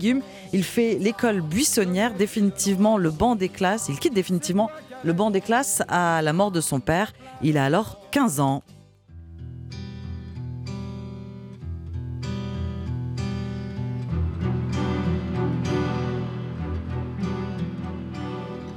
[0.52, 3.88] Il fait l'école buissonnière, définitivement le banc des classes.
[3.88, 4.70] Il quitte définitivement
[5.04, 7.12] le banc des classes à la mort de son père.
[7.42, 8.62] Il a alors 15 ans.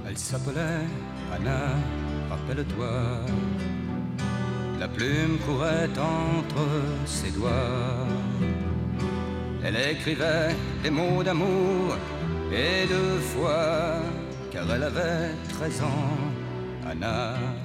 [0.08, 0.86] Elle s'appelait
[1.34, 1.76] Anna,
[2.30, 2.92] rappelle-toi.
[4.80, 6.68] La plume courait entre
[7.06, 8.06] ses doigts.
[9.68, 11.98] Elle écrivait des mots d'amour
[12.54, 14.00] et deux fois,
[14.50, 16.37] car elle avait 13 ans.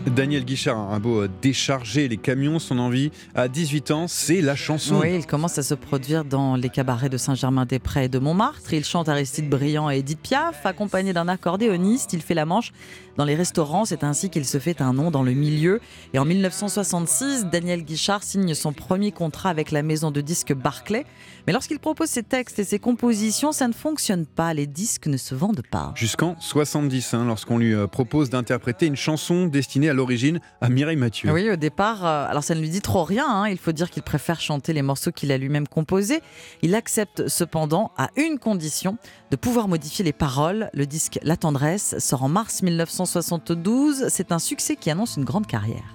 [0.06, 4.56] Daniel Guichard, un beau euh, décharger les camions, son envie à 18 ans, c'est la
[4.56, 5.00] chanson.
[5.00, 8.72] Oui, il commence à se produire dans les cabarets de Saint-Germain-des-Prés et de Montmartre.
[8.72, 12.12] Il chante Aristide Briand et Edith Piaf, accompagné d'un accordéoniste.
[12.12, 12.72] Il fait la manche
[13.16, 13.84] dans les restaurants.
[13.84, 15.80] C'est ainsi qu'il se fait un nom dans le milieu.
[16.14, 21.06] Et en 1966, Daniel Guichard signe son premier contrat avec la maison de disques Barclay.
[21.46, 24.54] Mais lorsqu'il propose ses textes et ses compositions, ça ne fonctionne pas.
[24.54, 25.92] Les disques ne se vendent pas.
[25.96, 29.11] Jusqu'en 70, hein, lorsqu'on lui euh, propose d'interpréter une chanson
[29.46, 31.30] destinée à l'origine à Mireille Mathieu.
[31.32, 33.26] Oui, au départ, euh, alors ça ne lui dit trop rien.
[33.28, 33.48] Hein.
[33.48, 36.20] Il faut dire qu'il préfère chanter les morceaux qu'il a lui-même composés.
[36.62, 38.96] Il accepte cependant à une condition
[39.30, 40.70] de pouvoir modifier les paroles.
[40.74, 44.06] Le disque La tendresse sort en mars 1972.
[44.08, 45.94] C'est un succès qui annonce une grande carrière.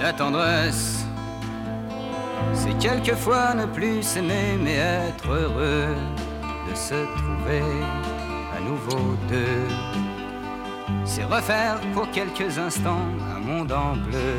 [0.00, 1.04] La tendresse
[2.52, 5.94] c'est quelquefois ne plus s'aimer mais être heureux
[6.68, 7.62] de se trouver
[8.56, 9.95] à nouveau deux.
[11.04, 14.34] C'est refaire pour quelques instants un monde en bleu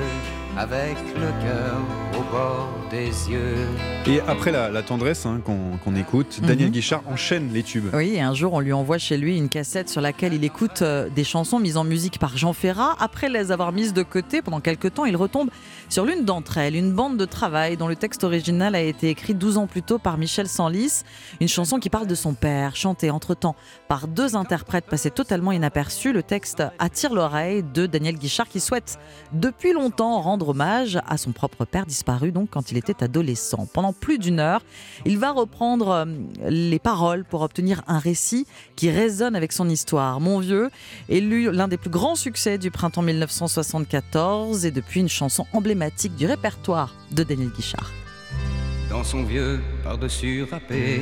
[0.58, 1.78] avec le cœur
[2.18, 3.68] au bord des yeux.
[4.08, 6.74] Et après la, tendresse hein, qu'on écoute, Daniel mhm.
[6.74, 7.90] Guichard enchaîne les tubes.
[7.94, 10.82] Oui, et un jour on lui envoie chez lui une cassette sur laquelle il écoute
[10.82, 12.96] euh, des chansons mises en musique par Jean Ferrat.
[13.00, 15.50] Après les avoir mises de côté pendant quelques temps, il retombe
[15.90, 19.36] sur l'une d'entre elles, une bande de travail dont le texte original a été écrit
[19.36, 21.04] 12 ans plus tôt par Michel Sanlis,
[21.40, 23.56] une chanson qui parle de son père, chantée entre-temps
[23.88, 26.14] par deux interprètes passés totalement inaperçus.
[26.14, 29.00] Le texte attire l'oreille de Daniel Guichard qui souhaite
[29.32, 33.68] depuis longtemps rendre hommage à son propre père disparu donc quand il était adolescent.
[33.74, 34.62] Pendant plus d'une heure,
[35.06, 36.06] il va reprendre euh,
[36.50, 38.46] les paroles pour obtenir un récit
[38.76, 40.20] qui résonne avec son histoire.
[40.20, 40.70] Mon vieux
[41.10, 46.26] est l'un des plus grands succès du printemps 1974 et depuis une chanson emblématique du
[46.26, 47.92] répertoire de Daniel Guichard.
[48.90, 51.02] Dans son vieux par-dessus râpé,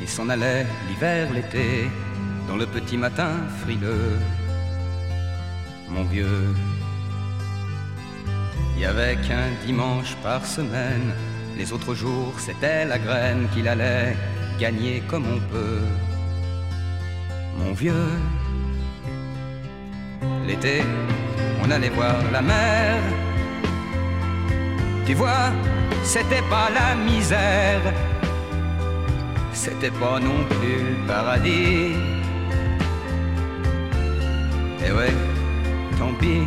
[0.00, 1.88] il s'en allait l'hiver, l'été,
[2.46, 3.32] dans le petit matin
[3.62, 4.18] frileux.
[5.88, 6.54] Mon vieux,
[8.74, 11.14] il y avait qu'un dimanche par semaine,
[11.56, 14.16] les autres jours c'était la graine qu'il allait
[14.58, 15.82] gagner comme on peut.
[17.58, 18.10] Mon vieux,
[20.46, 20.82] l'été,
[21.62, 22.98] on allait voir la mer.
[25.06, 25.52] Tu vois,
[26.02, 27.80] c'était pas la misère,
[29.52, 32.16] c'était pas non plus le paradis.
[34.86, 35.12] Et ouais,
[35.98, 36.42] tant pis.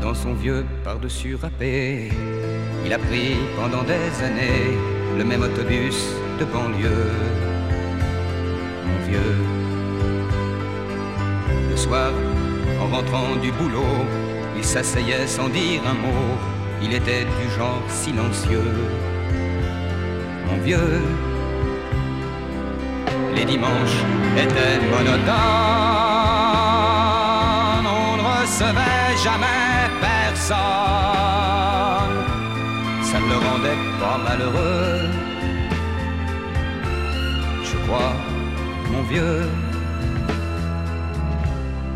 [0.00, 2.12] Dans son vieux par-dessus râpé,
[2.84, 4.76] il a pris pendant des années
[5.18, 7.10] le même autobus de banlieue.
[8.86, 9.36] Mon vieux,
[11.70, 12.12] le soir,
[12.80, 14.06] en rentrant du boulot,
[14.56, 16.38] il s'asseyait sans dire un mot.
[16.80, 18.72] Il était du genre silencieux.
[20.46, 21.00] Mon vieux,
[23.34, 23.98] les dimanches
[24.36, 25.32] étaient monotones.
[27.86, 30.58] On ne recevait jamais personne.
[33.02, 35.08] Ça ne le rendait pas malheureux.
[37.64, 38.14] Je crois,
[38.90, 39.42] mon vieux,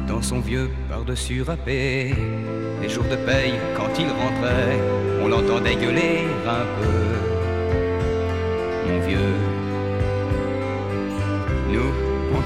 [0.07, 2.15] dans son vieux par-dessus râpé.
[2.83, 4.79] Les jours de paye, quand il rentrait,
[5.23, 6.99] on l'entendait gueuler un peu.
[8.89, 9.35] Mon vieux,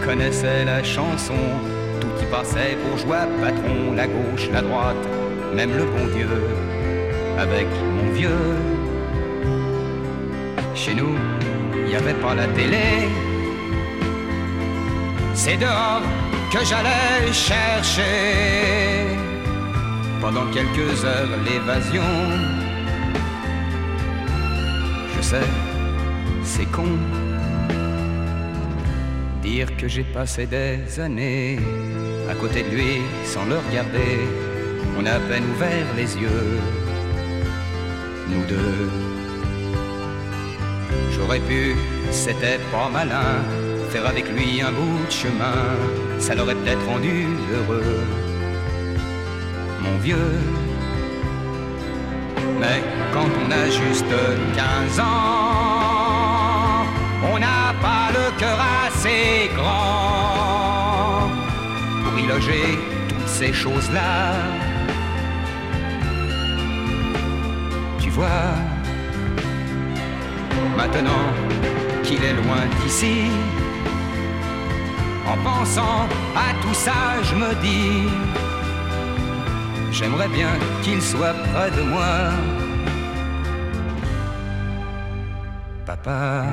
[0.04, 1.34] connaissait la chanson,
[2.00, 5.04] tout y passait pour joie, patron, la gauche, la droite,
[5.54, 6.28] même le bon Dieu,
[7.38, 7.66] avec
[7.96, 8.56] mon vieux.
[10.74, 11.16] Chez nous,
[11.74, 13.08] il n'y avait pas la télé,
[15.34, 16.02] c'est dehors
[16.52, 19.06] que j'allais chercher
[20.20, 22.02] pendant quelques heures l'évasion.
[25.16, 25.48] Je sais,
[26.42, 26.88] c'est con
[29.50, 31.58] dire que j'ai passé des années
[32.30, 32.92] à côté de lui
[33.24, 34.12] sans le regarder.
[34.96, 36.46] On a à peine ouvert les yeux,
[38.30, 38.90] nous deux.
[41.14, 41.74] J'aurais pu,
[42.10, 43.32] c'était pas malin
[43.90, 45.60] faire avec lui un bout de chemin,
[46.20, 48.00] ça l'aurait peut-être rendu heureux,
[49.84, 50.34] mon vieux.
[52.60, 52.78] Mais
[53.12, 54.14] quand on a juste
[54.54, 55.40] 15 ans,
[57.32, 58.58] on n'a pas le cœur
[59.00, 61.30] assez grand
[62.04, 62.78] pour y loger
[63.08, 64.34] toutes ces choses-là.
[67.98, 68.48] Tu vois,
[70.76, 71.24] maintenant
[72.02, 73.30] qu'il est loin d'ici,
[75.26, 76.06] en pensant
[76.36, 78.08] à tout ça, je me dis,
[79.92, 80.52] j'aimerais bien
[80.82, 82.32] qu'il soit près de moi.
[85.86, 86.44] Papa.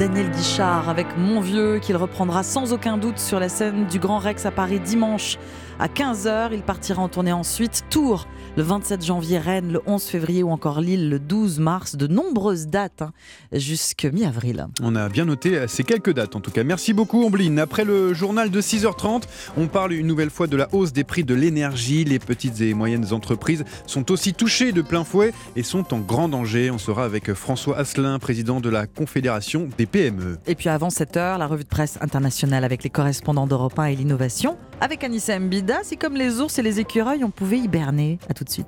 [0.00, 4.16] Daniel Guichard avec Mon Vieux qu'il reprendra sans aucun doute sur la scène du Grand
[4.16, 5.36] Rex à Paris dimanche
[5.80, 6.50] à 15h.
[6.52, 7.84] Il partira en tournée ensuite.
[7.90, 8.26] Tours
[8.56, 11.96] le 27 janvier, Rennes le 11 février ou encore Lille le 12 mars.
[11.96, 13.12] De nombreuses dates hein,
[13.52, 14.66] jusqu'à mi-avril.
[14.82, 16.64] On a bien noté ces quelques dates en tout cas.
[16.64, 17.58] Merci beaucoup Ombline.
[17.58, 19.22] Après le journal de 6h30,
[19.56, 22.04] on parle une nouvelle fois de la hausse des prix de l'énergie.
[22.04, 26.28] Les petites et moyennes entreprises sont aussi touchées de plein fouet et sont en grand
[26.28, 26.70] danger.
[26.70, 30.38] On sera avec François Asselin, président de la Confédération des PME.
[30.46, 33.96] Et puis avant 7h, la revue de presse internationale avec les correspondants d'Europe 1 et
[33.96, 34.58] l'innovation.
[34.80, 35.38] Avec Anissa
[35.70, 38.18] Mbida, c'est comme les ours et les écureuils, on pouvait hiberner.
[38.28, 38.66] À tout de suite.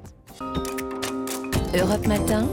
[1.75, 2.49] Europe Matin.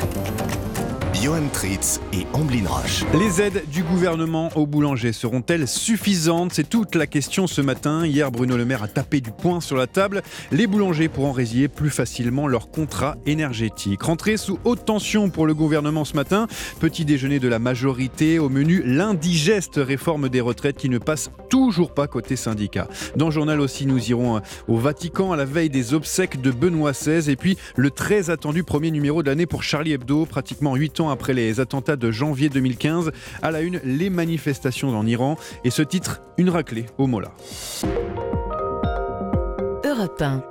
[1.21, 3.03] Johan Tritz et Amblin Roche.
[3.13, 6.53] Les aides du gouvernement aux boulangers seront-elles suffisantes?
[6.53, 8.05] C'est toute la question ce matin.
[8.05, 10.21] Hier, Bruno Le Maire a tapé du poing sur la table.
[10.53, 14.01] Les boulangers pourront résilier plus facilement leur contrat énergétique.
[14.01, 16.47] Rentrée sous haute tension pour le gouvernement ce matin.
[16.79, 18.39] Petit déjeuner de la majorité.
[18.39, 22.87] Au menu, l'indigeste réforme des retraites qui ne passe toujours pas côté syndicat.
[23.17, 24.39] Dans le journal aussi, nous irons
[24.69, 27.29] au Vatican à la veille des obsèques de Benoît XVI.
[27.29, 31.08] Et puis, le très attendu premier numéro de l'année pour Charlie Hebdo, pratiquement 8 ans
[31.11, 33.11] après les attentats de janvier 2015.
[33.41, 35.37] À la une, les manifestations en Iran.
[35.63, 37.31] Et ce titre, une raclée au Mola.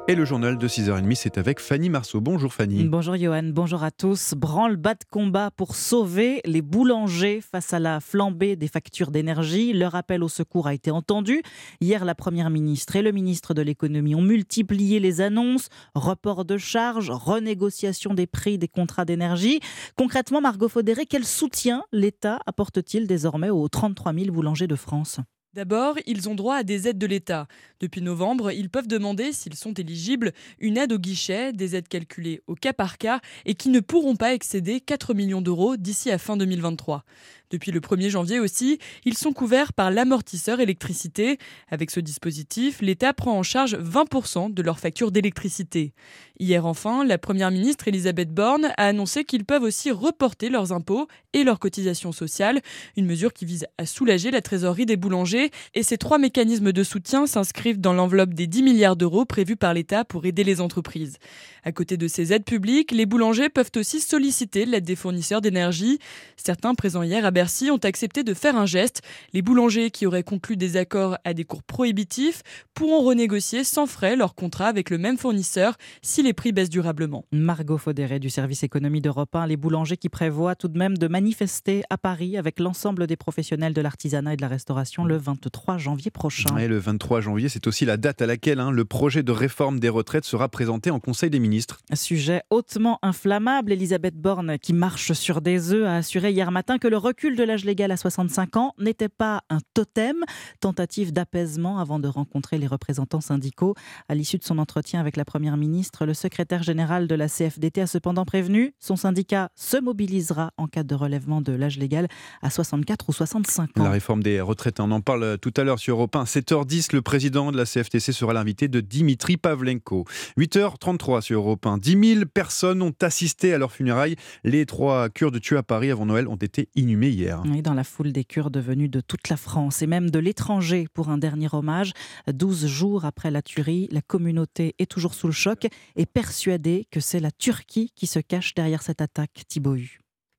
[0.08, 2.20] Et le journal de 6h30, c'est avec Fanny Marceau.
[2.20, 2.84] Bonjour Fanny.
[2.84, 4.34] Bonjour Johan, bonjour à tous.
[4.34, 9.72] Branle-bas de combat pour sauver les boulangers face à la flambée des factures d'énergie.
[9.72, 11.40] Leur appel au secours a été entendu.
[11.80, 16.58] Hier, la Première ministre et le ministre de l'économie ont multiplié les annonces, report de
[16.58, 19.60] charges, renégociation des prix des contrats d'énergie.
[19.96, 25.20] Concrètement, Margot Faudéré, quel soutien l'État apporte-t-il désormais aux 33 000 boulangers de France?
[25.54, 27.48] D'abord, ils ont droit à des aides de l'État.
[27.80, 32.42] Depuis novembre, ils peuvent demander, s'ils sont éligibles, une aide au guichet, des aides calculées
[32.46, 36.18] au cas par cas et qui ne pourront pas excéder 4 millions d'euros d'ici à
[36.18, 37.02] fin 2023.
[37.50, 41.38] Depuis le 1er janvier aussi, ils sont couverts par l'amortisseur électricité.
[41.70, 45.92] Avec ce dispositif, l'État prend en charge 20% de leur facture d'électricité.
[46.38, 51.08] Hier enfin, la Première ministre Elisabeth Borne a annoncé qu'ils peuvent aussi reporter leurs impôts
[51.32, 52.60] et leurs cotisations sociales,
[52.96, 55.50] une mesure qui vise à soulager la trésorerie des boulangers.
[55.74, 59.74] Et ces trois mécanismes de soutien s'inscrivent dans l'enveloppe des 10 milliards d'euros prévus par
[59.74, 61.16] l'État pour aider les entreprises.
[61.64, 65.98] À côté de ces aides publiques, les boulangers peuvent aussi solliciter l'aide des fournisseurs d'énergie.
[66.36, 69.00] Certains présents hier à Bercy ont accepté de faire un geste.
[69.32, 72.42] Les boulangers qui auraient conclu des accords à des cours prohibitifs
[72.74, 77.26] pourront renégocier sans frais leur contrat avec le même fournisseur si les prix baissent durablement.
[77.30, 81.06] Margot Faudéré du service économie d'Europe 1, les boulangers qui prévoient tout de même de
[81.06, 85.78] manifester à Paris avec l'ensemble des professionnels de l'artisanat et de la restauration le 23
[85.78, 86.56] janvier prochain.
[86.56, 89.78] Et le 23 janvier, c'est aussi la date à laquelle hein, le projet de réforme
[89.78, 91.78] des retraites sera présenté en Conseil des ministres.
[91.94, 96.88] Sujet hautement inflammable, Elisabeth Borne, qui marche sur des œufs, a assuré hier matin que
[96.88, 100.24] le recul de l'âge légal à 65 ans n'était pas un totem.
[100.60, 103.74] Tentative d'apaisement avant de rencontrer les représentants syndicaux.
[104.08, 107.82] À l'issue de son entretien avec la Première ministre, le secrétaire général de la CFDT
[107.82, 112.08] a cependant prévenu son syndicat se mobilisera en cas de relèvement de l'âge légal
[112.42, 113.84] à 64 ou 65 ans.
[113.84, 116.24] La réforme des retraites, on en parle tout à l'heure sur Europe 1.
[116.24, 120.04] 7h10, le président de la CFTC sera l'invité de Dimitri Pavlenko.
[120.38, 121.78] 8h33 sur Europe 1.
[121.78, 124.16] 10 000 personnes ont assisté à leur funérailles.
[124.44, 127.17] Les trois Kurdes tués à Paris avant Noël ont été inhumés hier.
[127.44, 130.86] Oui, dans la foule des Kurdes venus de toute la France et même de l'étranger
[130.92, 131.92] pour un dernier hommage.
[132.32, 135.66] 12 jours après la tuerie, la communauté est toujours sous le choc
[135.96, 139.42] et persuadée que c'est la Turquie qui se cache derrière cette attaque.
[139.48, 139.76] Thibaut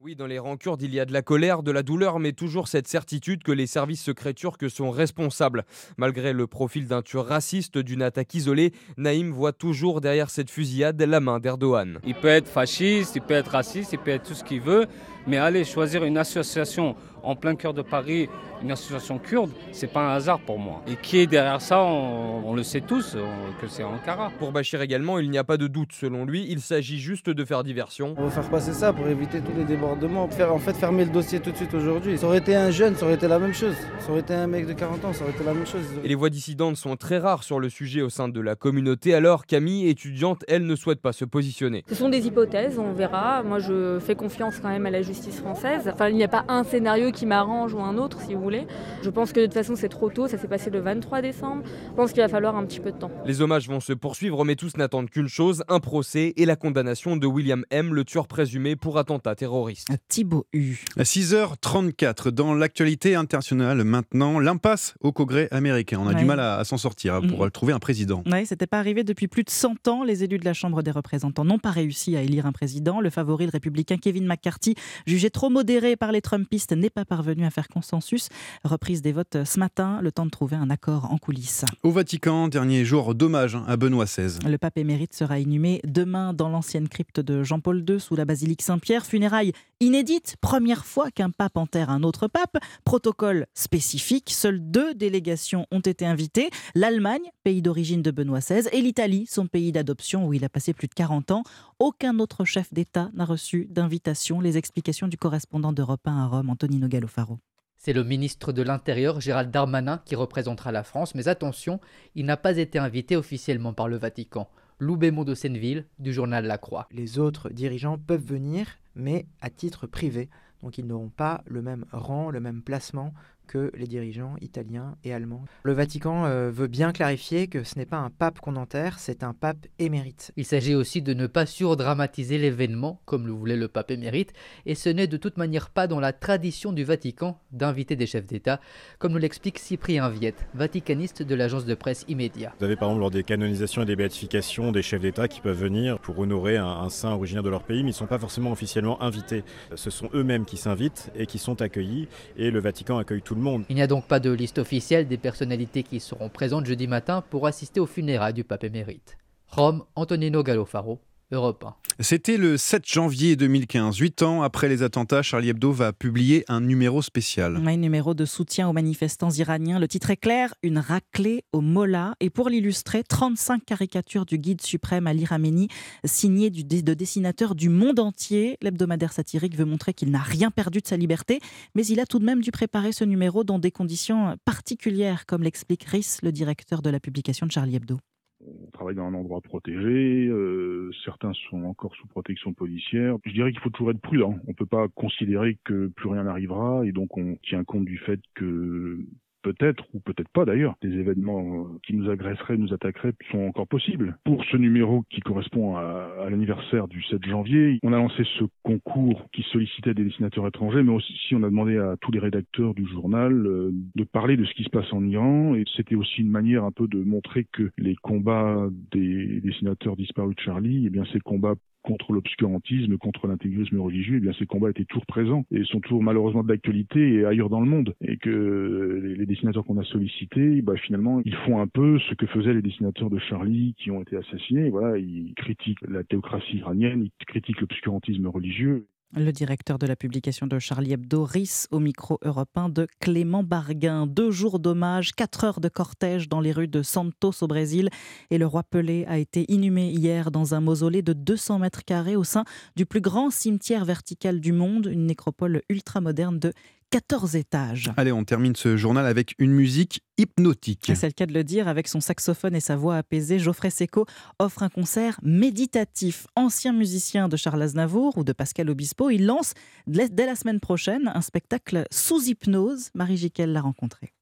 [0.02, 2.32] oui, dans les rangs kurdes, il y a de la colère, de la douleur, mais
[2.32, 5.66] toujours cette certitude que les services secrets turcs sont responsables.
[5.98, 11.02] Malgré le profil d'un tueur raciste d'une attaque isolée, Naïm voit toujours derrière cette fusillade
[11.02, 12.00] la main d'Erdogan.
[12.06, 14.88] Il peut être fasciste, il peut être raciste, il peut être tout ce qu'il veut,
[15.30, 18.30] mais aller choisir une association en plein cœur de Paris,
[18.62, 20.82] une association kurde, c'est pas un hasard pour moi.
[20.88, 23.16] Et qui est derrière ça, on, le sait tous,
[23.62, 24.32] que c'est Ankara.
[24.40, 25.92] Pour Bachir également, il n'y a pas de doute.
[25.94, 28.16] Selon lui, il s'agit juste de faire diversion.
[28.18, 30.28] On veut faire passer ça pour éviter tous les débordements.
[30.30, 32.18] Faire, en fait, fermer le dossier tout de suite aujourd'hui.
[32.18, 33.76] Ça aurait été un jeune, ça aurait été la même chose.
[34.00, 35.84] Ça aurait été un mec de 40 ans, ça aurait été la même chose.
[36.04, 39.14] Et les voix dissidentes sont très rares sur le sujet au sein de la communauté.
[39.14, 41.84] Alors, Camille, étudiante, elle ne souhaite pas se positionner.
[41.88, 43.44] Ce sont des hypothèses, on verra.
[43.44, 45.90] Moi, je fais confiance quand même à la justice française.
[45.92, 48.68] Enfin, il n'y a pas un scénario qui m'arrange ou un autre, si vous voulez.
[49.02, 50.28] Je pense que de toute façon, c'est trop tôt.
[50.28, 51.64] Ça s'est passé le 23 décembre.
[51.90, 53.12] Je pense qu'il va falloir un petit peu de temps.
[53.26, 57.18] Les hommages vont se poursuivre, mais tous n'attendent qu'une chose un procès et la condamnation
[57.18, 59.88] de William M., le tueur présumé pour attentat terroriste.
[60.08, 60.78] Thibaut U.
[60.98, 66.00] À 6h34, dans l'actualité internationale maintenant, l'impasse au Congrès américain.
[66.02, 67.52] On a du mal à, s'en sortir hein, pour mm.
[67.52, 68.24] trouver un président.
[68.26, 70.04] Oui, c'était pas arrivé depuis plus de 100 ans.
[70.04, 73.00] Les élus de la Chambre des représentants n'ont pas réussi à élire un président.
[73.02, 74.76] Le favori, le républicain Kevin McCarthy,
[75.06, 78.30] jugé trop modéré par les Trumpistes, n'est pas parvenu à faire consensus.
[78.64, 81.66] Reprise des votes ce matin, le temps de trouver un accord en coulisses.
[81.84, 84.40] Au Vatican, dernier jour d'hommage à Benoît XVI.
[84.48, 88.62] Le pape émérite sera inhumé demain dans l'ancienne crypte de Jean-Paul II sous la basilique
[88.62, 89.06] Saint-Pierre.
[89.06, 92.58] Funérailles inédites, première fois qu'un pape enterre un autre pape.
[92.84, 96.50] Protocole spécifique, seules deux délégations ont été invitées.
[96.76, 100.74] L'Allemagne, pays d'origine de Benoît XVI, et l'Italie, son pays d'adoption où il a passé
[100.74, 101.44] plus de 40 ans.
[101.80, 104.42] Aucun autre chef d'État n'a reçu d'invitation.
[104.42, 107.40] Les explications du correspondant d'Europe 1 à Rome, Antonino Gallofaro.
[107.78, 111.80] C'est le ministre de l'Intérieur, Gérald Darmanin, qui représentera la France, mais attention,
[112.14, 114.50] il n'a pas été invité officiellement par le Vatican.
[114.80, 116.88] Lou Bémont de Senneville, du journal La Croix.
[116.92, 120.30] Les autres dirigeants peuvent venir, mais à titre privé.
[120.62, 123.14] Donc ils n'auront pas le même rang, le même placement
[123.50, 125.44] que les dirigeants italiens et allemands.
[125.64, 129.24] Le Vatican euh, veut bien clarifier que ce n'est pas un pape qu'on enterre, c'est
[129.24, 130.32] un pape émérite.
[130.38, 134.34] Il s'agit aussi de ne pas surdramatiser l'événement, comme le voulait le pape émérite,
[134.68, 138.28] et ce n'est de toute manière pas dans la tradition du Vatican d'inviter des chefs
[138.28, 138.60] d'État,
[139.00, 142.54] comme nous l'explique Cyprien Viette, vaticaniste de l'agence de presse Immédiat.
[142.60, 145.60] Vous avez par exemple lors des canonisations et des béatifications des chefs d'État qui peuvent
[145.60, 148.20] venir pour honorer un, un saint originaire de leur pays, mais ils ne sont pas
[148.20, 149.44] forcément officiellement invités.
[149.74, 152.08] Ce sont eux-mêmes qui s'invitent et qui sont accueillis,
[152.38, 153.39] et le Vatican accueille tout le
[153.70, 157.24] Il n'y a donc pas de liste officielle des personnalités qui seront présentes jeudi matin
[157.30, 159.18] pour assister aux funérailles du pape émérite.
[159.48, 161.00] Rome, Antonino Gallofaro,
[161.32, 161.76] Europe 1.
[162.02, 163.98] C'était le 7 janvier 2015.
[163.98, 167.58] Huit ans après les attentats, Charlie Hebdo va publier un numéro spécial.
[167.58, 169.80] Un numéro de soutien aux manifestants iraniens.
[169.80, 172.16] Le titre est clair, une raclée au Mollah.
[172.20, 175.68] Et pour l'illustrer, 35 caricatures du guide suprême Ali Khamenei,
[176.06, 178.58] signées de dessinateurs du monde entier.
[178.62, 181.42] L'hebdomadaire satirique veut montrer qu'il n'a rien perdu de sa liberté,
[181.76, 185.44] mais il a tout de même dû préparer ce numéro dans des conditions particulières, comme
[185.44, 188.00] l'explique Rhys, le directeur de la publication de Charlie Hebdo.
[188.46, 193.18] On travaille dans un endroit protégé, euh, certains sont encore sous protection policière.
[193.26, 194.40] Je dirais qu'il faut toujours être prudent.
[194.48, 197.98] On ne peut pas considérer que plus rien n'arrivera et donc on tient compte du
[197.98, 199.00] fait que
[199.42, 204.18] peut-être, ou peut-être pas d'ailleurs, des événements qui nous agresseraient, nous attaqueraient sont encore possibles.
[204.26, 208.46] Pour ce numéro qui correspond à, à l'anniversaire du 7 janvier, on a lancé ce
[208.64, 212.74] concours qui sollicitait des dessinateurs étrangers, mais aussi on a demandé à tous les rédacteurs
[212.74, 216.22] du journal euh, de parler de ce qui se passe en Iran, et c'était aussi
[216.22, 220.90] une manière un peu de montrer que les combats des dessinateurs disparus de Charlie, eh
[220.90, 221.56] bien ces combats
[221.90, 226.04] contre l'obscurantisme, contre l'intégrisme religieux, eh bien ces combats étaient toujours présents et sont toujours
[226.04, 227.96] malheureusement d'actualité et ailleurs dans le monde.
[228.02, 232.14] Et que les, les dessinateurs qu'on a sollicités, bah, finalement, ils font un peu ce
[232.14, 234.70] que faisaient les dessinateurs de Charlie qui ont été assassinés.
[234.70, 238.86] Voilà, ils critiquent la théocratie iranienne, ils critiquent l'obscurantisme religieux.
[239.16, 244.06] Le directeur de la publication de Charlie Hebdo, RIS, au micro européen de Clément Barguin.
[244.06, 247.90] Deux jours d'hommage, quatre heures de cortège dans les rues de Santos au Brésil.
[248.30, 252.16] Et le roi Pelé a été inhumé hier dans un mausolée de 200 mètres carrés
[252.16, 252.44] au sein
[252.76, 256.54] du plus grand cimetière vertical du monde, une nécropole ultramoderne de
[256.92, 257.92] 14 étages.
[257.98, 260.92] Allez, on termine ce journal avec une musique hypnotique.
[260.96, 264.06] C'est le cas de le dire, avec son saxophone et sa voix apaisée, Geoffrey Seco
[264.40, 266.26] offre un concert méditatif.
[266.36, 269.54] Ancien musicien de Charles Aznavour ou de Pascal Obispo, il lance
[269.88, 272.90] dès la semaine prochaine un spectacle sous hypnose.
[272.96, 274.14] Marie Jiquel l'a rencontré.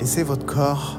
[0.00, 0.98] Laissez votre corps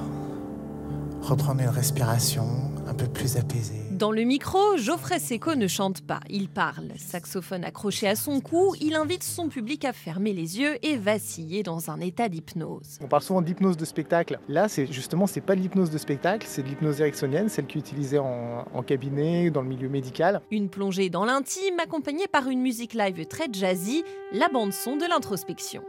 [1.22, 2.46] reprendre une respiration
[2.88, 3.89] un peu plus apaisée.
[4.00, 6.88] Dans le micro, Geoffrey Seco ne chante pas, il parle.
[6.96, 11.64] Saxophone accroché à son cou, il invite son public à fermer les yeux et vaciller
[11.64, 12.98] dans un état d'hypnose.
[13.02, 14.40] On parle souvent d'hypnose de spectacle.
[14.48, 17.78] Là, c'est justement, c'est pas de l'hypnose de spectacle, c'est de l'hypnose ericksonienne, celle qui
[17.78, 20.40] est utilisée en, en cabinet, dans le milieu médical.
[20.50, 25.10] Une plongée dans l'intime accompagnée par une musique live très jazzy, la bande son de
[25.10, 25.84] l'introspection.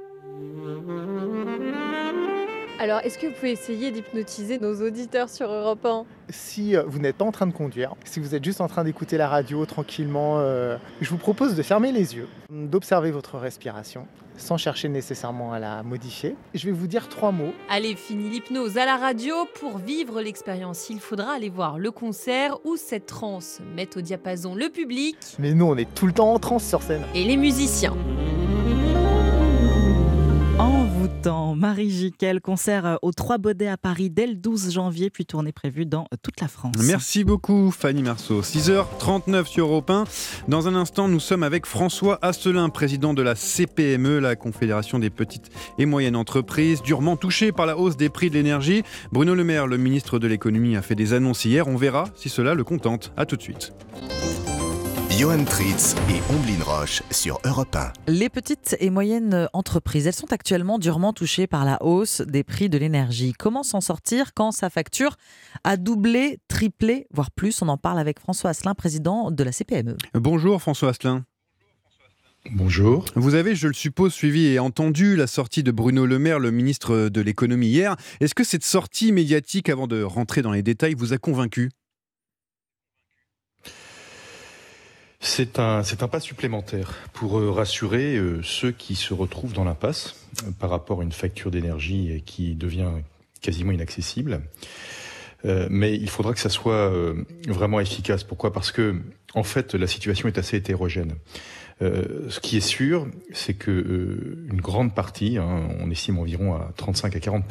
[2.82, 6.98] Alors, est-ce que vous pouvez essayer d'hypnotiser nos auditeurs sur Europe 1 Si euh, vous
[6.98, 9.66] n'êtes pas en train de conduire, si vous êtes juste en train d'écouter la radio
[9.66, 14.06] tranquillement, euh, je vous propose de fermer les yeux, d'observer votre respiration
[14.38, 16.34] sans chercher nécessairement à la modifier.
[16.54, 17.52] Je vais vous dire trois mots.
[17.68, 19.34] Allez, fini l'hypnose à la radio.
[19.60, 24.54] Pour vivre l'expérience, il faudra aller voir le concert où cette transe met au diapason
[24.54, 25.18] le public.
[25.38, 27.02] Mais nous, on est tout le temps en transe sur scène.
[27.14, 27.94] Et les musiciens.
[31.26, 35.84] Marie Jiquel, concert au Trois Baudets à Paris dès le 12 janvier, puis tournée prévue
[35.84, 36.74] dans toute la France.
[36.84, 38.40] Merci beaucoup Fanny Marceau.
[38.40, 40.04] 6h39 sur Europe 1.
[40.48, 45.10] Dans un instant, nous sommes avec François Asselin, président de la CPME, la Confédération des
[45.10, 48.82] petites et moyennes entreprises, durement touchée par la hausse des prix de l'énergie.
[49.12, 51.68] Bruno Le Maire, le ministre de l'économie, a fait des annonces hier.
[51.68, 53.12] On verra si cela le contente.
[53.16, 53.72] A tout de suite.
[55.20, 57.92] Johan Tritz et Omblin Roche sur Europe 1.
[58.10, 62.70] Les petites et moyennes entreprises, elles sont actuellement durement touchées par la hausse des prix
[62.70, 63.34] de l'énergie.
[63.38, 65.16] Comment s'en sortir quand sa facture
[65.62, 67.60] a doublé, triplé, voire plus?
[67.60, 69.98] On en parle avec François Asselin, président de la CPME.
[70.14, 71.26] Bonjour François Asselin.
[72.52, 73.04] Bonjour.
[73.14, 76.50] Vous avez, je le suppose, suivi et entendu la sortie de Bruno Le Maire, le
[76.50, 77.94] ministre de l'économie hier.
[78.20, 81.68] Est-ce que cette sortie médiatique, avant de rentrer dans les détails, vous a convaincu?
[85.22, 89.64] C'est un, c'est un pas supplémentaire pour euh, rassurer euh, ceux qui se retrouvent dans
[89.64, 90.14] l'impasse
[90.46, 92.88] euh, par rapport à une facture d'énergie qui devient
[93.42, 94.40] quasiment inaccessible.
[95.44, 96.92] mais il faudra que ça soit
[97.48, 98.22] vraiment efficace.
[98.22, 98.52] Pourquoi?
[98.52, 98.96] Parce que
[99.34, 101.14] en fait, la situation est assez hétérogène.
[101.80, 106.70] Euh, ce qui est sûr, c'est que une grande partie, hein, on estime environ à
[106.76, 107.44] 35 à 40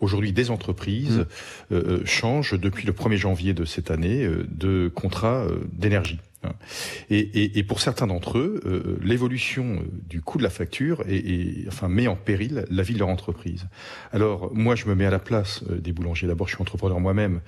[0.00, 1.24] aujourd'hui des entreprises
[1.70, 2.04] mmh.
[2.04, 6.18] changent depuis le 1er janvier de cette année de contrat d'énergie.
[6.46, 6.54] Hein.
[7.10, 11.88] Et, pour certains d'entre eux, euh, l'évolution euh, du coût de la facture est, enfin,
[11.88, 13.66] met en péril la vie de leur entreprise.
[14.12, 16.26] Alors, moi, je me mets à la place euh, des boulangers.
[16.26, 17.40] D'abord, je suis entrepreneur moi-même.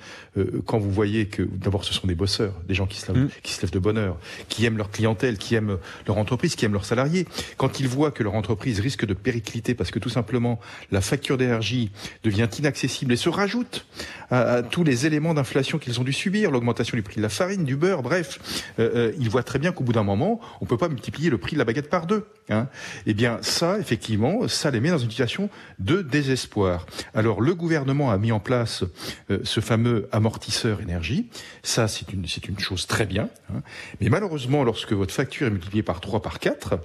[0.67, 3.31] quand vous voyez que, d'abord, ce sont des bosseurs, des gens qui se, lèvent, mm.
[3.43, 4.19] qui se lèvent de bonne heure,
[4.49, 7.27] qui aiment leur clientèle, qui aiment leur entreprise, qui aiment leurs salariés.
[7.57, 10.59] Quand ils voient que leur entreprise risque de péricliter parce que tout simplement
[10.91, 11.91] la facture d'énergie
[12.25, 13.87] devient inaccessible et se rajoute
[14.31, 17.65] à tous les éléments d'inflation qu'ils ont dû subir, l'augmentation du prix de la farine,
[17.65, 18.39] du beurre, bref,
[18.79, 21.31] euh, euh, il voit très bien qu'au bout d'un moment, on ne peut pas multiplier
[21.31, 22.27] le prix de la baguette par deux.
[22.51, 22.69] Hein.
[23.07, 26.87] Eh bien, ça, effectivement, ça les met dans une situation de désespoir.
[27.15, 28.85] Alors, le gouvernement a mis en place
[29.31, 31.29] euh, ce fameux amortisseur énergie.
[31.63, 33.29] Ça, c'est une, c'est une chose très bien.
[33.53, 33.63] Hein.
[34.01, 36.79] Mais malheureusement, lorsque votre facture est multipliée par 3, par 4,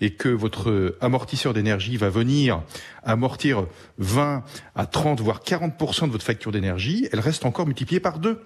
[0.00, 2.62] et que votre amortisseur d'énergie va venir
[3.02, 3.66] amortir
[3.98, 8.42] 20 à 30, voire 40% de votre facture d'énergie, elle reste encore multipliée par 2.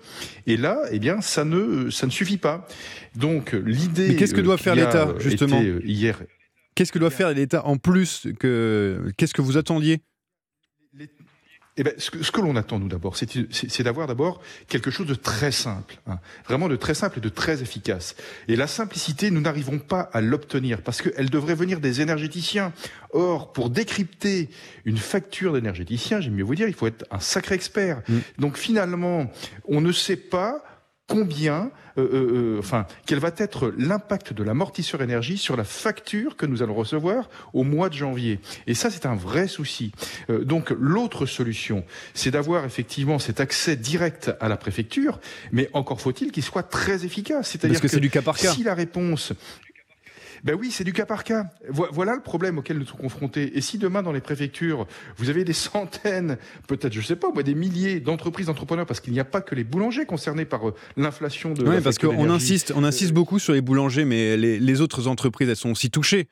[0.46, 2.66] Et là, eh bien, ça ne, ça ne suffit pas.
[3.16, 4.08] Donc, l'idée.
[4.08, 6.22] Mais qu'est-ce que doit faire l'État, justement Hier.
[6.74, 9.12] Qu'est-ce que doit faire l'État en plus que.
[9.16, 10.00] Qu'est-ce que vous attendiez
[11.76, 15.50] eh ben, ce que, l'on attend, nous, d'abord, c'est d'avoir d'abord quelque chose de très
[15.50, 16.20] simple, hein.
[16.46, 18.14] vraiment de très simple et de très efficace.
[18.46, 22.72] Et la simplicité, nous n'arrivons pas à l'obtenir parce qu'elle devrait venir des énergéticiens.
[23.10, 24.50] Or, pour décrypter
[24.84, 28.02] une facture d'énergéticien, j'aime mieux vous dire, il faut être un sacré expert.
[28.08, 28.18] Mm.
[28.38, 29.28] Donc, finalement,
[29.66, 30.62] on ne sait pas
[31.06, 36.36] combien, euh, euh, euh, enfin, quel va être l'impact de l'amortisseur énergie sur la facture
[36.36, 38.40] que nous allons recevoir au mois de janvier.
[38.66, 39.92] Et ça, c'est un vrai souci.
[40.28, 45.20] donc, l'autre solution, c'est d'avoir effectivement cet accès direct à la préfecture,
[45.52, 47.50] mais encore faut-il qu'il soit très efficace.
[47.50, 48.52] C'est-à-dire que, que c'est du cas par cas.
[48.52, 49.32] Si la réponse
[50.44, 51.46] ben oui, c'est du cas par cas.
[51.68, 53.56] Voilà le problème auquel nous sommes confrontés.
[53.56, 56.36] Et si demain, dans les préfectures, vous avez des centaines,
[56.68, 59.64] peut-être, je sais pas, des milliers d'entreprises, d'entrepreneurs, parce qu'il n'y a pas que les
[59.64, 61.66] boulangers concernés par euh, l'inflation de.
[61.66, 65.56] Oui, parce qu'on insiste, on insiste beaucoup sur les boulangers, mais les autres entreprises, elles
[65.56, 66.28] sont aussi touchées.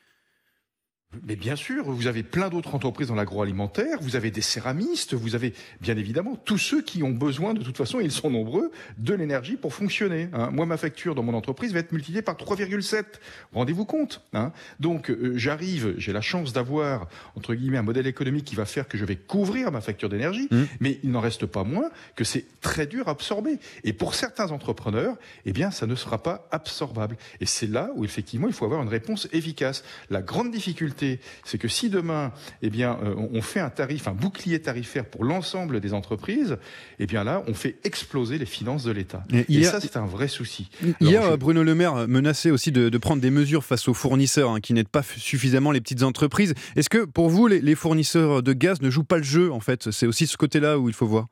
[1.26, 5.34] Mais bien sûr, vous avez plein d'autres entreprises dans l'agroalimentaire, vous avez des céramistes, vous
[5.34, 9.12] avez bien évidemment tous ceux qui ont besoin, de toute façon, ils sont nombreux, de
[9.12, 10.28] l'énergie pour fonctionner.
[10.32, 10.51] Hein.
[10.51, 13.05] Moi, ma facture dans mon entreprise va être multipliée par 3,7.
[13.52, 14.52] Rendez-vous compte hein.
[14.80, 18.89] Donc, euh, j'arrive, j'ai la chance d'avoir, entre guillemets, un modèle économique qui va faire
[18.89, 20.62] que je vais couvrir ma facture d'énergie, mmh.
[20.80, 23.59] mais il n'en reste pas moins que c'est très dur à absorber.
[23.84, 27.18] Et pour certains entrepreneurs, eh bien, ça ne sera pas absorbable.
[27.40, 29.84] Et c'est là où, effectivement, il faut avoir une réponse efficace.
[30.09, 31.01] La grande difficulté
[31.44, 35.24] c'est que si demain, eh bien, euh, on fait un tarif, un bouclier tarifaire pour
[35.24, 36.58] l'ensemble des entreprises,
[36.98, 39.24] eh bien là, on fait exploser les finances de l'État.
[39.48, 40.68] Et, ça, c'est un vrai souci.
[41.00, 44.74] Hier, Bruno Le Maire menaçait aussi de, prendre des mesures face aux fournisseurs hein, qui
[44.74, 46.54] n'aident pas suffisamment les petites entreprises.
[46.76, 49.90] Est-ce que pour vous, les fournisseurs de gaz ne jouent pas le jeu en fait?
[49.90, 51.26] C'est aussi ce côté-là où il faut voir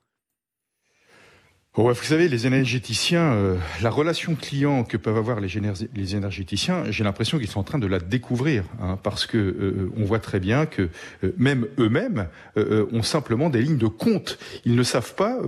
[1.77, 5.49] vous savez, les énergéticiens, euh, la relation client que peuvent avoir les,
[5.95, 9.93] les énergéticiens, j'ai l'impression qu'ils sont en train de la découvrir, hein, parce que euh,
[9.97, 10.89] on voit très bien que
[11.23, 12.27] euh, même eux-mêmes
[12.93, 14.39] ont simplement des lignes de compte.
[14.65, 15.39] Ils ne savent pas,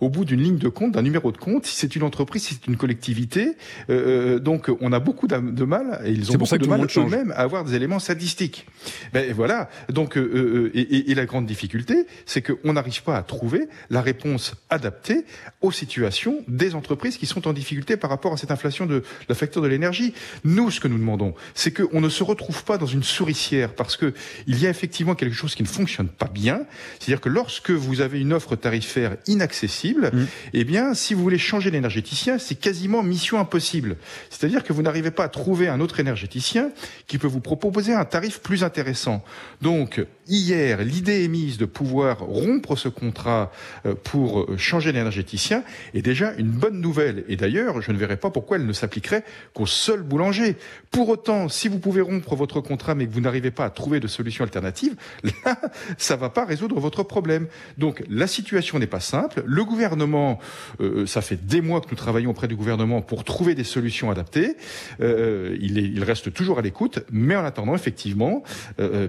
[0.00, 2.54] au bout d'une ligne de compte, d'un numéro de compte, si c'est une entreprise, si
[2.54, 3.56] c'est une collectivité.
[3.88, 7.64] donc, on a beaucoup de mal, et ils ont beaucoup de mal eux-mêmes à avoir
[7.64, 8.66] des éléments statistiques.
[9.12, 9.68] Ben voilà.
[9.88, 15.24] Donc, et, et la grande difficulté, c'est qu'on n'arrive pas à trouver la réponse adaptée
[15.62, 19.34] aux situations des entreprises qui sont en difficulté par rapport à cette inflation de la
[19.34, 20.12] facture de l'énergie.
[20.44, 23.96] Nous, ce que nous demandons, c'est qu'on ne se retrouve pas dans une souricière parce
[23.96, 24.12] que
[24.46, 26.60] il y a effectivement quelque chose qui ne fonctionne pas bien.
[26.98, 30.26] C'est-à-dire que lorsque vous avez une offre tarifaire inaccessible, mmh.
[30.52, 33.96] eh bien, si vous voulez changer l'énergéticien, c'est quasiment mission impossible.
[34.30, 36.70] C'est-à-dire que vous n'arrivez pas à trouver un autre énergéticien
[37.06, 39.24] qui peut vous proposer un tarif plus intéressant.
[39.62, 43.52] Donc, hier, l'idée émise de pouvoir rompre ce contrat
[43.84, 45.62] euh, pour euh, changer l'énergéticien
[45.94, 47.24] est déjà une bonne nouvelle.
[47.28, 49.24] Et d'ailleurs, je ne verrais pas pourquoi elle ne s'appliquerait
[49.54, 50.56] qu'au seul boulanger.
[50.90, 54.00] Pour autant, si vous pouvez rompre votre contrat mais que vous n'arrivez pas à trouver
[54.00, 54.96] de solution alternative,
[55.44, 55.60] là,
[55.98, 57.46] ça va pas résoudre votre problème.
[57.78, 59.42] Donc, la situation n'est pas simple.
[59.46, 60.38] Le gouvernement,
[60.80, 64.10] euh, ça fait des mois que nous travaillons auprès du gouvernement pour trouver des solutions
[64.10, 64.56] adaptées.
[65.00, 68.42] il, est, il, reste toujours à l'écoute, mais en attendant, effectivement,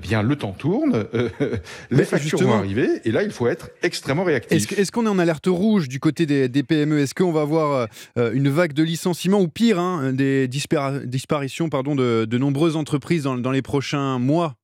[0.02, 1.07] bien le temps tourne.
[1.14, 1.30] Euh,
[1.92, 4.72] les factures vont arriver et là, il faut être extrêmement réactif.
[4.78, 8.32] Est-ce qu'on est en alerte rouge du côté des, PME Est-ce qu'on va avoir euh,
[8.34, 9.40] une vague de licenciements?
[9.40, 14.56] Ou pire, hein, des disparitions pardon, de, nombreuses entreprises dans les prochains mois?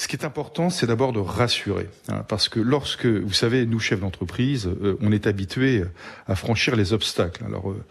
[0.00, 1.86] Ce qui est important, c'est d'abord de rassurer.
[2.08, 5.84] Hein, parce que lorsque, vous savez, nous, chefs d'entreprise, euh, on est habitués
[6.26, 7.44] à franchir les obstacles.
[7.44, 7.84] Alors, euh,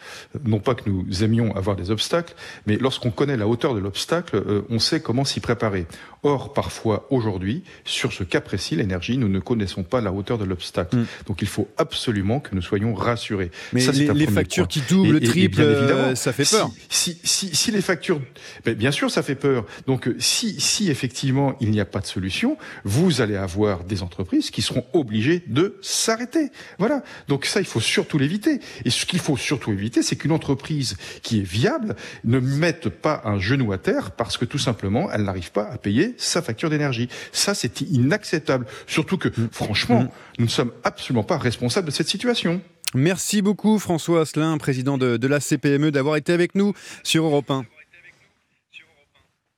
[0.44, 2.34] non pas que nous aimions avoir des obstacles,
[2.66, 5.86] mais lorsqu'on connaît la hauteur de l'obstacle, euh, on sait comment s'y préparer.
[6.24, 10.46] Or, parfois, aujourd'hui, sur ce cas précis, l'énergie, nous ne connaissons pas la hauteur de
[10.46, 10.98] l'obstacle.
[10.98, 11.06] Mm.
[11.28, 13.52] Donc, il faut absolument que nous soyons rassurés.
[13.74, 16.70] Mais ça, les, factures qui doublent, triplent, évidemment, ça fait peur.
[16.90, 18.22] Si, si, si, les factures...
[18.66, 19.66] Ben, bien sûr, ça fait peur.
[19.88, 24.52] Donc, si, si effectivement, il n'y a pas de solution, vous allez avoir des entreprises
[24.52, 26.50] qui seront obligées de s'arrêter.
[26.78, 27.04] Voilà.
[27.28, 28.60] Donc ça, il faut surtout l'éviter.
[28.86, 33.22] Et ce qu'il faut surtout éviter, c'est qu'une entreprise qui est viable ne mette pas
[33.26, 36.70] un genou à terre parce que tout simplement, elle n'arrive pas à payer sa facture
[36.70, 37.10] d'énergie.
[37.32, 38.66] Ça, c'est inacceptable.
[38.88, 39.50] Surtout que, mm.
[39.52, 40.10] franchement, mm.
[40.40, 42.62] nous ne sommes absolument pas responsables de cette situation.
[42.96, 46.74] Merci beaucoup François Asselin, président de, de la CPME, d'avoir été avec nous
[47.04, 47.66] sur Europe 1.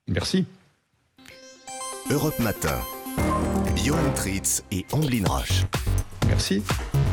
[0.08, 0.44] Merci.
[2.10, 2.78] Europe Matin.
[3.76, 5.64] Johan Tritz et Amblin Roche.
[6.28, 6.62] Merci.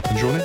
[0.10, 0.44] Bonne journée.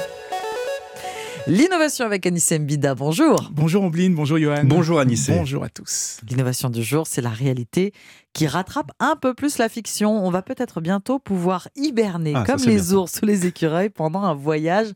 [1.46, 3.50] L'innovation avec Anissé Mbida, bonjour.
[3.52, 4.62] Bonjour Ambline, bonjour Johan.
[4.64, 5.36] Bonjour Anissé.
[5.36, 6.18] Bonjour à tous.
[6.26, 7.92] L'innovation du jour, c'est la réalité
[8.32, 10.24] qui rattrape un peu plus la fiction.
[10.24, 14.32] On va peut-être bientôt pouvoir hiberner ah, comme les ours ou les écureuils pendant un
[14.32, 14.88] voyage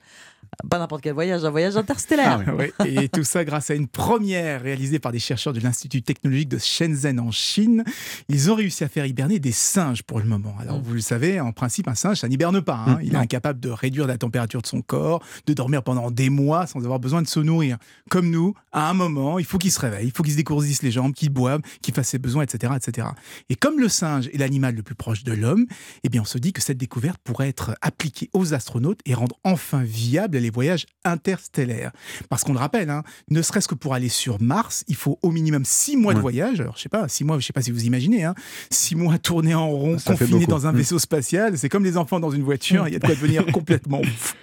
[0.68, 2.44] pas n'importe quel voyage, un voyage interstellaire.
[2.78, 6.48] Ah et tout ça grâce à une première réalisée par des chercheurs de l'Institut technologique
[6.48, 7.84] de Shenzhen en Chine.
[8.28, 10.54] Ils ont réussi à faire hiberner des singes pour le moment.
[10.60, 10.82] Alors, mm.
[10.82, 12.84] vous le savez, en principe, un singe, ça n'hiberne pas.
[12.86, 12.94] Hein.
[12.96, 13.04] Mm.
[13.04, 16.66] Il est incapable de réduire la température de son corps, de dormir pendant des mois
[16.66, 17.78] sans avoir besoin de se nourrir.
[18.10, 20.82] Comme nous, à un moment, il faut qu'il se réveille, il faut qu'il se décourdisse
[20.82, 23.08] les jambes, qu'il boive, qu'il fasse ses besoins, etc., etc.
[23.48, 25.66] Et comme le singe est l'animal le plus proche de l'homme,
[26.04, 29.36] eh bien, on se dit que cette découverte pourrait être appliquée aux astronautes et rendre
[29.44, 31.92] enfin viable les voyages interstellaires.
[32.28, 35.30] Parce qu'on le rappelle, hein, ne serait-ce que pour aller sur Mars, il faut au
[35.30, 36.60] minimum six mois de voyage.
[36.60, 38.34] Alors, je sais pas, six mois, je sais pas si vous imaginez, hein,
[38.70, 40.76] six mois tournés en rond, confinés dans un mm.
[40.76, 43.44] vaisseau spatial, c'est comme les enfants dans une voiture, il y a de quoi devenir
[43.52, 44.36] complètement ouf.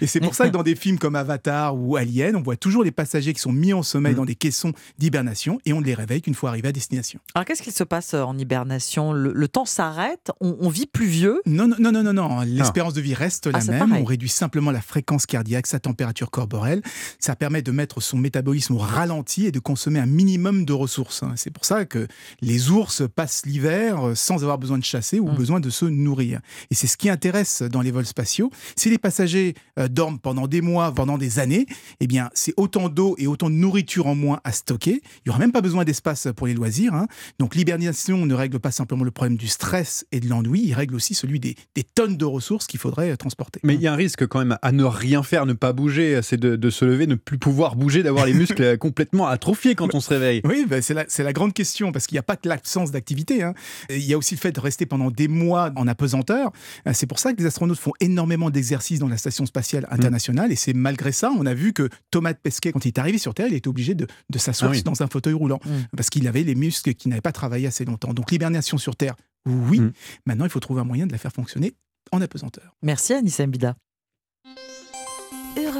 [0.00, 2.84] Et c'est pour ça que dans des films comme Avatar ou Alien, on voit toujours
[2.84, 4.16] les passagers qui sont mis en sommeil mm.
[4.16, 7.20] dans des caissons d'hibernation et on ne les réveille qu'une fois arrivés à destination.
[7.34, 9.12] Alors qu'est-ce qui se passe euh, en hibernation?
[9.12, 10.30] Le, temps s'arrête?
[10.40, 11.42] On, vit plus vieux?
[11.46, 12.40] Non, non, non, non, non.
[12.42, 13.92] L'espérance de vie reste la ah, même.
[13.92, 16.82] On réduit simplement la fréquence cardiaque, sa température corporelle.
[17.18, 21.22] Ça permet de mettre son métabolisme au ralenti et de consommer un minimum de ressources.
[21.22, 21.32] Hein.
[21.36, 22.06] C'est pour ça que
[22.40, 25.34] les ours passent l'hiver euh, sans avoir besoin de chasser ou mm.
[25.34, 26.40] besoin de se nourrir.
[26.70, 28.50] Et c'est ce qui intéresse dans les vols spatiaux.
[28.76, 31.66] Si les passagers euh, dorment pendant des mois, pendant des années,
[32.00, 35.00] eh bien, c'est autant d'eau et autant de nourriture en moins à stocker.
[35.02, 36.94] Il n'y aura même pas besoin d'espace pour les loisirs.
[36.94, 37.06] Hein.
[37.38, 40.94] Donc, l'hibernation ne règle pas simplement le problème du stress et de l'ennui, il règle
[40.94, 41.56] aussi celui des,
[41.94, 43.60] tonnes de ressources qu'il faudrait transporter.
[43.62, 46.20] Mais il y a un risque quand même à ne rien faire, ne pas bouger,
[46.22, 50.00] c'est de, se lever, ne plus pouvoir bouger, d'avoir les muscles complètement atrophiés quand on
[50.00, 50.40] se réveille.
[50.44, 53.42] Oui, ben, c'est la, la, grande question, parce qu'il n'y a pas que l'absence d'activité.
[53.42, 53.54] Hein.
[53.88, 56.52] Il y a aussi le fait de rester pendant des mois en apesanteur.
[56.92, 59.94] C'est pour ça que les astronautes font énormément d'exercices dans la station spatiale Mm.
[59.94, 60.52] international.
[60.52, 63.34] Et c'est malgré ça, on a vu que Thomas Pesquet, quand il est arrivé sur
[63.34, 65.96] Terre, il était obligé de, s'asseoir ah dans un fauteuil roulant mm.
[65.96, 68.14] parce qu'il avait les muscles qui n'avaient pas travaillé assez longtemps.
[68.14, 69.14] Donc l'hibernation sur Terre,
[69.46, 69.80] oui.
[69.80, 69.92] Mm.
[70.26, 71.74] Maintenant, il faut trouver un moyen de la faire fonctionner
[72.12, 72.76] en apesanteur.
[72.82, 73.76] Merci Anissa Mbida.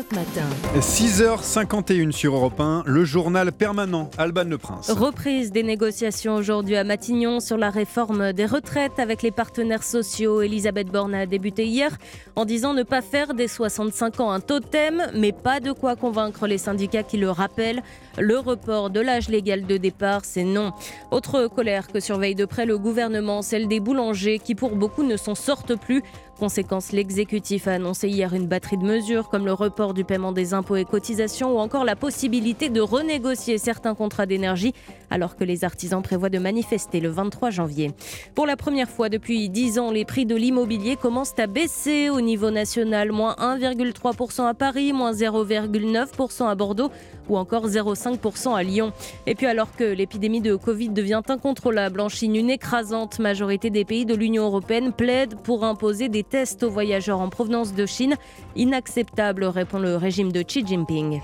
[0.01, 0.47] Europe Matin.
[0.81, 4.91] 6h51 sur Europe 1, le journal permanent Alban Le Prince.
[4.91, 10.41] Reprise des négociations aujourd'hui à Matignon sur la réforme des retraites avec les partenaires sociaux.
[10.41, 11.99] Elisabeth Borne a débuté hier
[12.35, 16.47] en disant ne pas faire des 65 ans un totem, mais pas de quoi convaincre
[16.47, 17.83] les syndicats qui le rappellent.
[18.19, 20.73] Le report de l'âge légal de départ, c'est non.
[21.11, 25.19] Autre colère que surveille de près le gouvernement, celle des boulangers qui pour beaucoup ne
[25.19, 26.03] s'en sortent plus.
[26.39, 30.55] Conséquence, l'exécutif a annoncé hier une batterie de mesures comme le report du paiement des
[30.55, 34.75] impôts et cotisations ou encore la possibilité de renégocier certains contrats d'énergie
[35.11, 37.93] alors que les artisans prévoient de manifester le 23 janvier.
[38.35, 42.21] Pour la première fois depuis 10 ans, les prix de l'immobilier commencent à baisser au
[42.21, 46.91] niveau national, moins 1,3% à Paris, moins 0,9% à Bordeaux
[47.31, 48.93] ou encore 0,5% à Lyon.
[49.27, 53.85] Et puis alors que l'épidémie de Covid devient incontrôlable en Chine, une écrasante majorité des
[53.85, 58.17] pays de l'Union européenne plaide pour imposer des tests aux voyageurs en provenance de Chine.
[58.57, 61.21] Inacceptable, répond le régime de Xi Jinping.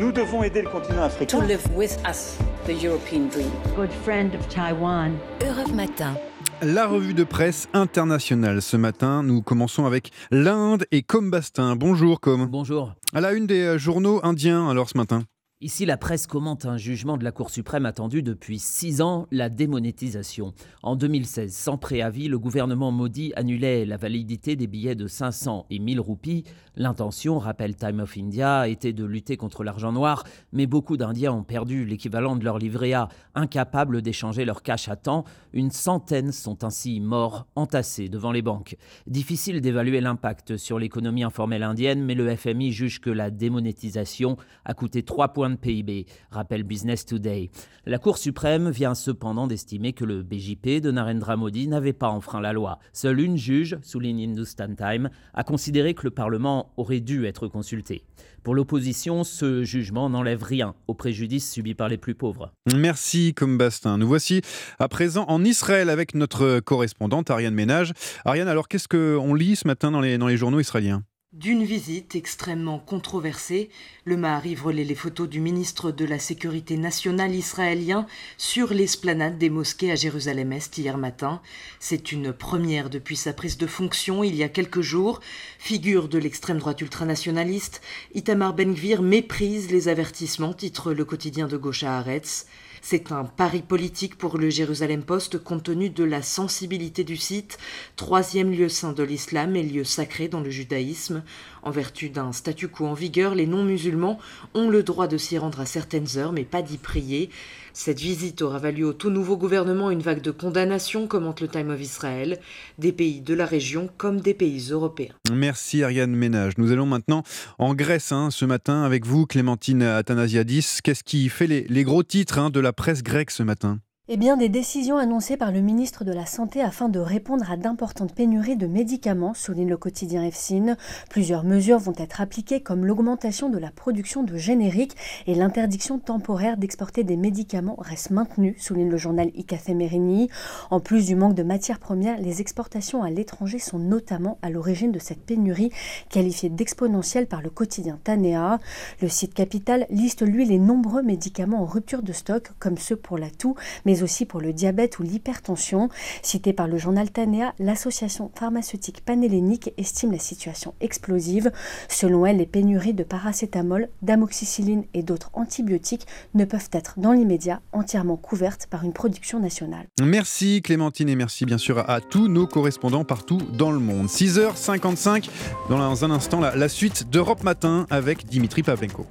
[0.00, 1.38] Nous devons aider le continent africain.
[1.38, 3.50] To live with us, the European dream.
[3.76, 5.12] Good friend of Taiwan.
[5.42, 6.14] Europe Matin.
[6.62, 9.22] La revue de presse internationale ce matin.
[9.22, 11.76] Nous commençons avec l'Inde et Com Bastin.
[11.76, 12.46] Bonjour Com.
[12.46, 12.94] Bonjour.
[13.12, 15.24] À la une des journaux indiens alors ce matin.
[15.62, 19.48] Ici, la presse commente un jugement de la Cour suprême attendu depuis six ans, la
[19.48, 20.52] démonétisation.
[20.82, 25.78] En 2016, sans préavis, le gouvernement maudit annulait la validité des billets de 500 et
[25.78, 26.44] 1000 roupies.
[26.76, 31.42] L'intention, rappelle Time of India, était de lutter contre l'argent noir, mais beaucoup d'Indiens ont
[31.42, 35.24] perdu l'équivalent de leur livret A, incapables d'échanger leur cash à temps.
[35.54, 38.76] Une centaine sont ainsi morts, entassés devant les banques.
[39.06, 44.74] Difficile d'évaluer l'impact sur l'économie informelle indienne, mais le FMI juge que la démonétisation a
[44.74, 47.50] coûté 3 points de PIB, rappelle Business Today.
[47.84, 52.40] La Cour suprême vient cependant d'estimer que le BJP de Narendra Modi n'avait pas enfreint
[52.40, 52.78] la loi.
[52.92, 58.04] Seule une juge, souligne Hindustan Time, a considéré que le Parlement aurait dû être consulté.
[58.42, 62.52] Pour l'opposition, ce jugement n'enlève rien au préjudice subi par les plus pauvres.
[62.74, 63.98] Merci, comme Bastin.
[63.98, 64.40] Nous voici
[64.78, 67.92] à présent en Israël avec notre correspondante Ariane Ménage.
[68.24, 71.02] Ariane, alors qu'est-ce qu'on lit ce matin dans les journaux israéliens?
[71.38, 73.68] D'une visite extrêmement controversée,
[74.06, 78.06] le Maariv relaie les photos du ministre de la Sécurité nationale israélien
[78.38, 81.42] sur l'esplanade des mosquées à Jérusalem-Est hier matin.
[81.78, 85.20] C'est une première depuis sa prise de fonction il y a quelques jours.
[85.58, 87.82] Figure de l'extrême droite ultranationaliste,
[88.14, 92.46] Itamar Ben-Gvir méprise les avertissements, titre le quotidien de gauche à Haaretz.
[92.88, 97.58] C'est un pari politique pour le Jérusalem Post compte tenu de la sensibilité du site,
[97.96, 101.24] troisième lieu saint de l'islam et lieu sacré dans le judaïsme.
[101.64, 104.20] En vertu d'un statu quo en vigueur, les non-musulmans
[104.54, 107.28] ont le droit de s'y rendre à certaines heures, mais pas d'y prier.
[107.78, 111.68] Cette visite aura valu au tout nouveau gouvernement une vague de condamnations, commente le Time
[111.68, 112.38] of Israel,
[112.78, 115.12] des pays de la région comme des pays européens.
[115.30, 116.54] Merci Ariane Ménage.
[116.56, 117.22] Nous allons maintenant
[117.58, 120.78] en Grèce hein, ce matin avec vous, Clémentine Athanasiadis.
[120.82, 123.78] Qu'est-ce qui fait les, gros titres hein, de la presse grecque ce matin?
[124.08, 127.56] Eh bien, des décisions annoncées par le ministre de la Santé afin de répondre à
[127.56, 130.76] d'importantes pénuries de médicaments, souligne le quotidien EFSIN.
[131.10, 134.94] Plusieurs mesures vont être appliquées comme l'augmentation de la production de génériques
[135.26, 140.30] et l'interdiction temporaire d'exporter des médicaments reste maintenue, souligne le journal Icafé Merini.
[140.70, 144.92] En plus du manque de matières premières, les exportations à l'étranger sont notamment à l'origine
[144.92, 145.72] de cette pénurie
[146.10, 148.60] qualifiée d'exponentielle par le quotidien Tanea.
[149.02, 153.18] Le site Capital liste lui les nombreux médicaments en rupture de stock comme ceux pour
[153.18, 153.56] la toux,
[154.02, 155.88] aussi pour le diabète ou l'hypertension.
[156.22, 161.50] Cité par le journal Tanea, l'association pharmaceutique panhellénique estime la situation explosive.
[161.88, 167.60] Selon elle, les pénuries de paracétamol, d'amoxicilline et d'autres antibiotiques ne peuvent être dans l'immédiat
[167.72, 169.86] entièrement couvertes par une production nationale.
[170.00, 174.06] Merci Clémentine et merci bien sûr à, tous nos correspondants partout dans le monde.
[174.06, 175.28] 6h55,
[175.68, 179.06] dans un instant la, la suite d'Europe Matin avec Dimitri Pavlenko.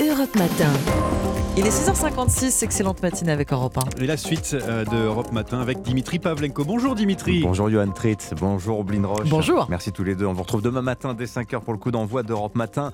[0.00, 1.37] Europe Matin.
[1.58, 4.00] Il est 6h56, excellente matinée avec Europe 1.
[4.00, 6.64] Et la suite euh, de Europe Matin avec Dimitri Pavlenko.
[6.64, 7.40] Bonjour Dimitri.
[7.42, 9.28] Bonjour Johan Tritz, bonjour Blin Roche.
[9.28, 9.66] Bonjour.
[9.68, 10.26] Merci tous les deux.
[10.26, 12.92] On vous retrouve demain matin dès 5h pour le coup d'envoi d'Europe Matin.